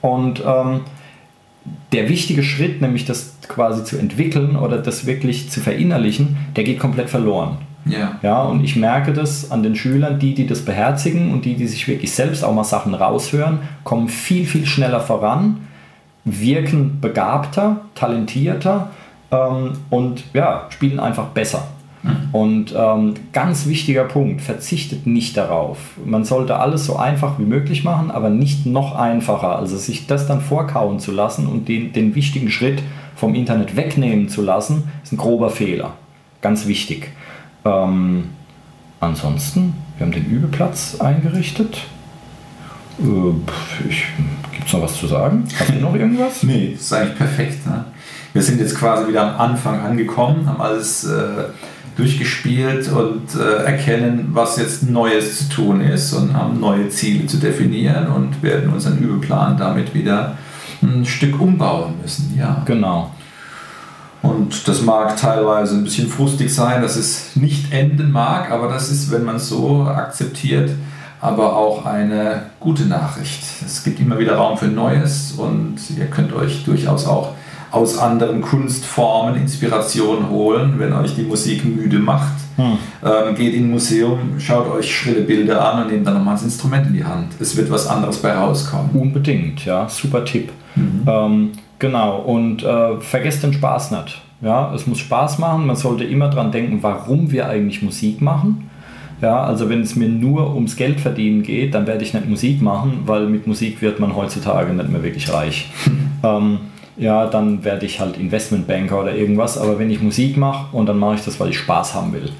und 0.00 0.42
ähm, 0.44 0.80
der 1.92 2.08
wichtige 2.08 2.42
Schritt, 2.42 2.80
nämlich 2.80 3.04
das 3.04 3.36
quasi 3.48 3.84
zu 3.84 3.98
entwickeln 3.98 4.56
oder 4.56 4.78
das 4.78 5.06
wirklich 5.06 5.50
zu 5.50 5.60
verinnerlichen, 5.60 6.36
der 6.56 6.64
geht 6.64 6.78
komplett 6.78 7.10
verloren. 7.10 7.58
Ja. 7.86 8.18
Ja, 8.22 8.42
und 8.42 8.62
ich 8.62 8.76
merke 8.76 9.12
das 9.12 9.50
an 9.50 9.62
den 9.62 9.74
Schülern, 9.74 10.18
die, 10.18 10.34
die 10.34 10.46
das 10.46 10.64
beherzigen 10.64 11.32
und 11.32 11.44
die, 11.44 11.54
die 11.54 11.66
sich 11.66 11.88
wirklich 11.88 12.12
selbst 12.12 12.44
auch 12.44 12.54
mal 12.54 12.64
Sachen 12.64 12.94
raushören, 12.94 13.60
kommen 13.84 14.08
viel, 14.08 14.46
viel 14.46 14.66
schneller 14.66 15.00
voran, 15.00 15.68
wirken 16.24 17.00
begabter, 17.00 17.82
talentierter 17.94 18.90
ähm, 19.30 19.72
und 19.88 20.24
ja, 20.34 20.66
spielen 20.70 21.00
einfach 21.00 21.28
besser. 21.28 21.68
Und 22.32 22.74
ähm, 22.76 23.14
ganz 23.32 23.66
wichtiger 23.66 24.04
Punkt, 24.04 24.40
verzichtet 24.40 25.06
nicht 25.06 25.36
darauf. 25.36 25.78
Man 26.04 26.24
sollte 26.24 26.56
alles 26.56 26.86
so 26.86 26.96
einfach 26.96 27.38
wie 27.38 27.44
möglich 27.44 27.84
machen, 27.84 28.10
aber 28.10 28.30
nicht 28.30 28.64
noch 28.64 28.94
einfacher. 28.96 29.56
Also 29.56 29.76
sich 29.76 30.06
das 30.06 30.26
dann 30.26 30.40
vorkauen 30.40 30.98
zu 30.98 31.12
lassen 31.12 31.46
und 31.46 31.68
den, 31.68 31.92
den 31.92 32.14
wichtigen 32.14 32.50
Schritt 32.50 32.82
vom 33.16 33.34
Internet 33.34 33.76
wegnehmen 33.76 34.28
zu 34.28 34.40
lassen, 34.40 34.84
ist 35.02 35.12
ein 35.12 35.18
grober 35.18 35.50
Fehler. 35.50 35.92
Ganz 36.40 36.66
wichtig. 36.66 37.10
Ähm, 37.66 38.30
ansonsten, 39.00 39.74
wir 39.98 40.06
haben 40.06 40.12
den 40.12 40.24
Übeplatz 40.24 40.98
eingerichtet. 41.00 41.82
Äh, 42.98 43.02
Gibt 44.52 44.66
es 44.66 44.72
noch 44.72 44.82
was 44.82 44.96
zu 44.96 45.06
sagen? 45.06 45.44
Hast 45.58 45.70
du 45.70 45.74
noch 45.74 45.94
irgendwas? 45.96 46.42
Nee, 46.44 46.70
das 46.72 46.82
ist 46.82 46.92
eigentlich 46.94 47.18
perfekt. 47.18 47.66
Ne? 47.66 47.84
Wir 48.32 48.42
sind 48.42 48.60
jetzt 48.60 48.76
quasi 48.76 49.08
wieder 49.08 49.34
am 49.34 49.40
Anfang 49.50 49.80
angekommen, 49.80 50.46
haben 50.46 50.60
alles 50.60 51.04
äh, 51.04 51.44
durchgespielt 51.96 52.90
und 52.90 53.34
äh, 53.38 53.64
erkennen, 53.64 54.30
was 54.32 54.56
jetzt 54.56 54.88
Neues 54.88 55.38
zu 55.38 55.54
tun 55.54 55.80
ist 55.80 56.12
und 56.12 56.34
haben 56.34 56.60
neue 56.60 56.88
Ziele 56.88 57.26
zu 57.26 57.36
definieren 57.38 58.08
und 58.08 58.42
werden 58.42 58.72
unseren 58.72 58.98
Übeplan 58.98 59.56
damit 59.56 59.94
wieder 59.94 60.36
ein 60.82 61.04
Stück 61.04 61.40
umbauen 61.40 61.94
müssen. 62.00 62.34
Ja. 62.38 62.62
Genau. 62.64 63.10
Und 64.22 64.68
das 64.68 64.82
mag 64.82 65.16
teilweise 65.16 65.76
ein 65.76 65.84
bisschen 65.84 66.08
frustig 66.08 66.54
sein, 66.54 66.82
dass 66.82 66.96
es 66.96 67.36
nicht 67.36 67.72
enden 67.72 68.10
mag, 68.10 68.50
aber 68.50 68.68
das 68.68 68.90
ist, 68.90 69.10
wenn 69.10 69.24
man 69.24 69.36
es 69.36 69.48
so 69.48 69.84
akzeptiert, 69.84 70.70
aber 71.20 71.56
auch 71.56 71.86
eine 71.86 72.42
gute 72.60 72.84
Nachricht. 72.84 73.42
Es 73.64 73.82
gibt 73.82 73.98
immer 74.00 74.18
wieder 74.18 74.36
Raum 74.36 74.58
für 74.58 74.68
Neues 74.68 75.32
und 75.32 75.76
ihr 75.96 76.06
könnt 76.06 76.32
euch 76.32 76.64
durchaus 76.64 77.06
auch 77.06 77.34
aus 77.70 77.98
anderen 77.98 78.40
Kunstformen 78.40 79.36
Inspiration 79.40 80.28
holen, 80.28 80.74
wenn 80.78 80.92
euch 80.92 81.14
die 81.14 81.22
Musik 81.22 81.64
müde 81.64 81.98
macht. 81.98 82.34
Hm. 82.56 82.78
Ähm, 83.04 83.34
geht 83.34 83.54
in 83.54 83.64
ein 83.64 83.70
Museum, 83.70 84.18
schaut 84.38 84.70
euch 84.70 84.94
schrille 84.94 85.22
Bilder 85.22 85.64
an 85.64 85.84
und 85.84 85.92
nehmt 85.92 86.06
dann 86.06 86.14
nochmal 86.14 86.34
das 86.34 86.42
Instrument 86.42 86.86
in 86.88 86.94
die 86.94 87.04
Hand. 87.04 87.28
Es 87.38 87.56
wird 87.56 87.70
was 87.70 87.86
anderes 87.86 88.18
bei 88.18 88.32
rauskommen. 88.32 88.90
Unbedingt, 88.92 89.64
ja, 89.64 89.88
super 89.88 90.24
Tipp. 90.24 90.50
Ähm, 91.06 91.52
genau, 91.78 92.18
und 92.18 92.62
äh, 92.62 93.00
vergesst 93.00 93.42
den 93.42 93.52
Spaß 93.52 93.92
nicht. 93.92 94.20
Ja, 94.42 94.72
es 94.74 94.86
muss 94.86 94.98
Spaß 94.98 95.38
machen, 95.38 95.66
man 95.66 95.76
sollte 95.76 96.04
immer 96.04 96.30
dran 96.30 96.50
denken, 96.50 96.78
warum 96.82 97.30
wir 97.30 97.48
eigentlich 97.48 97.82
Musik 97.82 98.22
machen. 98.22 98.70
Ja, 99.20 99.42
also 99.42 99.68
wenn 99.68 99.82
es 99.82 99.96
mir 99.96 100.08
nur 100.08 100.54
ums 100.54 100.76
Geld 100.76 100.98
verdienen 100.98 101.42
geht, 101.42 101.74
dann 101.74 101.86
werde 101.86 102.02
ich 102.02 102.14
nicht 102.14 102.26
Musik 102.26 102.62
machen, 102.62 103.02
weil 103.04 103.26
mit 103.26 103.46
Musik 103.46 103.82
wird 103.82 104.00
man 104.00 104.16
heutzutage 104.16 104.72
nicht 104.72 104.88
mehr 104.88 105.02
wirklich 105.02 105.30
reich. 105.30 105.70
ähm, 106.22 106.58
ja, 106.96 107.26
dann 107.26 107.64
werde 107.64 107.86
ich 107.86 108.00
halt 108.00 108.16
Investmentbanker 108.16 109.00
oder 109.00 109.14
irgendwas, 109.14 109.58
aber 109.58 109.78
wenn 109.78 109.90
ich 109.90 110.02
Musik 110.02 110.36
mache 110.36 110.74
und 110.76 110.86
dann 110.86 110.98
mache 110.98 111.16
ich 111.16 111.24
das, 111.24 111.40
weil 111.40 111.50
ich 111.50 111.58
Spaß 111.58 111.94
haben 111.94 112.12
will. 112.12 112.30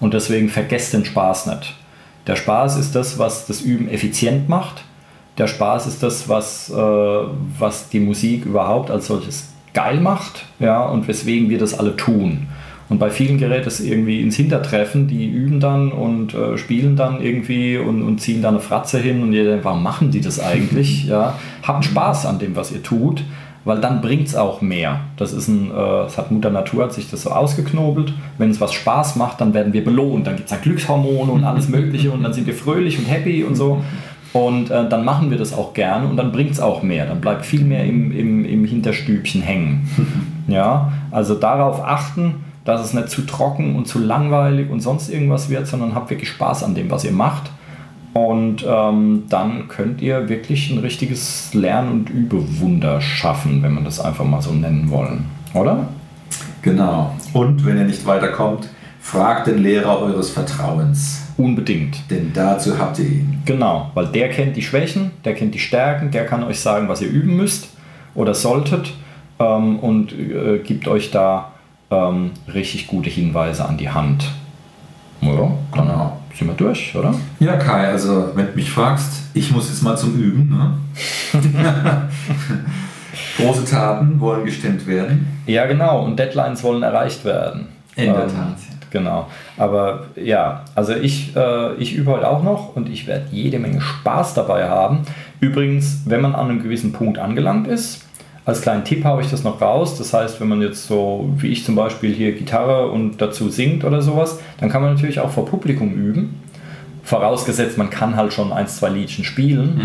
Und 0.00 0.14
deswegen 0.14 0.48
vergesst 0.48 0.92
den 0.92 1.04
Spaß 1.04 1.46
nicht. 1.46 1.74
Der 2.26 2.36
Spaß 2.36 2.78
ist 2.78 2.94
das, 2.94 3.18
was 3.18 3.46
das 3.46 3.60
Üben 3.60 3.88
effizient 3.88 4.48
macht. 4.48 4.84
Der 5.38 5.46
Spaß 5.46 5.86
ist 5.86 6.02
das, 6.02 6.28
was, 6.28 6.70
äh, 6.70 6.74
was 7.58 7.88
die 7.88 8.00
Musik 8.00 8.44
überhaupt 8.44 8.90
als 8.90 9.06
solches 9.06 9.48
geil 9.72 10.00
macht, 10.00 10.44
ja, 10.58 10.84
und 10.84 11.06
weswegen 11.08 11.48
wir 11.48 11.58
das 11.58 11.78
alle 11.78 11.96
tun. 11.96 12.48
Und 12.90 12.98
bei 12.98 13.08
vielen 13.08 13.38
gerät 13.38 13.68
es 13.68 13.78
irgendwie 13.78 14.20
ins 14.20 14.34
Hintertreffen, 14.34 15.06
die 15.06 15.28
üben 15.28 15.60
dann 15.60 15.92
und 15.92 16.34
äh, 16.34 16.58
spielen 16.58 16.96
dann 16.96 17.22
irgendwie 17.22 17.78
und, 17.78 18.02
und 18.02 18.20
ziehen 18.20 18.42
da 18.42 18.48
eine 18.48 18.58
Fratze 18.58 18.98
hin 18.98 19.22
und 19.22 19.32
ihr 19.32 19.44
denkt, 19.44 19.64
warum 19.64 19.84
machen 19.84 20.10
die 20.10 20.20
das 20.20 20.40
eigentlich? 20.40 21.04
Ja, 21.10 21.38
habt 21.62 21.84
Spaß 21.84 22.26
an 22.26 22.38
dem, 22.40 22.56
was 22.56 22.72
ihr 22.72 22.82
tut, 22.82 23.22
weil 23.64 23.80
dann 23.80 24.00
bringt 24.00 24.28
es 24.28 24.34
auch 24.34 24.60
mehr. 24.60 25.00
Das 25.16 25.32
ist 25.32 25.48
ein, 25.48 25.70
äh, 25.70 25.74
das 25.74 26.16
hat 26.18 26.30
Mutter 26.30 26.50
Natur 26.50 26.84
hat 26.84 26.92
sich 26.92 27.10
das 27.10 27.22
so 27.22 27.30
ausgeknobelt. 27.30 28.12
Wenn 28.38 28.50
es 28.50 28.60
was 28.60 28.72
Spaß 28.72 29.16
macht, 29.16 29.40
dann 29.40 29.54
werden 29.54 29.72
wir 29.72 29.84
belohnt. 29.84 30.26
Dann 30.26 30.36
gibt 30.36 30.50
es 30.50 30.56
da 30.56 30.62
Glückshormone 30.62 31.30
und 31.30 31.44
alles 31.44 31.68
Mögliche 31.70 32.10
und 32.10 32.22
dann 32.22 32.32
sind 32.32 32.46
wir 32.46 32.54
fröhlich 32.54 32.98
und 32.98 33.04
happy 33.04 33.44
und 33.44 33.54
so. 33.54 33.82
Und 34.32 34.70
äh, 34.70 34.88
dann 34.88 35.04
machen 35.04 35.30
wir 35.30 35.38
das 35.38 35.52
auch 35.52 35.74
gerne 35.74 36.06
und 36.06 36.16
dann 36.16 36.30
bringt 36.30 36.52
es 36.52 36.60
auch 36.60 36.82
mehr. 36.82 37.06
Dann 37.06 37.20
bleibt 37.20 37.44
viel 37.44 37.64
mehr 37.64 37.84
im, 37.84 38.12
im, 38.12 38.44
im 38.44 38.64
Hinterstübchen 38.64 39.42
hängen. 39.42 39.88
ja, 40.46 40.92
also 41.10 41.34
darauf 41.34 41.84
achten, 41.84 42.36
dass 42.64 42.80
es 42.82 42.94
nicht 42.94 43.08
zu 43.08 43.22
trocken 43.22 43.74
und 43.74 43.88
zu 43.88 43.98
langweilig 43.98 44.70
und 44.70 44.80
sonst 44.80 45.08
irgendwas 45.08 45.50
wird, 45.50 45.66
sondern 45.66 45.94
habt 45.94 46.10
wirklich 46.10 46.28
Spaß 46.28 46.62
an 46.62 46.74
dem, 46.74 46.90
was 46.90 47.04
ihr 47.04 47.12
macht. 47.12 47.50
Und 48.12 48.64
ähm, 48.68 49.24
dann 49.28 49.68
könnt 49.68 50.02
ihr 50.02 50.28
wirklich 50.28 50.70
ein 50.70 50.78
richtiges 50.78 51.54
Lern- 51.54 51.90
und 51.90 52.10
Übewunder 52.10 53.00
schaffen, 53.00 53.62
wenn 53.62 53.74
man 53.74 53.84
das 53.84 54.00
einfach 54.00 54.24
mal 54.24 54.42
so 54.42 54.52
nennen 54.52 54.90
wollen. 54.90 55.26
Oder? 55.54 55.88
Genau. 56.62 57.14
Und 57.32 57.64
wenn 57.64 57.78
ihr 57.78 57.84
nicht 57.84 58.04
weiterkommt, 58.06 58.68
fragt 59.00 59.46
den 59.46 59.58
Lehrer 59.58 60.00
eures 60.00 60.30
Vertrauens. 60.30 61.28
Unbedingt. 61.36 62.10
Denn 62.10 62.32
dazu 62.34 62.78
habt 62.78 62.98
ihr 62.98 63.06
ihn. 63.06 63.42
Genau, 63.46 63.90
weil 63.94 64.06
der 64.08 64.28
kennt 64.28 64.56
die 64.56 64.62
Schwächen, 64.62 65.12
der 65.24 65.34
kennt 65.34 65.54
die 65.54 65.58
Stärken, 65.58 66.10
der 66.10 66.26
kann 66.26 66.44
euch 66.44 66.60
sagen, 66.60 66.88
was 66.88 67.00
ihr 67.00 67.08
üben 67.08 67.36
müsst 67.36 67.70
oder 68.14 68.34
solltet 68.34 68.92
ähm, 69.38 69.78
und 69.78 70.12
äh, 70.12 70.58
gibt 70.58 70.86
euch 70.86 71.10
da 71.10 71.52
ähm, 71.90 72.32
richtig 72.52 72.88
gute 72.88 73.08
Hinweise 73.08 73.64
an 73.64 73.78
die 73.78 73.88
Hand. 73.88 74.30
Ja, 75.22 75.50
Genau. 75.72 76.19
Sind 76.36 76.48
wir 76.48 76.54
durch, 76.54 76.94
oder? 76.94 77.14
Ja, 77.38 77.56
Kai, 77.56 77.88
also 77.88 78.30
wenn 78.34 78.46
du 78.46 78.52
mich 78.54 78.70
fragst, 78.70 79.22
ich 79.34 79.50
muss 79.50 79.68
jetzt 79.68 79.82
mal 79.82 79.96
zum 79.96 80.14
Üben. 80.18 80.48
Ne? 80.48 80.74
Große 83.36 83.64
Taten 83.64 84.20
wollen 84.20 84.44
gestimmt 84.44 84.86
werden. 84.86 85.26
Ja, 85.46 85.66
genau. 85.66 86.04
Und 86.04 86.18
Deadlines 86.18 86.62
wollen 86.62 86.82
erreicht 86.82 87.24
werden. 87.24 87.68
In 87.96 88.06
der 88.12 88.22
Ähm, 88.24 88.28
Tat. 88.28 88.56
Genau. 88.90 89.28
Aber 89.56 90.06
ja, 90.16 90.64
also 90.74 90.94
ich, 90.94 91.34
äh, 91.36 91.74
ich 91.74 91.94
übe 91.94 92.10
heute 92.10 92.28
auch 92.28 92.42
noch 92.42 92.74
und 92.74 92.88
ich 92.88 93.06
werde 93.06 93.26
jede 93.30 93.58
Menge 93.58 93.80
Spaß 93.80 94.34
dabei 94.34 94.68
haben. 94.68 95.00
Übrigens, 95.40 96.02
wenn 96.06 96.20
man 96.20 96.34
an 96.34 96.50
einem 96.50 96.62
gewissen 96.62 96.92
Punkt 96.92 97.18
angelangt 97.18 97.68
ist, 97.68 98.04
als 98.44 98.62
kleinen 98.62 98.84
Tipp 98.84 99.04
habe 99.04 99.22
ich 99.22 99.30
das 99.30 99.44
noch 99.44 99.60
raus. 99.60 99.98
Das 99.98 100.12
heißt, 100.12 100.40
wenn 100.40 100.48
man 100.48 100.62
jetzt 100.62 100.86
so, 100.86 101.30
wie 101.36 101.48
ich 101.48 101.64
zum 101.64 101.74
Beispiel 101.74 102.12
hier 102.12 102.32
Gitarre 102.32 102.90
und 102.90 103.20
dazu 103.20 103.48
singt 103.48 103.84
oder 103.84 104.02
sowas, 104.02 104.40
dann 104.58 104.70
kann 104.70 104.82
man 104.82 104.94
natürlich 104.94 105.20
auch 105.20 105.30
vor 105.30 105.46
Publikum 105.46 105.92
üben. 105.92 106.40
Vorausgesetzt, 107.02 107.76
man 107.76 107.90
kann 107.90 108.16
halt 108.16 108.32
schon 108.32 108.52
ein, 108.52 108.68
zwei 108.68 108.88
Liedchen 108.88 109.24
spielen. 109.24 109.80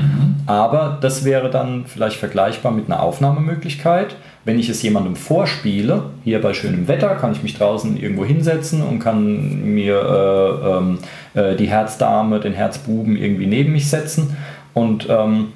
Aber 0.45 0.97
das 1.01 1.25
wäre 1.25 1.49
dann 1.49 1.85
vielleicht 1.85 2.17
vergleichbar 2.17 2.71
mit 2.71 2.85
einer 2.85 3.01
Aufnahmemöglichkeit. 3.01 4.15
Wenn 4.43 4.59
ich 4.59 4.69
es 4.69 4.83
jemandem 4.83 5.15
vorspiele, 5.15 6.03
hier 6.23 6.39
bei 6.39 6.53
schönem 6.53 6.87
Wetter, 6.87 7.15
kann 7.15 7.31
ich 7.31 7.41
mich 7.41 7.57
draußen 7.57 7.97
irgendwo 7.97 8.25
hinsetzen 8.25 8.83
und 8.83 8.99
kann 8.99 9.73
mir 9.73 9.95
äh, 9.95 10.69
ähm, 10.69 10.99
äh, 11.33 11.55
die 11.55 11.65
Herzdame, 11.65 12.39
den 12.39 12.53
Herzbuben 12.53 13.17
irgendwie 13.17 13.47
neben 13.47 13.71
mich 13.71 13.89
setzen 13.89 14.37
und 14.75 15.07
ähm, 15.09 15.47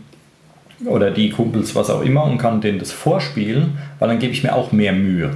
oder 0.85 1.11
die 1.11 1.29
Kumpels, 1.29 1.75
was 1.75 1.89
auch 1.89 2.01
immer, 2.01 2.23
und 2.23 2.37
kann 2.37 2.61
denen 2.61 2.79
das 2.79 2.91
vorspielen, 2.91 3.77
weil 3.99 4.07
dann 4.09 4.19
gebe 4.19 4.31
ich 4.31 4.43
mir 4.43 4.55
auch 4.55 4.71
mehr 4.71 4.93
Mühe. 4.93 5.31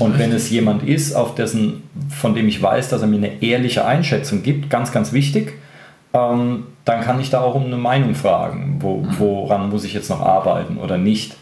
und 0.00 0.18
wenn 0.18 0.32
es 0.32 0.50
jemand 0.50 0.82
ist, 0.82 1.14
auf 1.14 1.34
dessen, 1.34 1.82
von 2.08 2.34
dem 2.34 2.48
ich 2.48 2.62
weiß, 2.62 2.88
dass 2.88 3.02
er 3.02 3.08
mir 3.08 3.16
eine 3.16 3.42
ehrliche 3.42 3.84
Einschätzung 3.84 4.42
gibt, 4.42 4.70
ganz, 4.70 4.92
ganz 4.92 5.12
wichtig, 5.12 5.54
ähm, 6.12 6.64
dann 6.84 7.00
kann 7.00 7.20
ich 7.20 7.30
da 7.30 7.40
auch 7.40 7.54
um 7.54 7.64
eine 7.64 7.76
Meinung 7.76 8.14
fragen, 8.14 8.76
wo, 8.80 9.06
woran 9.18 9.70
muss 9.70 9.84
ich 9.84 9.94
jetzt 9.94 10.10
noch 10.10 10.20
arbeiten 10.20 10.76
oder 10.76 10.98
nicht. 10.98 11.36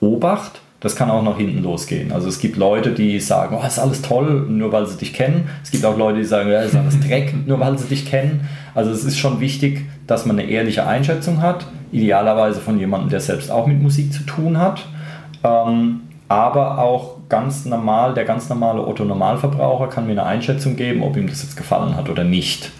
Obacht, 0.00 0.60
das 0.80 0.94
kann 0.94 1.10
auch 1.10 1.22
nach 1.22 1.36
hinten 1.36 1.62
losgehen. 1.62 2.12
Also 2.12 2.28
es 2.28 2.38
gibt 2.38 2.56
Leute, 2.56 2.92
die 2.92 3.18
sagen, 3.18 3.56
oh, 3.60 3.66
ist 3.66 3.80
alles 3.80 4.00
toll, 4.02 4.46
nur 4.48 4.70
weil 4.70 4.86
sie 4.86 4.96
dich 4.96 5.12
kennen. 5.12 5.48
Es 5.62 5.72
gibt 5.72 5.84
auch 5.84 5.98
Leute, 5.98 6.18
die 6.18 6.24
sagen, 6.24 6.50
ja, 6.50 6.60
ist 6.60 6.76
alles 6.76 7.00
Dreck, 7.00 7.34
nur 7.46 7.58
weil 7.58 7.76
sie 7.78 7.88
dich 7.88 8.06
kennen. 8.06 8.48
Also 8.74 8.90
es 8.92 9.02
ist 9.04 9.18
schon 9.18 9.40
wichtig, 9.40 9.86
dass 10.06 10.24
man 10.24 10.38
eine 10.38 10.48
ehrliche 10.48 10.86
Einschätzung 10.86 11.42
hat, 11.42 11.66
idealerweise 11.90 12.60
von 12.60 12.78
jemandem, 12.78 13.10
der 13.10 13.20
selbst 13.20 13.50
auch 13.50 13.66
mit 13.66 13.82
Musik 13.82 14.12
zu 14.12 14.22
tun 14.22 14.58
hat. 14.58 14.86
Ähm, 15.42 16.02
aber 16.28 16.78
auch 16.78 17.16
ganz 17.28 17.64
normal, 17.64 18.14
der 18.14 18.24
ganz 18.24 18.48
normale 18.48 18.86
Otto-Normalverbraucher 18.86 19.88
kann 19.88 20.06
mir 20.06 20.12
eine 20.12 20.26
Einschätzung 20.26 20.76
geben, 20.76 21.02
ob 21.02 21.16
ihm 21.16 21.26
das 21.26 21.42
jetzt 21.42 21.56
gefallen 21.56 21.96
hat 21.96 22.08
oder 22.08 22.22
nicht. 22.24 22.70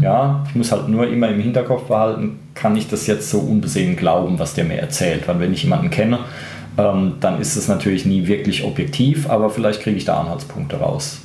Ja, 0.00 0.44
ich 0.48 0.54
muss 0.54 0.72
halt 0.72 0.88
nur 0.88 1.06
immer 1.08 1.28
im 1.28 1.40
Hinterkopf 1.40 1.84
behalten, 1.84 2.38
kann 2.54 2.76
ich 2.76 2.88
das 2.88 3.06
jetzt 3.06 3.28
so 3.30 3.38
unbesehen 3.40 3.96
glauben, 3.96 4.38
was 4.38 4.54
der 4.54 4.64
mir 4.64 4.78
erzählt. 4.78 5.28
Weil 5.28 5.38
wenn 5.40 5.52
ich 5.52 5.64
jemanden 5.64 5.90
kenne, 5.90 6.20
ähm, 6.78 7.14
dann 7.20 7.40
ist 7.40 7.54
es 7.56 7.68
natürlich 7.68 8.04
nie 8.04 8.26
wirklich 8.26 8.64
objektiv, 8.64 9.30
aber 9.30 9.48
vielleicht 9.50 9.82
kriege 9.82 9.96
ich 9.96 10.04
da 10.04 10.20
Anhaltspunkte 10.20 10.76
raus. 10.76 11.20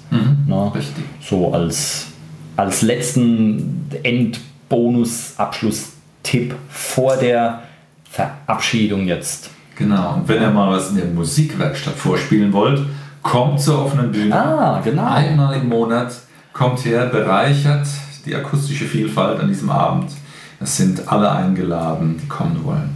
Ne? 0.48 0.72
Richtig. 0.74 1.04
So 1.22 1.54
als, 1.54 2.08
als 2.56 2.82
letzten 2.82 3.90
Endbonus-Abschlusstipp 4.04 6.56
vor 6.70 7.18
der 7.18 7.64
Verabschiedung 8.10 9.08
jetzt. 9.08 9.50
Genau. 9.78 10.16
Und 10.16 10.28
wenn 10.28 10.42
ihr 10.42 10.50
mal 10.52 10.72
was 10.72 10.90
in 10.92 10.98
der 10.98 11.06
Musikwerkstatt 11.06 11.96
vorspielen 11.96 12.52
wollt, 12.54 12.82
kommt 13.22 13.62
zur 13.62 13.86
offenen 13.86 14.12
Bühne. 14.12 14.36
Ah, 14.36 14.82
genau. 14.84 15.06
Einmal 15.06 15.56
im 15.56 15.70
Monat 15.70 16.12
kommt 16.54 16.84
her, 16.86 17.06
bereichert 17.08 17.88
die 18.26 18.36
akustische 18.36 18.86
Vielfalt 18.86 19.40
an 19.40 19.48
diesem 19.48 19.70
Abend. 19.70 20.12
Es 20.60 20.76
sind 20.78 21.12
alle 21.12 21.32
eingeladen, 21.32 22.20
die 22.22 22.28
kommen 22.28 22.64
wollen. 22.64 22.96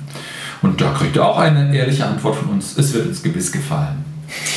Und 0.66 0.82
da 0.82 0.93
kriegt 0.93 1.16
ihr 1.16 1.24
auch 1.24 1.38
eine 1.38 1.78
ehrliche 1.78 2.07
Antwort 2.07 2.38
von 2.38 2.49
uns. 2.49 2.76
Es 2.76 2.91
wird 2.95 3.05
uns 3.05 3.22
gewiss 3.22 3.51
gefallen. 3.51 4.03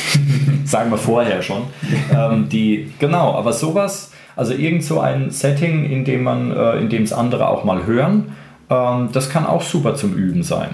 sagen 0.65 0.89
wir 0.89 0.97
vorher 0.97 1.43
schon. 1.43 1.67
ähm, 2.11 2.49
die, 2.49 2.91
genau, 2.97 3.35
aber 3.35 3.53
sowas, 3.53 4.11
also 4.35 4.53
irgend 4.53 4.83
so 4.83 4.99
ein 4.99 5.29
Setting, 5.29 5.85
in 5.85 6.05
dem 6.05 6.23
man, 6.23 6.51
äh, 6.51 6.77
in 6.79 6.89
dem 6.89 7.03
es 7.03 7.13
andere 7.13 7.47
auch 7.47 7.63
mal 7.63 7.85
hören, 7.85 8.31
ähm, 8.71 9.09
das 9.13 9.29
kann 9.29 9.45
auch 9.45 9.61
super 9.61 9.93
zum 9.93 10.15
Üben 10.15 10.41
sein. 10.41 10.69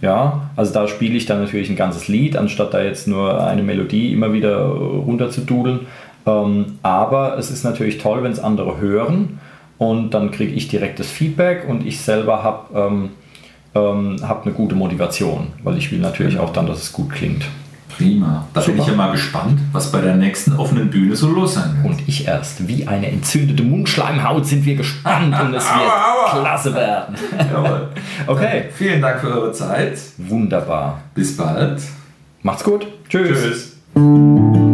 Ja, 0.00 0.48
also 0.56 0.72
da 0.72 0.88
spiele 0.88 1.18
ich 1.18 1.26
dann 1.26 1.42
natürlich 1.42 1.68
ein 1.68 1.76
ganzes 1.76 2.08
Lied, 2.08 2.34
anstatt 2.34 2.72
da 2.72 2.80
jetzt 2.80 3.06
nur 3.06 3.46
eine 3.46 3.62
Melodie 3.62 4.14
immer 4.14 4.32
wieder 4.32 4.60
äh, 4.60 4.62
runter 4.62 5.28
zu 5.28 5.42
dudeln. 5.42 5.80
Ähm, 6.24 6.78
aber 6.82 7.36
es 7.36 7.50
ist 7.50 7.64
natürlich 7.64 7.98
toll, 7.98 8.22
wenn 8.22 8.32
es 8.32 8.40
andere 8.40 8.80
hören 8.80 9.40
und 9.76 10.14
dann 10.14 10.30
kriege 10.30 10.54
ich 10.54 10.68
direkt 10.68 10.98
das 11.00 11.08
Feedback 11.08 11.68
und 11.68 11.86
ich 11.86 12.00
selber 12.00 12.42
habe 12.42 13.10
ähm, 13.74 14.16
ähm, 14.20 14.28
hab 14.28 14.44
eine 14.44 14.54
gute 14.54 14.74
Motivation, 14.74 15.48
weil 15.62 15.76
ich 15.78 15.90
will 15.92 15.98
natürlich 16.00 16.38
auch 16.38 16.52
dann, 16.52 16.66
dass 16.66 16.82
es 16.82 16.92
gut 16.92 17.10
klingt. 17.10 17.44
Prima. 17.96 18.46
Da 18.54 18.60
bin 18.60 18.76
Super. 18.76 18.82
ich 18.82 18.88
ja 18.88 18.96
mal 18.96 19.12
gespannt, 19.12 19.60
was 19.72 19.92
bei 19.92 20.00
der 20.00 20.16
nächsten 20.16 20.54
offenen 20.56 20.88
Bühne 20.88 21.16
so 21.16 21.28
los 21.28 21.54
sein 21.54 21.76
wird. 21.82 21.86
Und 21.86 22.08
ich 22.08 22.26
erst. 22.26 22.66
Wie 22.66 22.86
eine 22.88 23.08
entzündete 23.10 23.62
Mundschleimhaut 23.62 24.46
sind 24.46 24.64
wir 24.64 24.76
gespannt 24.76 25.38
und 25.38 25.54
es 25.54 25.64
wird 25.64 25.76
Aua, 25.76 26.14
aua. 26.24 26.40
klasse 26.40 26.74
werden. 26.74 27.14
Jawohl. 27.52 27.88
Okay. 28.26 28.62
Dann 28.64 28.72
Vielen 28.74 29.02
Dank 29.02 29.20
für 29.20 29.28
eure 29.28 29.52
Zeit. 29.52 29.98
Wunderbar. 30.16 31.00
Bis 31.14 31.36
bald. 31.36 31.82
Macht's 32.42 32.64
gut. 32.64 32.86
Tschüss. 33.08 33.76
Tschüss. 33.94 34.69